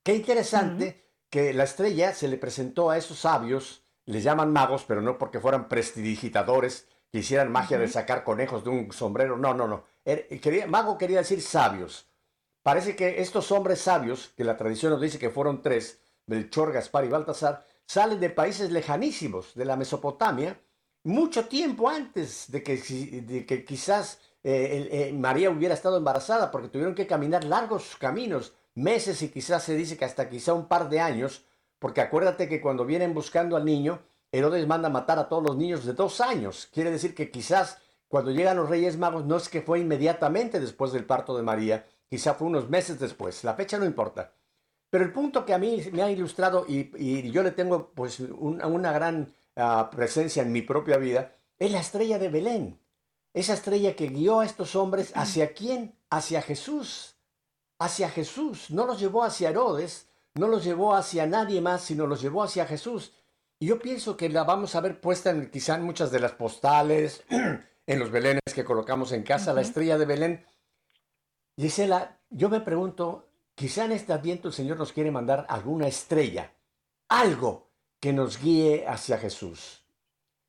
Qué 0.03 0.15
interesante 0.15 1.05
que 1.31 1.53
la 1.53 1.65
estrella 1.65 2.15
se 2.15 2.29
le 2.29 2.39
presentó 2.39 2.91
a 2.91 2.97
esos 2.97 3.19
sabios 3.19 3.83
les 4.09 4.25
llaman 4.25 4.55
magos, 4.55 4.85
pero 4.89 5.03
no 5.03 5.19
porque 5.19 5.39
fueran 5.39 5.69
prestidigitadores 5.69 6.89
que 7.13 7.19
hicieran 7.19 7.53
magia 7.53 7.79
de 7.79 7.89
sacar 7.89 8.25
conejos 8.25 8.65
de 8.65 8.71
un 8.71 8.91
sombrero. 8.91 9.37
No, 9.37 9.53
no, 9.53 9.69
no. 9.69 9.85
Er, 10.03 10.27
quería, 10.41 10.67
mago 10.67 10.97
quería 10.97 11.19
decir 11.19 11.43
sabios. 11.43 12.09
Parece 12.63 12.97
que 12.97 13.21
estos 13.21 13.53
hombres 13.53 13.83
sabios, 13.83 14.33
que 14.35 14.45
la 14.45 14.57
tradición 14.57 14.93
nos 14.93 15.03
dice 15.03 15.19
que 15.19 15.29
fueron 15.29 15.61
tres, 15.61 16.01
Melchor, 16.25 16.73
Gaspar 16.73 17.05
y 17.05 17.09
Baltasar, 17.09 17.67
salen 17.87 18.19
de 18.19 18.31
países 18.31 18.71
lejanísimos, 18.71 19.55
de 19.55 19.67
la 19.67 19.77
Mesopotamia, 19.77 20.59
mucho 21.05 21.47
tiempo 21.47 21.91
antes 21.91 22.51
de 22.51 22.63
que, 22.63 22.77
de 22.79 23.45
que 23.45 23.63
quizás 23.67 24.21
eh, 24.45 24.89
eh, 24.91 25.13
María 25.13 25.51
hubiera 25.51 25.75
estado 25.75 25.97
embarazada, 25.97 26.51
porque 26.51 26.69
tuvieron 26.69 26.95
que 26.95 27.07
caminar 27.07 27.45
largos 27.45 27.97
caminos, 27.99 28.55
meses 28.75 29.23
y 29.23 29.29
quizás 29.31 29.65
se 29.65 29.75
dice 29.75 29.97
que 29.97 30.05
hasta 30.05 30.29
quizá 30.29 30.55
un 30.55 30.67
par 30.67 30.89
de 30.89 31.01
años, 31.01 31.45
porque 31.79 32.01
acuérdate 32.01 32.49
que 32.49 32.61
cuando 32.61 32.85
vienen 32.85 33.15
buscando 33.15 33.57
al 33.57 33.65
niño, 33.65 34.01
Herodes 34.31 34.67
manda 34.67 34.89
matar 34.89 35.19
a 35.19 35.29
todos 35.29 35.43
los 35.43 35.57
niños 35.57 35.85
de 35.85 35.95
dos 35.95 36.21
años. 36.21 36.69
Quiere 36.73 36.91
decir 36.91 37.15
que 37.15 37.31
quizás 37.31 37.79
cuando 38.09 38.31
llegan 38.31 38.57
los 38.57 38.69
Reyes 38.69 38.97
Magos 38.97 39.25
no 39.25 39.37
es 39.37 39.49
que 39.49 39.63
fue 39.63 39.81
inmediatamente 39.81 40.61
después 40.61 40.93
del 40.93 41.05
parto 41.05 41.37
de 41.37 41.43
María, 41.43 41.87
quizá 42.09 42.35
fue 42.35 42.49
unos 42.49 42.69
meses 42.69 42.99
después. 42.99 43.45
La 43.45 43.55
fecha 43.55 43.79
no 43.79 43.85
importa. 43.85 44.33
Pero 44.91 45.05
el 45.05 45.13
punto 45.13 45.45
que 45.45 45.53
a 45.53 45.59
mí 45.59 45.83
me 45.93 46.03
ha 46.03 46.11
ilustrado 46.11 46.65
y, 46.67 47.31
yo 47.31 47.43
le 47.43 47.51
tengo 47.51 47.91
pues 47.95 48.21
una, 48.21 48.93
gran 48.93 49.33
ah, 49.57 49.91
presencia 49.95 50.43
en 50.43 50.53
mi 50.53 50.63
propia 50.63 50.97
vida 50.97 51.33
es 51.59 51.71
la 51.71 51.81
estrella 51.81 52.19
de 52.19 52.29
Belén. 52.31 52.81
Esa 53.39 53.55
estrella 53.55 53.95
que 53.95 54.09
guió 54.09 54.41
a 54.41 54.45
estos 54.45 54.75
hombres 54.75 55.13
hacia 55.15 55.55
quién? 55.55 55.97
Hacia 56.11 56.43
Jesús. 56.43 57.15
Hacia 57.79 58.11
Jesús. 58.11 58.69
No 58.71 58.85
los 58.85 58.99
llevó 58.99 59.23
hacia 59.23 59.51
Herodes, 59.51 60.09
no 60.35 60.49
los 60.49 60.65
llevó 60.65 60.97
hacia 60.97 61.25
nadie 61.25 61.61
más, 61.61 61.83
sino 61.83 62.09
los 62.09 62.21
llevó 62.21 62.43
hacia 62.43 62.67
Jesús. 62.67 63.13
Y 63.61 63.67
yo 63.67 63.79
pienso 63.79 64.17
que 64.17 64.29
la 64.29 64.43
vamos 64.43 64.75
a 64.75 64.81
ver 64.81 65.01
puesta 65.01 65.31
en, 65.31 65.53
quizá 65.53 65.77
en 65.77 65.85
muchas 65.85 66.11
de 66.11 66.19
las 66.19 66.33
postales, 66.33 67.23
en 67.31 67.99
los 68.01 68.11
belenes 68.11 68.43
que 68.53 68.65
colocamos 68.65 69.13
en 69.13 69.23
casa, 69.23 69.53
la 69.53 69.61
estrella 69.61 69.97
de 69.99 70.07
Belén. 70.07 70.47
Gisela, 71.57 72.19
yo 72.31 72.49
me 72.49 72.61
pregunto, 72.61 73.29
quizá 73.55 73.85
en 73.85 73.93
este 73.93 74.13
adviento 74.13 74.49
el 74.49 74.55
Señor 74.55 74.79
nos 74.79 74.93
quiere 74.93 75.13
mandar 75.13 75.47
alguna 75.49 75.87
estrella, 75.87 76.55
algo 77.09 77.71
que 78.01 78.13
nos 78.13 78.43
guíe 78.43 78.85
hacia 78.89 79.17
Jesús. 79.17 79.85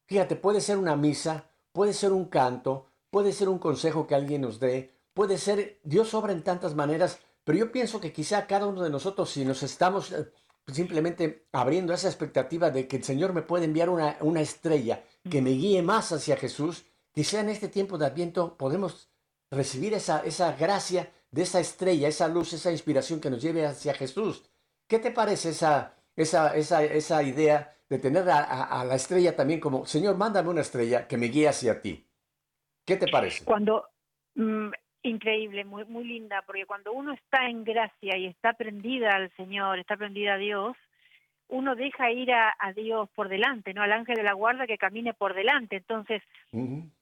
Fíjate, 0.08 0.36
puede 0.36 0.60
ser 0.60 0.80
una 0.80 0.96
misa, 0.96 1.49
puede 1.80 1.94
ser 1.94 2.12
un 2.12 2.26
canto, 2.26 2.88
puede 3.10 3.32
ser 3.32 3.48
un 3.48 3.58
consejo 3.58 4.06
que 4.06 4.14
alguien 4.14 4.42
nos 4.42 4.60
dé, 4.60 4.94
puede 5.14 5.38
ser, 5.38 5.80
Dios 5.86 6.14
obra 6.14 6.34
en 6.34 6.44
tantas 6.44 6.76
maneras, 6.76 7.20
pero 7.46 7.58
yo 7.58 7.72
pienso 7.72 8.02
que 8.02 8.12
quizá 8.12 8.48
cada 8.48 8.68
uno 8.68 8.84
de 8.84 8.90
nosotros, 8.90 9.30
si 9.30 9.46
nos 9.46 9.64
estamos 9.64 10.12
eh, 10.12 10.30
simplemente 10.68 11.48
abriendo 11.54 11.94
esa 11.94 12.10
expectativa 12.10 12.70
de 12.70 12.86
que 12.86 12.98
el 12.98 13.06
Señor 13.06 13.32
me 13.32 13.44
puede 13.44 13.64
enviar 13.64 13.90
una, 13.90 14.18
una 14.20 14.42
estrella 14.42 15.06
que 15.32 15.42
me 15.42 15.52
guíe 15.52 15.82
más 15.82 16.12
hacia 16.12 16.36
Jesús, 16.36 16.84
quizá 17.14 17.40
en 17.40 17.48
este 17.48 17.70
tiempo 17.70 17.98
de 17.98 18.08
Adviento 18.08 18.58
podemos 18.58 19.10
recibir 19.50 19.94
esa, 19.94 20.20
esa 20.26 20.52
gracia 20.58 21.10
de 21.32 21.44
esa 21.44 21.62
estrella, 21.62 22.10
esa 22.10 22.28
luz, 22.28 22.52
esa 22.52 22.74
inspiración 22.74 23.22
que 23.22 23.30
nos 23.30 23.42
lleve 23.42 23.66
hacia 23.66 23.94
Jesús. 23.94 24.44
¿Qué 24.86 25.00
te 25.00 25.12
parece 25.12 25.52
esa, 25.52 25.96
esa, 26.18 26.58
esa, 26.58 26.84
esa 26.84 27.24
idea 27.24 27.74
de 27.90 28.00
tener 28.00 28.30
a, 28.30 28.84
la 28.86 28.96
estrella 28.96 29.36
también 29.36 29.60
como, 29.60 29.86
Señor, 29.86 30.16
mándame 30.16 30.50
una 30.50 30.62
estrella 30.62 31.08
que 31.08 31.18
me 31.18 31.28
guíe 31.28 31.48
hacia 31.48 31.82
ti? 31.82 32.08
¿Qué 32.86 32.96
te 32.98 33.08
parece? 33.08 33.44
Cuando 33.46 33.86
mm, 34.36 34.70
Increíble, 35.02 35.64
muy, 35.64 35.86
muy 35.86 36.04
linda, 36.04 36.44
porque 36.46 36.66
cuando 36.66 36.92
uno 36.92 37.14
está 37.14 37.48
en 37.48 37.64
gracia 37.64 38.18
y 38.18 38.26
está 38.26 38.54
prendida 38.54 39.16
al 39.16 39.32
Señor, 39.38 39.80
está 39.80 39.96
prendida 39.96 40.34
a 40.34 40.38
Dios, 40.38 40.76
uno 41.48 41.76
deja 41.76 42.12
ir 42.12 42.32
a, 42.34 42.54
Dios 42.76 43.10
por 43.16 43.30
delante, 43.30 43.74
¿no? 43.74 43.82
Al 43.82 43.94
ángel 43.94 44.18
de 44.18 44.24
la 44.24 44.34
guarda 44.34 44.68
que 44.68 44.78
camine 44.78 45.14
por 45.14 45.34
delante. 45.34 45.78
Entonces, 45.78 46.22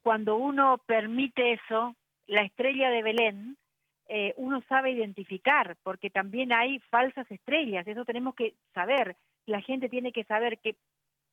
cuando 0.04 0.38
uno 0.38 0.78
permite 0.86 1.54
eso, 1.54 1.96
la 2.28 2.44
estrella 2.44 2.90
de 2.92 3.04
Belén, 3.04 3.58
eh, 4.08 4.34
uno 4.38 4.62
sabe 4.70 4.92
identificar, 4.92 5.76
porque 5.84 6.10
también 6.10 6.54
hay 6.54 6.80
falsas 6.92 7.30
estrellas, 7.32 7.86
eso 7.88 8.06
tenemos 8.06 8.36
que 8.36 8.54
saber. 8.74 9.18
La 9.48 9.62
gente 9.62 9.90
tiene 9.90 10.12
que 10.12 10.24
saber 10.26 10.60
que 10.60 10.76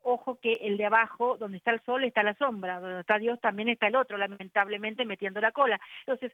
ojo 0.05 0.39
que 0.41 0.53
el 0.61 0.77
de 0.77 0.87
abajo, 0.87 1.37
donde 1.37 1.59
está 1.59 1.71
el 1.73 1.81
sol, 1.81 2.05
está 2.05 2.23
la 2.23 2.35
sombra, 2.35 2.81
donde 2.81 3.01
está 3.01 3.19
Dios 3.19 3.41
también 3.41 3.69
está 3.69 3.89
el 3.89 3.97
otro, 3.97 4.17
lamentablemente 4.17 5.05
metiendo 5.05 5.41
la 5.41 5.53
cola. 5.53 5.81
Entonces, 6.01 6.33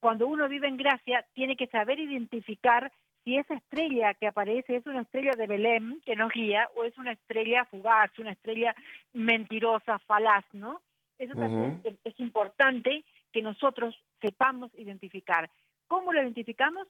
cuando 0.00 0.26
uno 0.26 0.48
vive 0.48 0.68
en 0.68 0.76
gracia, 0.76 1.24
tiene 1.32 1.56
que 1.56 1.68
saber 1.68 1.98
identificar 1.98 2.92
si 3.24 3.36
esa 3.38 3.54
estrella 3.54 4.14
que 4.14 4.26
aparece 4.26 4.76
es 4.76 4.86
una 4.86 5.02
estrella 5.02 5.32
de 5.36 5.46
Belén 5.46 6.00
que 6.04 6.16
nos 6.16 6.32
guía 6.32 6.68
o 6.74 6.84
es 6.84 6.96
una 6.98 7.12
estrella 7.12 7.64
fugaz, 7.66 8.10
una 8.18 8.32
estrella 8.32 8.74
mentirosa, 9.12 10.00
falaz, 10.00 10.44
¿no? 10.52 10.82
Eso 11.18 11.34
también 11.34 11.80
es 12.02 12.18
importante 12.18 13.04
que 13.32 13.42
nosotros 13.42 13.96
sepamos 14.20 14.72
identificar. 14.76 15.48
¿Cómo 15.86 16.12
lo 16.12 16.20
identificamos? 16.20 16.88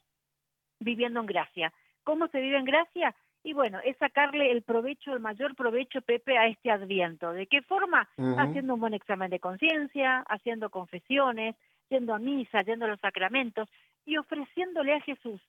Viviendo 0.81 1.21
en 1.21 1.27
gracia. 1.27 1.73
¿Cómo 2.03 2.29
se 2.29 2.41
vive 2.41 2.57
en 2.57 2.65
gracia? 2.65 3.15
Y 3.45 3.55
bueno, 3.55 3.81
es 3.85 3.97
sacarle 3.97 4.53
el 4.53 4.63
provecho, 4.63 5.13
el 5.13 5.21
mayor 5.21 5.57
provecho, 5.57 6.01
Pepe, 6.01 6.39
a 6.39 6.47
este 6.47 6.71
adviento. 6.71 7.33
¿De 7.33 7.47
qué 7.47 7.63
forma? 7.63 8.09
Haciendo 8.39 8.75
un 8.75 8.81
buen 8.81 8.95
examen 8.95 9.31
de 9.31 9.41
conciencia, 9.41 10.25
haciendo 10.29 10.71
confesiones, 10.71 11.57
yendo 11.91 12.15
a 12.15 12.19
misa, 12.19 12.63
yendo 12.63 12.85
a 12.85 12.89
los 12.89 13.01
sacramentos 13.01 13.69
y 14.07 14.17
ofreciéndole 14.17 14.95
a 14.95 15.01
Jesús 15.01 15.41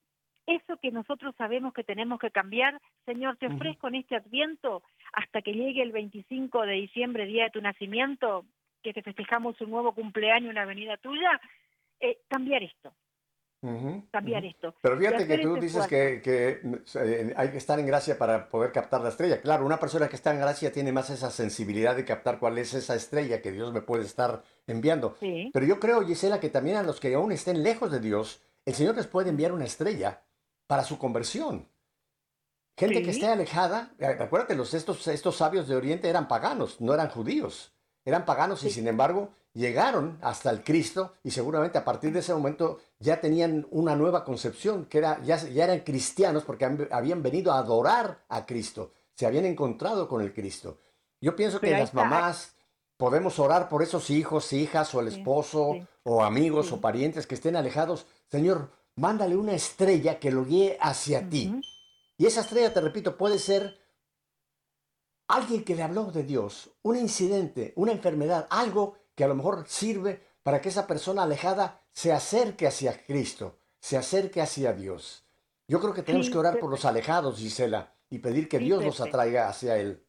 eso 0.46 0.78
que 0.78 0.92
nosotros 0.92 1.34
sabemos 1.38 1.74
que 1.74 1.84
tenemos 1.84 2.20
que 2.20 2.32
cambiar. 2.32 2.80
Señor, 3.06 3.38
te 3.38 3.48
ofrezco 3.48 3.88
en 3.88 3.96
este 3.96 4.18
adviento 4.18 4.84
hasta 5.14 5.42
que 5.42 5.54
llegue 5.54 5.82
el 5.82 5.92
25 5.92 6.66
de 6.66 6.74
diciembre, 6.74 7.26
día 7.26 7.46
de 7.46 7.52
tu 7.52 7.62
nacimiento, 7.62 8.46
que 8.82 8.94
te 8.94 9.02
festejamos 9.02 9.60
un 9.62 9.70
nuevo 9.70 9.94
cumpleaños, 9.94 10.52
una 10.52 10.66
venida 10.66 10.98
tuya, 10.98 11.40
eh, 12.02 12.18
cambiar 12.28 12.64
esto 12.64 12.94
cambiar 14.12 14.46
esto. 14.46 14.76
Pero 14.82 14.98
fíjate 14.98 15.28
que 15.28 15.38
tú 15.40 15.56
dices 15.56 15.88
que, 15.88 16.22
que, 16.22 16.62
eh, 16.96 17.34
hay 17.36 17.50
que 17.50 17.58
estar 17.58 17.80
en 17.80 17.86
gracia 17.86 18.18
para 18.18 18.50
poder 18.50 18.72
captar 18.72 19.02
la 19.02 19.10
estrella. 19.10 19.42
Claro, 19.42 19.66
una 19.66 19.80
persona 19.80 20.08
que 20.10 20.16
está 20.16 20.32
en 20.32 20.40
gracia 20.40 20.72
tiene 20.72 20.92
más 20.92 21.10
esa 21.10 21.32
sensibilidad 21.32 21.96
de 21.96 22.06
captar 22.06 22.40
cuál 22.40 22.58
es 22.58 22.74
esa 22.74 22.96
estrella 22.96 23.42
que 23.42 23.52
Dios 23.52 23.72
me 23.74 23.82
puede 23.82 24.04
estar 24.04 24.44
enviando. 24.68 25.16
Sí. 25.20 25.50
Pero 25.54 25.66
yo 25.66 25.80
creo, 25.80 26.06
Gisela, 26.06 26.40
que 26.40 26.50
también 26.50 26.78
a 26.78 26.84
los 26.84 27.00
que 27.00 27.14
aún 27.14 27.32
estén 27.32 27.64
lejos 27.64 27.92
de 27.92 28.00
Dios, 28.00 28.42
el 28.66 28.74
Señor 28.74 28.96
les 28.96 29.08
puede 29.08 29.30
enviar 29.30 29.52
una 29.52 29.66
estrella 29.66 30.24
para 30.68 30.84
su 30.84 30.98
conversión. 30.98 31.68
Gente 32.76 33.04
que 33.04 33.12
esté 33.12 33.28
alejada, 33.28 33.94
eh, 34.00 34.06
acuérdate, 34.06 34.56
los, 34.56 34.74
estos, 34.74 35.08
estos 35.08 35.36
sabios 35.36 35.68
de 35.68 35.76
Oriente 35.76 36.10
eran 36.10 36.28
paganos, 36.28 36.82
no 36.82 36.94
eran 36.94 37.10
judíos. 37.10 37.74
Eran 38.06 38.26
paganos 38.26 38.64
y 38.64 38.70
sin 38.70 38.88
embargo 38.88 39.30
llegaron 39.54 40.18
hasta 40.22 40.50
el 40.50 40.64
Cristo 40.64 41.14
y 41.24 41.32
seguramente 41.32 41.78
a 41.78 41.86
partir 41.86 42.12
de 42.12 42.20
ese 42.20 42.34
momento 42.34 42.80
ya 43.00 43.22
tenían 43.22 43.68
una 43.72 43.96
nueva 43.96 44.24
concepción, 44.26 44.86
que 44.86 44.98
era, 44.98 45.22
ya, 45.24 45.38
ya 45.38 45.66
eran 45.66 45.80
cristianos 45.82 46.44
porque 46.44 46.66
han- 46.66 46.88
habían 46.92 47.22
venido 47.22 47.52
a 47.54 47.60
adorar 47.60 48.20
a 48.30 48.46
Cristo, 48.46 48.92
se 49.16 49.26
habían 49.26 49.46
encontrado 49.46 50.08
con 50.08 50.22
el 50.22 50.34
Cristo. 50.34 50.78
Yo 51.22 51.36
pienso 51.36 51.60
que 51.60 51.68
Pero 51.68 51.80
las 51.80 51.94
mamás 51.94 52.56
podemos 52.98 53.38
orar 53.40 53.70
por 53.70 53.84
esos 53.84 54.10
hijos, 54.10 54.52
hijas 54.54 54.94
o 54.96 55.00
el 55.02 55.08
esposo 55.10 55.72
sí. 55.74 55.86
o 56.04 56.24
amigos 56.24 56.72
o 56.72 56.82
parientes 56.82 57.28
que 57.28 57.36
estén 57.36 57.56
alejados. 57.56 58.06
Señor, 58.30 58.72
mándale 58.96 59.36
una 59.38 59.54
estrella 59.54 60.20
que 60.20 60.32
lo 60.32 60.46
guíe 60.46 60.78
hacia 60.82 61.30
ti. 61.30 61.62
Y 62.18 62.26
esa 62.26 62.42
estrella, 62.42 62.74
te 62.74 62.82
repito, 62.82 63.18
puede 63.18 63.40
ser 63.40 63.78
alguien 65.28 65.64
que 65.64 65.76
le 65.76 65.84
habló 65.84 66.12
de 66.12 66.24
Dios, 66.24 66.76
un 66.84 66.98
incidente, 66.98 67.74
una 67.76 67.92
enfermedad, 67.92 68.48
algo 68.50 68.98
que 69.16 69.24
a 69.24 69.28
lo 69.28 69.36
mejor 69.36 69.66
sirve 69.68 70.22
para 70.44 70.62
que 70.62 70.70
esa 70.70 70.88
persona 70.88 71.24
alejada 71.24 71.82
se 71.92 72.12
acerque 72.12 72.68
hacia 72.68 73.04
Cristo, 73.04 73.60
se 73.80 73.98
acerque 73.98 74.42
hacia 74.42 74.74
Dios. 74.74 75.28
Yo 75.68 75.80
creo 75.80 75.94
que 75.94 76.04
tenemos 76.04 76.28
Sí, 76.28 76.32
que 76.32 76.38
orar 76.38 76.60
por 76.60 76.70
los 76.70 76.86
alejados, 76.86 77.40
Gisela, 77.40 77.94
y 78.10 78.20
pedir 78.20 78.48
que 78.50 78.60
Sí, 78.60 78.66
Dios 78.66 78.84
los 78.84 79.00
atraiga 79.02 79.48
hacia 79.48 79.78
Él. 79.78 80.04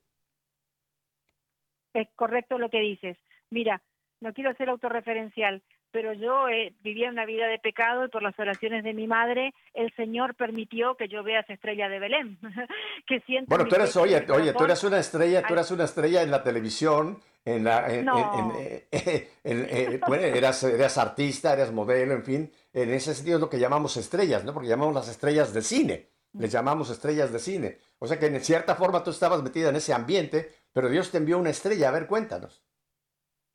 Es 1.92 2.08
correcto 2.16 2.58
lo 2.58 2.70
que 2.70 2.80
dices. 2.80 3.16
Mira, 3.50 3.82
no 4.20 4.32
quiero 4.32 4.54
ser 4.56 4.68
autorreferencial, 4.68 5.62
pero 5.95 6.12
yo 6.12 6.49
eh, 6.49 6.74
vivía 6.82 7.09
una 7.09 7.24
vida 7.24 7.47
de 7.47 7.61
pecado 7.61 8.05
y 8.05 8.09
por 8.09 8.20
las 8.20 8.36
oraciones 8.36 8.82
de 8.82 8.92
mi 8.95 9.07
madre, 9.07 9.55
el 9.74 9.95
Señor 9.95 10.34
permitió 10.34 10.97
que 10.97 11.07
yo 11.07 11.22
vea 11.22 11.38
esa 11.40 11.53
estrella 11.53 11.88
de 11.88 12.01
Belén. 12.01 12.36
que 13.07 13.20
sienta 13.20 13.49
Bueno, 13.55 13.68
tú 13.70 13.76
eres, 13.76 13.97
oye, 13.97 14.26
oye, 14.28 14.53
tú 14.55 14.64
eres 14.64 14.82
una 14.82 14.99
estrella, 14.99 15.40
tú 15.42 15.47
Ay. 15.51 15.53
eres 15.53 15.70
una 15.70 15.84
estrella 15.84 16.22
en 16.22 16.32
la 16.32 16.42
televisión, 16.42 17.20
en 17.45 17.62
la, 17.62 17.95
en, 17.95 18.05
No. 18.07 18.16
en- 18.34 18.53
eh, 18.59 18.88
en- 19.45 19.66
eh, 19.70 20.01
bueno, 20.05 20.24
eras, 20.24 20.64
eras 20.64 20.99
artista, 20.99 21.53
eras 21.53 21.70
modelo, 21.70 22.12
en 22.14 22.24
fin, 22.24 22.53
en 22.72 22.90
ese 22.92 23.14
sentido 23.14 23.36
es 23.36 23.40
lo 23.42 23.49
que 23.49 23.61
llamamos 23.61 23.97
estrellas, 23.97 24.45
¿no? 24.45 24.53
Porque 24.53 24.68
llamamos 24.68 24.95
las 24.97 25.09
estrellas 25.09 25.55
de 25.55 25.62
cine, 25.62 26.09
les 26.32 26.51
llamamos 26.51 26.90
estrellas 26.90 27.32
de 27.32 27.38
cine. 27.38 27.78
O 28.01 28.09
sea 28.09 28.18
que 28.18 28.26
en 28.26 28.40
cierta 28.40 28.74
forma 28.74 29.05
tú 29.05 29.11
estabas 29.11 29.45
metida 29.45 29.68
en 29.68 29.76
ese 29.76 29.95
ambiente, 29.95 30.51
pero 30.72 30.88
Dios 30.88 31.12
te 31.12 31.18
envió 31.18 31.38
una 31.38 31.51
estrella, 31.51 31.90
a 31.90 31.92
ver, 31.92 32.09
cuéntanos. 32.09 32.64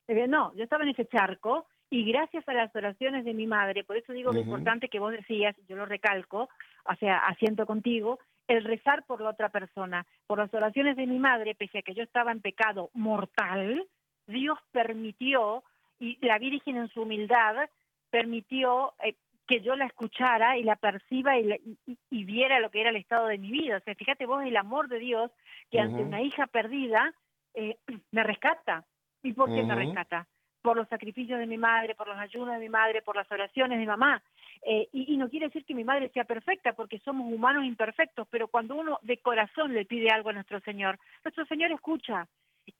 Eh, 0.08 0.26
No, 0.26 0.54
yo 0.56 0.64
estaba 0.64 0.84
en 0.84 0.88
ese 0.88 1.04
charco 1.06 1.66
y 1.90 2.04
gracias 2.10 2.48
a 2.48 2.52
las 2.54 2.74
oraciones 2.74 3.24
de 3.24 3.34
mi 3.34 3.46
madre, 3.46 3.82
por 3.84 3.96
eso 3.96 4.12
digo 4.12 4.30
lo 4.32 4.38
importante 4.46 4.88
que 4.88 5.00
vos 5.00 5.12
decías, 5.12 5.56
yo 5.68 5.76
lo 5.76 5.86
recalco, 5.86 6.48
o 6.84 6.94
sea, 6.96 7.18
asiento 7.18 7.66
contigo, 7.66 8.18
el 8.46 8.64
rezar 8.64 9.04
por 9.04 9.20
la 9.20 9.30
otra 9.30 9.48
persona. 9.48 10.06
Por 10.26 10.38
las 10.38 10.52
oraciones 10.54 10.96
de 10.96 11.06
mi 11.06 11.18
madre, 11.18 11.54
pese 11.54 11.78
a 11.78 11.82
que 11.82 11.94
yo 11.94 12.02
estaba 12.02 12.32
en 12.32 12.40
pecado 12.40 12.90
mortal, 12.94 13.86
Dios 14.26 14.58
permitió, 14.72 15.62
y 15.98 16.16
la 16.24 16.38
Virgen 16.38 16.76
en 16.76 16.88
su 16.88 17.02
humildad, 17.02 17.68
permitió 18.10 18.94
eh, 19.04 19.14
que 19.46 19.60
yo 19.60 19.76
la 19.76 19.86
escuchara 19.86 20.56
y 20.58 20.62
la 20.62 20.76
perciba 20.76 21.38
y, 21.38 21.44
la- 21.44 21.56
y- 21.56 21.98
y 22.10 22.24
viera 22.24 22.60
lo 22.60 22.70
que 22.70 22.80
era 22.80 22.90
el 22.90 22.96
estado 22.96 23.26
de 23.26 23.38
mi 23.38 23.50
vida. 23.50 23.76
O 23.76 23.80
sea, 23.80 23.94
fíjate 23.94 24.26
vos 24.26 24.44
el 24.44 24.56
amor 24.56 24.88
de 24.88 24.98
Dios 24.98 25.30
que 25.70 25.80
ante 25.80 26.02
una 26.08 26.22
hija 26.22 26.46
perdida 26.46 27.12
eh, 27.54 27.76
me 28.12 28.22
rescata. 28.24 28.84
¿Y 29.22 29.32
por 29.32 29.52
qué 29.54 29.62
me 29.62 29.74
rescata? 29.74 30.26
Por 30.62 30.76
los 30.76 30.88
sacrificios 30.88 31.38
de 31.38 31.46
mi 31.46 31.56
madre, 31.56 31.94
por 31.94 32.08
los 32.08 32.18
ayunos 32.18 32.54
de 32.54 32.60
mi 32.60 32.68
madre, 32.68 33.02
por 33.02 33.16
las 33.16 33.30
oraciones 33.30 33.78
de 33.78 33.84
mi 33.84 33.86
mamá. 33.86 34.22
Eh, 34.62 34.88
y, 34.92 35.14
y 35.14 35.16
no 35.16 35.28
quiere 35.28 35.46
decir 35.46 35.64
que 35.64 35.74
mi 35.74 35.84
madre 35.84 36.10
sea 36.10 36.24
perfecta, 36.24 36.74
porque 36.74 36.98
somos 36.98 37.32
humanos 37.32 37.64
imperfectos, 37.64 38.28
pero 38.30 38.48
cuando 38.48 38.74
uno 38.76 38.98
de 39.02 39.18
corazón 39.18 39.72
le 39.72 39.86
pide 39.86 40.10
algo 40.10 40.30
a 40.30 40.34
nuestro 40.34 40.60
Señor, 40.60 40.98
nuestro 41.24 41.46
Señor 41.46 41.72
escucha. 41.72 42.26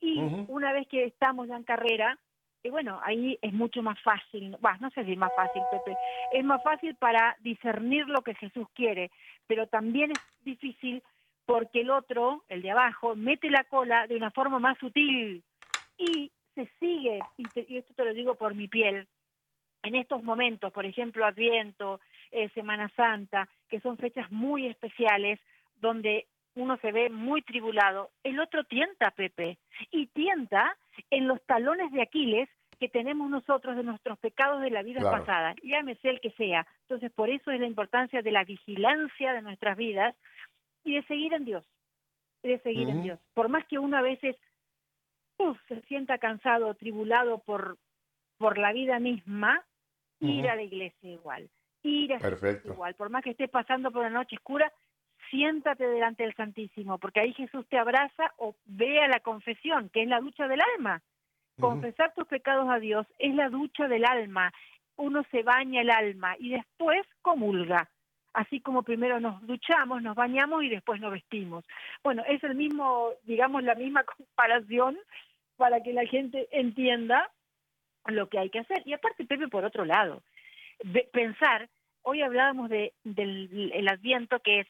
Y 0.00 0.20
una 0.48 0.72
vez 0.72 0.86
que 0.88 1.04
estamos 1.04 1.48
ya 1.48 1.56
en 1.56 1.64
carrera, 1.64 2.18
y 2.62 2.68
bueno, 2.68 3.00
ahí 3.02 3.38
es 3.40 3.52
mucho 3.52 3.82
más 3.82 4.00
fácil, 4.02 4.56
bah, 4.60 4.76
no 4.80 4.90
sé 4.90 5.04
si 5.04 5.12
es 5.12 5.18
más 5.18 5.32
fácil, 5.34 5.62
Pepe, 5.70 5.96
es 6.32 6.44
más 6.44 6.62
fácil 6.62 6.94
para 6.96 7.36
discernir 7.40 8.06
lo 8.06 8.22
que 8.22 8.34
Jesús 8.34 8.66
quiere, 8.74 9.10
pero 9.46 9.66
también 9.66 10.10
es 10.10 10.44
difícil 10.44 11.02
porque 11.46 11.80
el 11.80 11.90
otro, 11.90 12.44
el 12.48 12.62
de 12.62 12.70
abajo, 12.70 13.16
mete 13.16 13.50
la 13.50 13.64
cola 13.64 14.06
de 14.06 14.16
una 14.16 14.30
forma 14.30 14.58
más 14.58 14.78
sutil 14.78 15.42
y 15.96 16.30
se 16.64 16.70
sigue, 16.78 17.20
y, 17.36 17.44
te- 17.44 17.66
y 17.68 17.78
esto 17.78 17.94
te 17.94 18.04
lo 18.04 18.12
digo 18.14 18.34
por 18.34 18.54
mi 18.54 18.68
piel, 18.68 19.06
en 19.82 19.94
estos 19.94 20.22
momentos, 20.22 20.72
por 20.72 20.84
ejemplo, 20.84 21.24
Adviento, 21.24 22.00
eh, 22.30 22.48
Semana 22.50 22.90
Santa, 22.96 23.48
que 23.68 23.80
son 23.80 23.96
fechas 23.96 24.30
muy 24.30 24.66
especiales, 24.66 25.40
donde 25.76 26.26
uno 26.54 26.76
se 26.78 26.92
ve 26.92 27.08
muy 27.08 27.42
tribulado, 27.42 28.10
el 28.24 28.38
otro 28.40 28.64
tienta, 28.64 29.10
Pepe, 29.12 29.58
y 29.90 30.06
tienta 30.08 30.76
en 31.10 31.26
los 31.28 31.40
talones 31.46 31.90
de 31.92 32.02
Aquiles 32.02 32.48
que 32.78 32.88
tenemos 32.88 33.30
nosotros 33.30 33.76
de 33.76 33.82
nuestros 33.84 34.18
pecados 34.18 34.60
de 34.60 34.70
la 34.70 34.82
vida 34.82 35.00
Claro. 35.00 35.18
pasada, 35.18 35.54
llámese 35.62 36.08
el 36.10 36.20
que 36.20 36.30
sea. 36.32 36.66
Entonces, 36.82 37.10
por 37.12 37.30
eso 37.30 37.50
es 37.50 37.60
la 37.60 37.66
importancia 37.66 38.20
de 38.22 38.32
la 38.32 38.44
vigilancia 38.44 39.32
de 39.32 39.42
nuestras 39.42 39.76
vidas 39.76 40.14
y 40.84 40.94
de 40.94 41.02
seguir 41.04 41.32
en 41.34 41.44
Dios, 41.44 41.64
de 42.42 42.58
seguir 42.60 42.88
en. 42.88 43.02
Dios. 43.02 43.18
Por 43.34 43.48
más 43.48 43.64
que 43.66 43.78
uno 43.78 43.96
a 43.96 44.02
veces 44.02 44.34
se 45.68 45.80
sienta 45.82 46.18
cansado 46.18 46.68
o 46.68 46.74
tribulado 46.74 47.38
por, 47.38 47.78
por 48.38 48.58
la 48.58 48.72
vida 48.72 48.98
misma, 48.98 49.64
ir 50.20 50.48
a 50.48 50.56
la 50.56 50.62
iglesia 50.62 51.10
igual, 51.10 51.48
ir 51.82 52.12
a 52.12 52.18
Jesús 52.18 52.40
Perfecto. 52.40 52.72
igual, 52.72 52.94
por 52.94 53.10
más 53.10 53.24
que 53.24 53.30
estés 53.30 53.50
pasando 53.50 53.90
por 53.90 54.02
una 54.02 54.10
noche 54.10 54.36
oscura, 54.36 54.72
siéntate 55.30 55.86
delante 55.86 56.24
del 56.24 56.34
Santísimo, 56.34 56.98
porque 56.98 57.20
ahí 57.20 57.32
Jesús 57.34 57.66
te 57.68 57.78
abraza 57.78 58.34
o 58.36 58.54
ve 58.64 59.00
a 59.00 59.08
la 59.08 59.20
confesión, 59.20 59.88
que 59.90 60.02
es 60.02 60.08
la 60.08 60.20
ducha 60.20 60.48
del 60.48 60.60
alma. 60.76 61.02
Confesar 61.58 62.14
tus 62.14 62.26
pecados 62.26 62.68
a 62.70 62.78
Dios 62.78 63.06
es 63.18 63.34
la 63.34 63.50
ducha 63.50 63.86
del 63.86 64.06
alma. 64.06 64.52
Uno 64.96 65.22
se 65.30 65.42
baña 65.42 65.82
el 65.82 65.90
alma 65.90 66.34
y 66.38 66.50
después 66.50 67.02
comulga. 67.20 67.90
Así 68.32 68.60
como 68.60 68.82
primero 68.82 69.20
nos 69.20 69.44
duchamos, 69.46 70.02
nos 70.02 70.14
bañamos 70.14 70.62
y 70.62 70.68
después 70.68 71.00
nos 71.00 71.12
vestimos. 71.12 71.64
Bueno, 72.02 72.22
es 72.28 72.42
el 72.44 72.54
mismo, 72.54 73.10
digamos, 73.24 73.62
la 73.62 73.74
misma 73.74 74.04
comparación 74.16 74.96
para 75.60 75.82
que 75.82 75.92
la 75.92 76.06
gente 76.06 76.48
entienda 76.52 77.30
lo 78.06 78.30
que 78.30 78.38
hay 78.38 78.48
que 78.48 78.60
hacer. 78.60 78.82
Y 78.86 78.94
aparte, 78.94 79.26
Pepe, 79.26 79.46
por 79.48 79.66
otro 79.66 79.84
lado, 79.84 80.22
pensar, 81.12 81.68
hoy 82.00 82.22
hablábamos 82.22 82.70
de, 82.70 82.94
del 83.04 83.70
el 83.74 83.88
Adviento, 83.88 84.40
que 84.40 84.60
es 84.60 84.66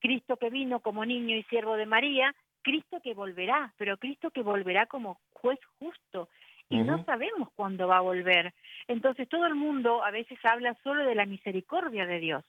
Cristo 0.00 0.36
que 0.36 0.50
vino 0.50 0.80
como 0.80 1.04
niño 1.04 1.36
y 1.36 1.44
siervo 1.44 1.76
de 1.76 1.86
María, 1.86 2.34
Cristo 2.62 3.00
que 3.04 3.14
volverá, 3.14 3.72
pero 3.78 3.98
Cristo 3.98 4.32
que 4.32 4.42
volverá 4.42 4.86
como 4.86 5.20
juez 5.32 5.60
justo. 5.78 6.28
Y 6.68 6.78
no 6.78 7.04
sabemos 7.04 7.48
cuándo 7.54 7.86
va 7.86 7.98
a 7.98 8.08
volver. 8.12 8.52
Entonces 8.88 9.28
todo 9.28 9.46
el 9.46 9.54
mundo 9.54 10.02
a 10.02 10.10
veces 10.10 10.40
habla 10.42 10.76
solo 10.82 11.04
de 11.04 11.14
la 11.14 11.24
misericordia 11.24 12.04
de 12.04 12.18
Dios. 12.18 12.44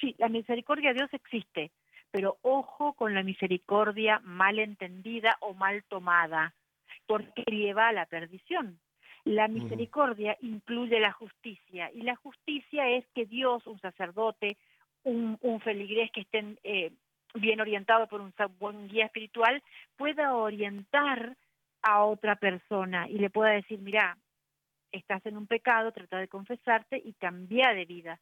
Sí, 0.00 0.14
la 0.18 0.28
misericordia 0.28 0.90
de 0.90 1.00
Dios 1.00 1.12
existe, 1.12 1.72
pero 2.12 2.36
ojo 2.42 2.92
con 2.92 3.14
la 3.14 3.24
misericordia 3.24 4.20
mal 4.22 4.60
entendida 4.60 5.36
o 5.40 5.54
mal 5.54 5.82
tomada, 5.88 6.54
porque 7.06 7.42
lleva 7.46 7.88
a 7.88 7.92
la 7.92 8.06
perdición. 8.06 8.78
La 9.24 9.48
misericordia 9.48 10.36
incluye 10.40 11.00
la 11.00 11.12
justicia 11.12 11.90
y 11.92 12.02
la 12.02 12.14
justicia 12.14 12.88
es 12.90 13.04
que 13.14 13.26
Dios, 13.26 13.66
un 13.66 13.80
sacerdote, 13.80 14.56
un, 15.02 15.36
un 15.40 15.60
feligrés 15.60 16.12
que 16.12 16.20
esté 16.20 16.44
eh, 16.62 16.92
bien 17.34 17.60
orientado 17.60 18.06
por 18.06 18.20
un 18.20 18.32
buen 18.58 18.88
guía 18.88 19.06
espiritual, 19.06 19.62
pueda 19.96 20.34
orientar 20.34 21.36
a 21.82 22.04
otra 22.04 22.36
persona 22.36 23.08
y 23.08 23.18
le 23.18 23.30
pueda 23.30 23.50
decir, 23.50 23.80
mira, 23.80 24.16
estás 24.92 25.24
en 25.26 25.36
un 25.36 25.46
pecado, 25.46 25.92
trata 25.92 26.18
de 26.18 26.28
confesarte 26.28 27.00
y 27.04 27.12
cambia 27.14 27.72
de 27.72 27.84
vida 27.84 28.18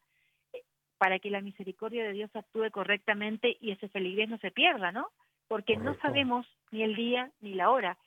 eh, 0.53 0.61
para 0.97 1.19
que 1.19 1.29
la 1.29 1.41
misericordia 1.41 2.03
de 2.03 2.13
Dios 2.13 2.29
actúe 2.35 2.69
correctamente 2.71 3.57
y 3.59 3.71
ese 3.71 3.89
feligrés 3.89 4.29
no 4.29 4.37
se 4.37 4.51
pierda, 4.51 4.91
¿no? 4.91 5.07
Porque 5.47 5.77
no 5.77 5.95
sabemos 5.99 6.47
ni 6.71 6.83
el 6.83 6.95
día 6.95 7.31
ni 7.41 7.53
la 7.53 7.69
hora. 7.69 7.97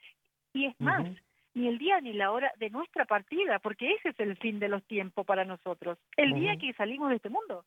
Y 0.58 0.66
es 0.66 0.74
más, 0.80 1.06
ni 1.54 1.68
el 1.68 1.78
día 1.78 2.00
ni 2.00 2.12
la 2.14 2.32
hora 2.32 2.52
de 2.58 2.68
nuestra 2.70 3.04
partida, 3.04 3.60
porque 3.60 3.94
ese 3.94 4.08
es 4.08 4.18
el 4.18 4.36
fin 4.38 4.58
de 4.58 4.68
los 4.68 4.84
tiempos 4.88 5.24
para 5.24 5.44
nosotros, 5.44 5.98
el 6.16 6.34
día 6.34 6.56
que 6.56 6.72
salimos 6.72 7.10
de 7.10 7.16
este 7.16 7.28
mundo. 7.28 7.64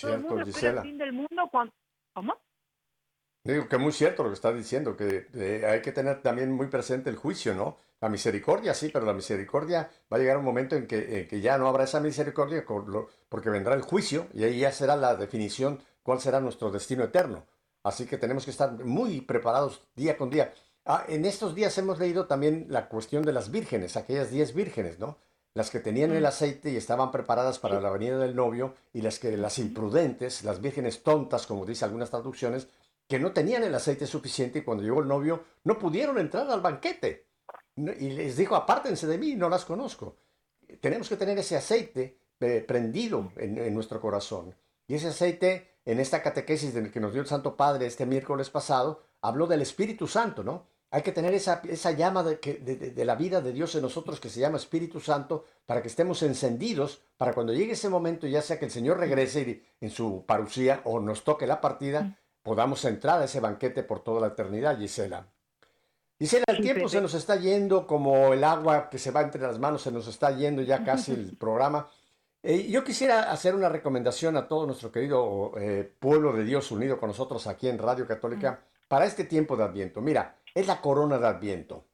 Todo 0.00 0.14
el 0.14 0.22
Cierto, 0.22 0.28
mundo 0.28 0.42
espera 0.42 0.54
Gisela. 0.54 0.80
el 0.80 0.88
fin 0.88 0.96
del 0.96 1.12
mundo 1.12 1.48
cuando... 1.50 1.74
¿Cómo? 2.14 2.34
Digo 3.44 3.68
que 3.68 3.76
muy 3.76 3.92
cierto 3.92 4.22
lo 4.22 4.30
que 4.30 4.34
estás 4.36 4.56
diciendo, 4.56 4.96
que 4.96 5.26
eh, 5.34 5.66
hay 5.66 5.82
que 5.82 5.92
tener 5.92 6.22
también 6.22 6.50
muy 6.50 6.68
presente 6.68 7.10
el 7.10 7.16
juicio, 7.16 7.54
¿no? 7.54 7.76
La 8.00 8.08
misericordia 8.08 8.72
sí, 8.72 8.88
pero 8.90 9.04
la 9.04 9.12
misericordia 9.12 9.90
va 10.10 10.16
a 10.16 10.20
llegar 10.20 10.38
un 10.38 10.44
momento 10.46 10.76
en 10.76 10.86
que, 10.86 11.28
que 11.28 11.40
ya 11.42 11.58
no 11.58 11.68
habrá 11.68 11.84
esa 11.84 12.00
misericordia 12.00 12.64
porque 13.28 13.50
vendrá 13.50 13.74
el 13.74 13.82
juicio 13.82 14.28
y 14.32 14.44
ahí 14.44 14.60
ya 14.60 14.72
será 14.72 14.96
la 14.96 15.14
definición 15.14 15.82
cuál 16.02 16.20
será 16.20 16.40
nuestro 16.40 16.70
destino 16.70 17.04
eterno. 17.04 17.44
Así 17.82 18.06
que 18.06 18.18
tenemos 18.18 18.44
que 18.44 18.50
estar 18.50 18.82
muy 18.82 19.20
preparados 19.20 19.86
día 19.94 20.16
con 20.16 20.30
día. 20.30 20.52
Ah, 20.88 21.04
en 21.08 21.24
estos 21.24 21.56
días 21.56 21.76
hemos 21.78 21.98
leído 21.98 22.26
también 22.26 22.66
la 22.68 22.88
cuestión 22.88 23.24
de 23.24 23.32
las 23.32 23.50
vírgenes, 23.50 23.96
aquellas 23.96 24.30
diez 24.30 24.54
vírgenes, 24.54 25.00
¿no? 25.00 25.18
Las 25.52 25.68
que 25.70 25.80
tenían 25.80 26.12
el 26.12 26.24
aceite 26.24 26.70
y 26.70 26.76
estaban 26.76 27.10
preparadas 27.10 27.58
para 27.58 27.80
la 27.80 27.90
venida 27.90 28.18
del 28.18 28.36
novio 28.36 28.74
y 28.92 29.02
las 29.02 29.18
que 29.18 29.36
las 29.36 29.58
imprudentes, 29.58 30.44
las 30.44 30.60
vírgenes 30.60 31.02
tontas, 31.02 31.48
como 31.48 31.66
dice 31.66 31.84
algunas 31.84 32.10
traducciones, 32.10 32.68
que 33.08 33.18
no 33.18 33.32
tenían 33.32 33.64
el 33.64 33.74
aceite 33.74 34.06
suficiente 34.06 34.60
y 34.60 34.62
cuando 34.62 34.84
llegó 34.84 35.00
el 35.00 35.08
novio 35.08 35.42
no 35.64 35.76
pudieron 35.76 36.18
entrar 36.18 36.48
al 36.48 36.60
banquete. 36.60 37.26
Y 37.76 38.10
les 38.10 38.36
dijo, 38.36 38.54
apártense 38.54 39.08
de 39.08 39.18
mí, 39.18 39.34
no 39.34 39.48
las 39.48 39.64
conozco. 39.64 40.16
Tenemos 40.80 41.08
que 41.08 41.16
tener 41.16 41.36
ese 41.38 41.56
aceite 41.56 42.20
eh, 42.38 42.64
prendido 42.66 43.32
en, 43.36 43.74
nuestro 43.74 44.00
corazón. 44.00 44.54
Y 44.86 44.94
ese 44.94 45.08
aceite, 45.08 45.78
en 45.84 45.98
esta 45.98 46.22
catequesis 46.22 46.72
que 46.92 47.00
nos 47.00 47.12
dio 47.12 47.22
el 47.22 47.28
Santo 47.28 47.56
Padre 47.56 47.86
este 47.86 48.06
miércoles 48.06 48.50
pasado, 48.50 49.02
habló 49.20 49.48
del 49.48 49.62
Espíritu 49.62 50.06
Santo, 50.06 50.44
¿no? 50.44 50.75
Hay 50.96 51.02
que 51.02 51.12
tener 51.12 51.34
esa, 51.34 51.60
esa 51.68 51.90
llama 51.90 52.22
de, 52.22 52.36
de, 52.38 53.04
la 53.04 53.16
vida 53.16 53.42
de 53.42 53.52
Dios 53.52 53.74
en 53.74 53.82
nosotros 53.82 54.18
que 54.18 54.30
se 54.30 54.40
llama 54.40 54.56
Espíritu 54.56 54.98
Santo 54.98 55.44
para 55.66 55.82
que 55.82 55.88
estemos 55.88 56.22
encendidos 56.22 57.02
para 57.18 57.34
cuando 57.34 57.52
llegue 57.52 57.72
ese 57.72 57.90
momento, 57.90 58.26
ya 58.26 58.40
sea 58.40 58.58
que 58.58 58.64
el 58.64 58.70
Señor 58.70 58.98
regrese 58.98 59.62
en 59.78 59.90
su 59.90 60.24
parucía 60.26 60.80
o 60.84 60.98
nos 60.98 61.22
toque 61.22 61.46
la 61.46 61.60
partida, 61.60 62.16
podamos 62.42 62.82
entrar 62.86 63.20
a 63.20 63.26
ese 63.26 63.40
banquete 63.40 63.82
por 63.82 64.00
toda 64.00 64.22
la 64.22 64.28
eternidad, 64.28 64.78
Gisela. 64.78 65.26
Gisela, 66.18 66.46
el 66.48 66.62
tiempo 66.62 66.88
se 66.88 67.02
nos 67.02 67.12
está 67.12 67.36
yendo 67.36 67.86
como 67.86 68.32
el 68.32 68.42
agua 68.42 68.88
que 68.88 68.98
se 68.98 69.10
va 69.10 69.20
entre 69.20 69.42
las 69.42 69.58
manos, 69.58 69.82
se 69.82 69.92
nos 69.92 70.08
está 70.08 70.30
yendo 70.30 70.62
ya 70.62 70.82
casi 70.82 71.12
el 71.12 71.36
programa. 71.38 71.90
Eh, 72.42 72.68
yo 72.70 72.82
quisiera 72.82 73.30
hacer 73.30 73.54
una 73.54 73.68
recomendación 73.68 74.38
a 74.38 74.48
todo 74.48 74.64
nuestro 74.64 74.90
querido 74.90 75.52
eh, 75.58 75.92
pueblo 76.00 76.32
de 76.32 76.44
Dios 76.44 76.70
unido 76.70 76.98
con 76.98 77.10
nosotros 77.10 77.46
aquí 77.46 77.68
en 77.68 77.76
Radio 77.76 78.06
Católica 78.06 78.60
para 78.88 79.04
este 79.04 79.24
tiempo 79.24 79.58
de 79.58 79.64
Adviento. 79.64 80.00
Mira, 80.00 80.36
es 80.56 80.66
la 80.66 80.80
corona 80.80 81.18
de 81.18 81.26
Adviento. 81.28 81.84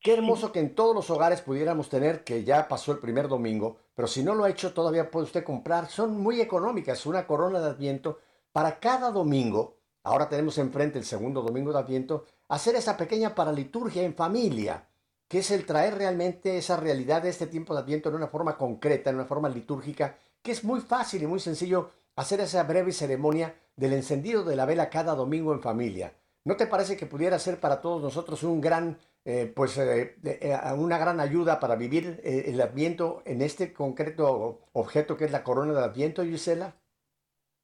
Qué 0.00 0.14
hermoso 0.14 0.52
que 0.52 0.60
en 0.60 0.74
todos 0.74 0.94
los 0.94 1.10
hogares 1.10 1.40
pudiéramos 1.40 1.88
tener, 1.88 2.22
que 2.22 2.44
ya 2.44 2.68
pasó 2.68 2.92
el 2.92 2.98
primer 2.98 3.26
domingo, 3.26 3.78
pero 3.94 4.06
si 4.06 4.22
no 4.22 4.34
lo 4.34 4.44
ha 4.44 4.50
hecho 4.50 4.72
todavía 4.72 5.10
puede 5.10 5.24
usted 5.24 5.42
comprar. 5.42 5.88
Son 5.88 6.20
muy 6.20 6.40
económicas, 6.40 7.06
una 7.06 7.26
corona 7.26 7.58
de 7.58 7.70
Adviento 7.70 8.20
para 8.52 8.78
cada 8.78 9.10
domingo 9.10 9.76
Ahora 10.06 10.28
tenemos 10.28 10.56
enfrente 10.58 11.00
el 11.00 11.04
segundo 11.04 11.42
domingo 11.42 11.72
de 11.72 11.80
Adviento, 11.80 12.26
hacer 12.46 12.76
esa 12.76 12.96
pequeña 12.96 13.34
paraliturgia 13.34 14.04
en 14.04 14.14
familia, 14.14 14.86
que 15.26 15.40
es 15.40 15.50
el 15.50 15.66
traer 15.66 15.96
realmente 15.96 16.58
esa 16.58 16.76
realidad 16.76 17.22
de 17.22 17.30
este 17.30 17.48
tiempo 17.48 17.74
de 17.74 17.80
Adviento 17.80 18.10
en 18.10 18.14
una 18.14 18.28
forma 18.28 18.56
concreta, 18.56 19.10
en 19.10 19.16
una 19.16 19.24
forma 19.24 19.48
litúrgica, 19.48 20.16
que 20.40 20.52
es 20.52 20.62
muy 20.62 20.80
fácil 20.80 21.24
y 21.24 21.26
muy 21.26 21.40
sencillo 21.40 21.90
hacer 22.14 22.38
esa 22.38 22.62
breve 22.62 22.92
ceremonia 22.92 23.56
del 23.74 23.94
encendido 23.94 24.44
de 24.44 24.54
la 24.54 24.64
vela 24.64 24.90
cada 24.90 25.16
domingo 25.16 25.52
en 25.52 25.60
familia. 25.60 26.14
¿No 26.46 26.56
te 26.56 26.68
parece 26.68 26.96
que 26.96 27.06
pudiera 27.06 27.40
ser 27.40 27.58
para 27.58 27.80
todos 27.80 28.00
nosotros 28.00 28.44
un 28.44 28.60
gran, 28.60 28.96
eh, 29.24 29.52
pues, 29.54 29.76
eh, 29.78 30.14
eh, 30.22 30.56
una 30.78 30.96
gran 30.96 31.18
ayuda 31.18 31.58
para 31.58 31.74
vivir 31.74 32.20
el 32.22 32.60
Adviento 32.60 33.20
en 33.26 33.42
este 33.42 33.72
concreto 33.72 34.60
objeto 34.72 35.16
que 35.16 35.24
es 35.24 35.32
la 35.32 35.42
corona 35.42 35.72
de 35.72 35.84
Adviento, 35.84 36.22
Gisela? 36.22 36.76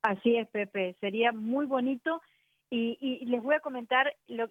Así 0.02 0.36
es, 0.36 0.48
Pepe. 0.48 0.96
Sería 1.00 1.30
muy 1.30 1.66
bonito 1.66 2.20
y, 2.70 3.24
les 3.24 3.40
voy 3.40 3.54
a 3.54 3.60
comentar 3.60 4.16
lo, 4.26 4.48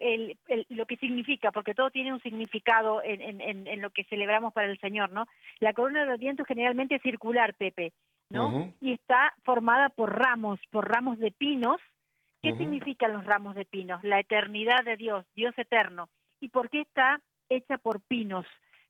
lo, 0.70 0.86
que 0.86 0.96
significa, 0.96 1.52
porque 1.52 1.74
todo 1.74 1.92
tiene 1.92 2.14
un 2.14 2.22
significado 2.22 3.02
en, 3.04 3.82
lo 3.82 3.90
que 3.90 4.06
celebramos 4.06 4.54
para 4.54 4.72
el 4.72 4.80
Señor, 4.80 5.12
¿no? 5.12 5.26
La 5.60 5.74
corona 5.74 6.06
de 6.06 6.14
Adviento 6.14 6.46
generalmente 6.46 6.96
es 6.96 7.02
circular, 7.02 7.54
Pepe, 7.56 7.92
¿no? 8.30 8.72
Y 8.80 8.94
está 8.94 9.34
formada 9.44 9.90
por 9.90 10.18
ramos, 10.18 10.58
por 10.70 10.90
ramos 10.90 11.20
de 11.20 11.32
pinos. 11.32 11.82
¿Qué 12.42 12.56
significan 12.56 13.14
los 13.14 13.26
ramos 13.26 13.56
de 13.56 13.66
pinos? 13.66 14.04
La 14.04 14.20
eternidad 14.20 14.84
de 14.84 14.98
Dios, 14.98 15.26
Dios 15.36 15.54
eterno. 15.58 16.10
¿Y 16.40 16.50
por 16.50 16.70
qué 16.70 16.82
está 16.82 17.22
hecha 17.50 17.78
por 17.78 18.02
pinos? 18.02 18.46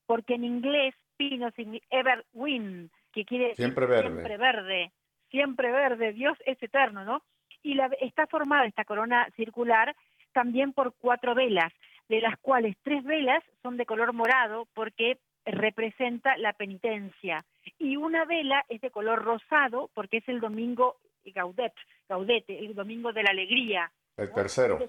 Porque 0.06 0.36
en 0.36 0.46
inglés 0.46 0.96
pino 1.18 1.52
significa 1.52 1.86
evergreen, 1.90 2.90
que 3.12 3.26
quiere 3.26 3.50
decir 3.50 3.66
siempre 3.66 3.86
verde. 3.86 4.10
siempre 4.10 4.38
verde, 4.38 4.92
siempre 5.30 5.72
verde, 5.72 6.14
Dios 6.14 6.38
es 6.46 6.62
eterno, 6.64 7.04
¿no? 7.04 7.22
y 7.64 7.76
la, 7.76 7.90
está 8.00 8.28
formada 8.28 8.66
esta 8.66 8.86
corona 8.86 9.28
circular 9.36 9.96
también 10.34 10.74
por 10.74 10.94
cuatro 10.94 11.36
velas, 11.36 11.74
de 12.10 12.22
las 12.22 12.38
cuales 12.40 12.76
tres 12.84 13.04
velas 13.04 13.44
son 13.62 13.78
de 13.78 13.86
color 13.86 14.14
morado 14.14 14.68
porque 14.74 15.18
representa 15.46 16.38
la 16.38 16.54
penitencia 16.54 17.44
y 17.80 17.98
una 17.98 18.26
vela 18.26 18.64
es 18.70 18.80
de 18.82 18.92
color 18.92 19.24
rosado 19.24 19.90
porque 19.94 20.18
es 20.18 20.30
el 20.30 20.40
domingo 20.40 20.98
Gaudet, 21.26 21.74
Gaudete, 22.10 22.58
el 22.58 22.74
domingo 22.74 23.14
de 23.14 23.24
la 23.24 23.32
alegría. 23.32 23.92
El 24.18 24.34
tercero. 24.34 24.80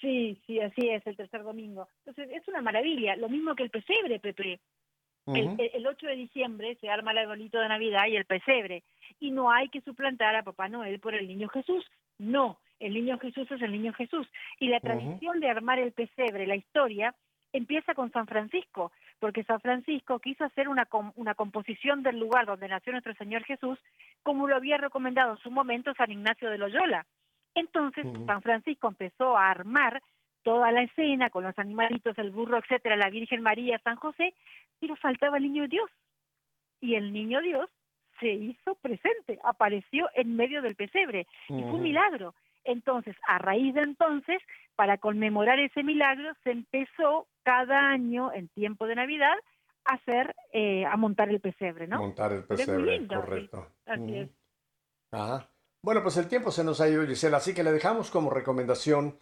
Sí, 0.00 0.40
sí, 0.46 0.60
así 0.60 0.88
es, 0.88 1.06
el 1.06 1.16
tercer 1.16 1.42
domingo. 1.42 1.88
Entonces 2.04 2.34
es 2.34 2.48
una 2.48 2.62
maravilla, 2.62 3.16
lo 3.16 3.28
mismo 3.28 3.54
que 3.54 3.64
el 3.64 3.70
pesebre, 3.70 4.18
Pepe. 4.18 4.58
el, 5.26 5.86
8 5.86 6.06
de 6.06 6.16
diciembre 6.16 6.78
se 6.80 6.88
arma 6.88 7.12
el 7.12 7.18
arbolito 7.18 7.60
de 7.60 7.68
Navidad 7.68 8.06
y 8.08 8.16
el 8.16 8.24
pesebre 8.24 8.82
y 9.18 9.30
no 9.30 9.50
hay 9.50 9.68
que 9.68 9.82
suplantar 9.82 10.34
a 10.34 10.42
Papá 10.42 10.68
Noel 10.68 10.98
por 11.00 11.14
el 11.14 11.28
niño 11.28 11.48
Jesús. 11.48 11.84
No, 12.18 12.58
el 12.78 12.94
niño 12.94 13.18
Jesús 13.18 13.50
es 13.50 13.60
el 13.62 13.72
niño 13.72 13.92
Jesús. 13.92 14.26
Y 14.58 14.68
la 14.68 14.80
tradición 14.80 15.40
de 15.40 15.50
armar 15.50 15.78
el 15.78 15.92
pesebre, 15.92 16.46
la 16.46 16.56
historia, 16.56 17.14
empieza 17.52 17.94
con 17.94 18.10
San 18.12 18.26
Francisco, 18.26 18.92
porque 19.18 19.44
San 19.44 19.60
Francisco 19.60 20.18
quiso 20.18 20.44
hacer 20.44 20.68
una, 20.68 20.88
una 21.16 21.34
composición 21.34 22.02
del 22.02 22.18
lugar 22.18 22.46
donde 22.46 22.68
nació 22.68 22.92
nuestro 22.92 23.14
Señor 23.14 23.44
Jesús, 23.44 23.78
como 24.22 24.46
lo 24.46 24.56
había 24.56 24.76
recomendado 24.76 25.32
en 25.32 25.38
su 25.38 25.50
momento 25.50 25.94
San 25.94 26.10
Ignacio 26.10 26.50
de 26.50 26.58
Loyola. 26.58 27.06
Entonces, 27.54 28.06
San 28.26 28.42
Francisco 28.42 28.88
empezó 28.88 29.36
a 29.36 29.50
armar 29.50 30.00
toda 30.42 30.72
la 30.72 30.82
escena 30.82 31.30
con 31.30 31.44
los 31.44 31.58
animalitos, 31.58 32.16
el 32.18 32.30
burro, 32.30 32.58
etcétera, 32.58 32.96
la 32.96 33.10
Virgen 33.10 33.42
María, 33.42 33.80
San 33.84 33.96
José, 33.96 34.34
pero 34.78 34.96
faltaba 34.96 35.36
el 35.36 35.44
niño 35.44 35.68
Dios. 35.68 35.90
Y 36.80 36.94
el 36.94 37.12
niño 37.12 37.40
Dios 37.42 37.68
se 38.20 38.32
hizo 38.32 38.74
presente, 38.76 39.38
apareció 39.44 40.08
en 40.14 40.36
medio 40.36 40.62
del 40.62 40.76
pesebre 40.76 41.26
y 41.48 41.60
fue 41.62 41.72
un 41.72 41.82
milagro. 41.82 42.34
Entonces, 42.64 43.16
a 43.26 43.38
raíz 43.38 43.74
de 43.74 43.82
entonces, 43.82 44.40
para 44.76 44.98
conmemorar 44.98 45.58
ese 45.58 45.82
milagro, 45.82 46.32
se 46.44 46.50
empezó 46.50 47.26
cada 47.42 47.90
año 47.90 48.32
en 48.32 48.48
tiempo 48.48 48.86
de 48.86 48.96
Navidad 48.96 49.34
a 49.84 49.94
hacer, 49.94 50.34
eh, 50.52 50.84
a 50.84 50.96
montar 50.96 51.28
el 51.30 51.40
pesebre, 51.40 51.86
¿no? 51.86 51.98
Montar 51.98 52.32
el 52.32 52.44
pesebre, 52.44 53.06
correcto. 53.06 53.66
Así 53.86 54.18
es. 54.18 54.30
Ajá. 55.12 55.50
Bueno, 55.82 56.02
pues 56.02 56.16
el 56.18 56.28
tiempo 56.28 56.50
se 56.50 56.62
nos 56.62 56.80
ha 56.80 56.88
ido, 56.88 57.06
Gisela, 57.06 57.38
así 57.38 57.54
que 57.54 57.62
le 57.62 57.72
dejamos 57.72 58.10
como 58.10 58.30
recomendación, 58.30 59.18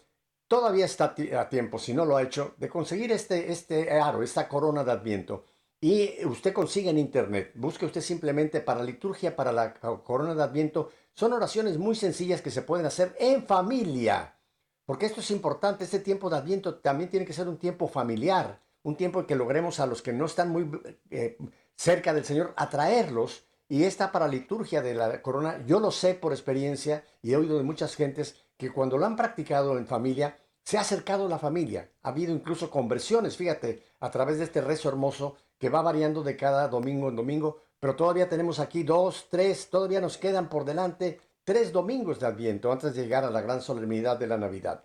todavía 0.47 0.85
está 0.85 1.15
a 1.39 1.49
tiempo, 1.49 1.79
si 1.79 1.93
no 1.93 2.05
lo 2.05 2.17
ha 2.17 2.23
hecho, 2.23 2.55
de 2.57 2.67
conseguir 2.67 3.11
este, 3.11 3.51
este 3.51 3.89
aro, 3.91 4.21
esta 4.21 4.47
corona 4.49 4.83
de 4.83 4.91
Adviento. 4.91 5.45
Y 5.81 6.25
usted 6.25 6.51
consigue 6.51 6.89
en 6.89 6.97
internet, 6.97 7.53
busque 7.55 7.85
usted 7.85 8.01
simplemente 8.01 8.59
para 8.59 8.83
liturgia, 8.83 9.35
para 9.35 9.53
la 9.53 9.73
corona 9.73 10.35
de 10.35 10.43
Adviento. 10.43 10.91
Son 11.19 11.33
oraciones 11.33 11.77
muy 11.77 11.95
sencillas 11.95 12.41
que 12.41 12.49
se 12.49 12.61
pueden 12.61 12.85
hacer 12.85 13.13
en 13.19 13.45
familia. 13.45 14.37
Porque 14.85 15.05
esto 15.05 15.19
es 15.19 15.31
importante, 15.31 15.83
este 15.83 15.99
tiempo 15.99 16.29
de 16.29 16.37
Adviento 16.37 16.75
también 16.75 17.09
tiene 17.09 17.25
que 17.25 17.33
ser 17.33 17.49
un 17.49 17.57
tiempo 17.57 17.89
familiar, 17.89 18.61
un 18.83 18.95
tiempo 18.95 19.27
que 19.27 19.35
logremos 19.35 19.81
a 19.81 19.85
los 19.85 20.01
que 20.01 20.13
no 20.13 20.27
están 20.27 20.47
muy 20.47 20.71
eh, 21.09 21.37
cerca 21.75 22.13
del 22.13 22.23
Señor 22.23 22.53
atraerlos. 22.55 23.43
Y 23.67 23.83
esta 23.83 24.13
para 24.13 24.29
liturgia 24.29 24.81
de 24.81 24.93
la 24.93 25.21
corona, 25.21 25.61
yo 25.65 25.81
lo 25.81 25.91
sé 25.91 26.13
por 26.13 26.31
experiencia 26.31 27.03
y 27.21 27.33
he 27.33 27.35
oído 27.35 27.57
de 27.57 27.63
muchas 27.63 27.97
gentes 27.97 28.37
que 28.55 28.71
cuando 28.71 28.97
lo 28.97 29.05
han 29.05 29.17
practicado 29.17 29.77
en 29.77 29.87
familia, 29.87 30.37
se 30.63 30.77
ha 30.77 30.81
acercado 30.81 31.27
la 31.27 31.37
familia. 31.37 31.91
Ha 32.01 32.09
habido 32.11 32.31
incluso 32.31 32.71
conversiones, 32.71 33.35
fíjate, 33.35 33.83
a 33.99 34.09
través 34.09 34.37
de 34.37 34.45
este 34.45 34.61
rezo 34.61 34.87
hermoso 34.87 35.35
que 35.57 35.67
va 35.67 35.81
variando 35.81 36.23
de 36.23 36.37
cada 36.37 36.69
domingo 36.69 37.09
en 37.09 37.17
domingo, 37.17 37.61
pero 37.79 37.95
todavía 37.95 38.27
tenemos 38.27 38.59
aquí 38.59 38.83
dos, 38.83 39.27
tres, 39.29 39.69
todavía 39.69 40.01
nos 40.01 40.17
quedan 40.17 40.49
por 40.49 40.65
delante 40.65 41.19
tres 41.43 41.71
domingos 41.71 42.19
de 42.19 42.27
Adviento 42.27 42.71
antes 42.71 42.93
de 42.93 43.01
llegar 43.01 43.23
a 43.23 43.31
la 43.31 43.41
gran 43.41 43.61
solemnidad 43.61 44.19
de 44.19 44.27
la 44.27 44.37
Navidad. 44.37 44.83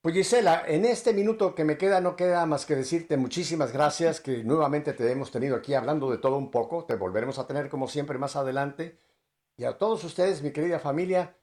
Pues 0.00 0.14
Gisela, 0.14 0.62
en 0.66 0.84
este 0.84 1.12
minuto 1.12 1.54
que 1.54 1.64
me 1.64 1.76
queda 1.76 2.00
no 2.00 2.16
queda 2.16 2.46
más 2.46 2.64
que 2.64 2.76
decirte 2.76 3.16
muchísimas 3.16 3.72
gracias, 3.72 4.20
que 4.20 4.44
nuevamente 4.44 4.92
te 4.92 5.10
hemos 5.10 5.30
tenido 5.30 5.56
aquí 5.56 5.74
hablando 5.74 6.10
de 6.10 6.18
todo 6.18 6.36
un 6.36 6.50
poco, 6.50 6.84
te 6.84 6.94
volveremos 6.94 7.38
a 7.38 7.46
tener 7.46 7.68
como 7.68 7.88
siempre 7.88 8.18
más 8.18 8.36
adelante. 8.36 9.00
Y 9.56 9.64
a 9.64 9.78
todos 9.78 10.04
ustedes, 10.04 10.42
mi 10.42 10.52
querida 10.52 10.78
familia, 10.78 11.36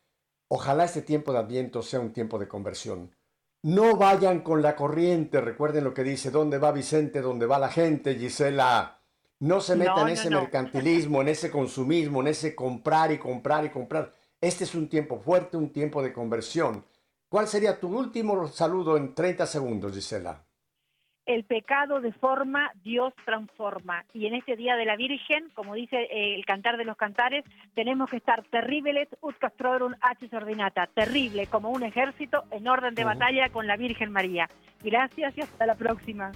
ojalá 0.48 0.86
este 0.86 1.02
tiempo 1.02 1.34
de 1.34 1.40
Adviento 1.40 1.82
sea 1.82 2.00
un 2.00 2.14
tiempo 2.14 2.40
de 2.40 2.48
conversión. 2.48 3.16
No 3.64 3.98
vayan 3.98 4.42
con 4.42 4.62
la 4.62 4.76
corriente, 4.76 5.42
recuerden 5.42 5.84
lo 5.84 5.94
que 5.94 6.04
dice, 6.04 6.32
¿dónde 6.32 6.58
va 6.58 6.72
Vicente? 6.72 7.22
¿Dónde 7.22 7.46
va 7.46 7.60
la 7.60 7.70
gente, 7.70 8.16
Gisela? 8.16 9.03
No 9.44 9.60
se 9.60 9.76
metan 9.76 10.08
en 10.08 10.14
ese 10.14 10.30
mercantilismo, 10.30 11.22
en 11.22 11.28
ese 11.28 11.52
consumismo, 11.52 12.22
en 12.22 12.28
ese 12.28 12.56
comprar 12.56 13.12
y 13.12 13.18
comprar 13.18 13.66
y 13.66 13.70
comprar. 13.70 14.14
Este 14.40 14.64
es 14.64 14.74
un 14.74 14.88
tiempo 14.88 15.20
fuerte, 15.20 15.58
un 15.58 15.74
tiempo 15.74 16.02
de 16.02 16.14
conversión. 16.14 16.86
¿Cuál 17.28 17.48
sería 17.50 17.78
tu 17.78 17.90
último 17.90 18.48
saludo 18.48 18.96
en 18.96 19.14
30 19.14 19.46
segundos, 19.46 19.94
Gisela? 19.94 20.46
El 21.26 21.44
pecado 21.44 22.00
deforma, 22.00 22.72
Dios 22.86 23.14
transforma. 23.26 24.06
Y 24.14 24.28
en 24.28 24.36
este 24.36 24.56
Día 24.56 24.78
de 24.78 24.86
la 24.86 24.96
Virgen, 24.96 25.50
como 25.56 25.74
dice 25.74 26.04
eh, 26.04 26.36
el 26.36 26.46
cantar 26.46 26.78
de 26.78 26.86
los 26.86 26.96
cantares, 26.96 27.44
tenemos 27.76 28.10
que 28.10 28.18
estar 28.18 28.44
terribles 28.44 29.10
ut 29.20 29.38
castrorum 29.40 29.94
h 30.00 30.34
ordinata, 30.38 30.88
terrible 30.88 31.48
como 31.48 31.70
un 31.70 31.84
ejército 31.84 32.46
en 32.50 32.66
orden 32.70 32.96
de 32.96 33.04
batalla 33.04 33.50
con 33.50 33.68
la 33.68 33.76
Virgen 33.76 34.10
María. 34.10 34.48
Gracias 34.82 35.38
y 35.38 35.42
hasta 35.42 35.66
la 35.66 35.76
próxima. 35.76 36.32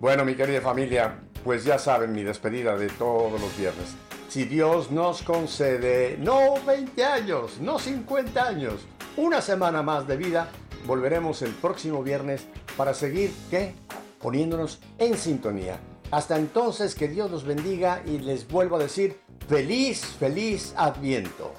Bueno, 0.00 0.24
mi 0.24 0.34
querida 0.34 0.62
familia, 0.62 1.20
pues 1.44 1.62
ya 1.62 1.78
saben 1.78 2.12
mi 2.12 2.22
despedida 2.22 2.74
de 2.74 2.88
todos 2.88 3.38
los 3.38 3.54
viernes. 3.58 3.94
Si 4.30 4.44
Dios 4.44 4.90
nos 4.90 5.20
concede 5.20 6.16
no 6.18 6.54
20 6.66 7.04
años, 7.04 7.60
no 7.60 7.78
50 7.78 8.42
años, 8.42 8.80
una 9.18 9.42
semana 9.42 9.82
más 9.82 10.08
de 10.08 10.16
vida, 10.16 10.48
volveremos 10.86 11.42
el 11.42 11.50
próximo 11.50 12.02
viernes 12.02 12.46
para 12.78 12.94
seguir, 12.94 13.30
¿qué? 13.50 13.74
Poniéndonos 14.22 14.80
en 14.96 15.18
sintonía. 15.18 15.78
Hasta 16.10 16.38
entonces, 16.38 16.94
que 16.94 17.06
Dios 17.06 17.30
los 17.30 17.44
bendiga 17.44 18.02
y 18.06 18.20
les 18.20 18.48
vuelvo 18.48 18.76
a 18.76 18.78
decir, 18.78 19.20
feliz, 19.48 20.02
feliz 20.18 20.72
adviento. 20.78 21.52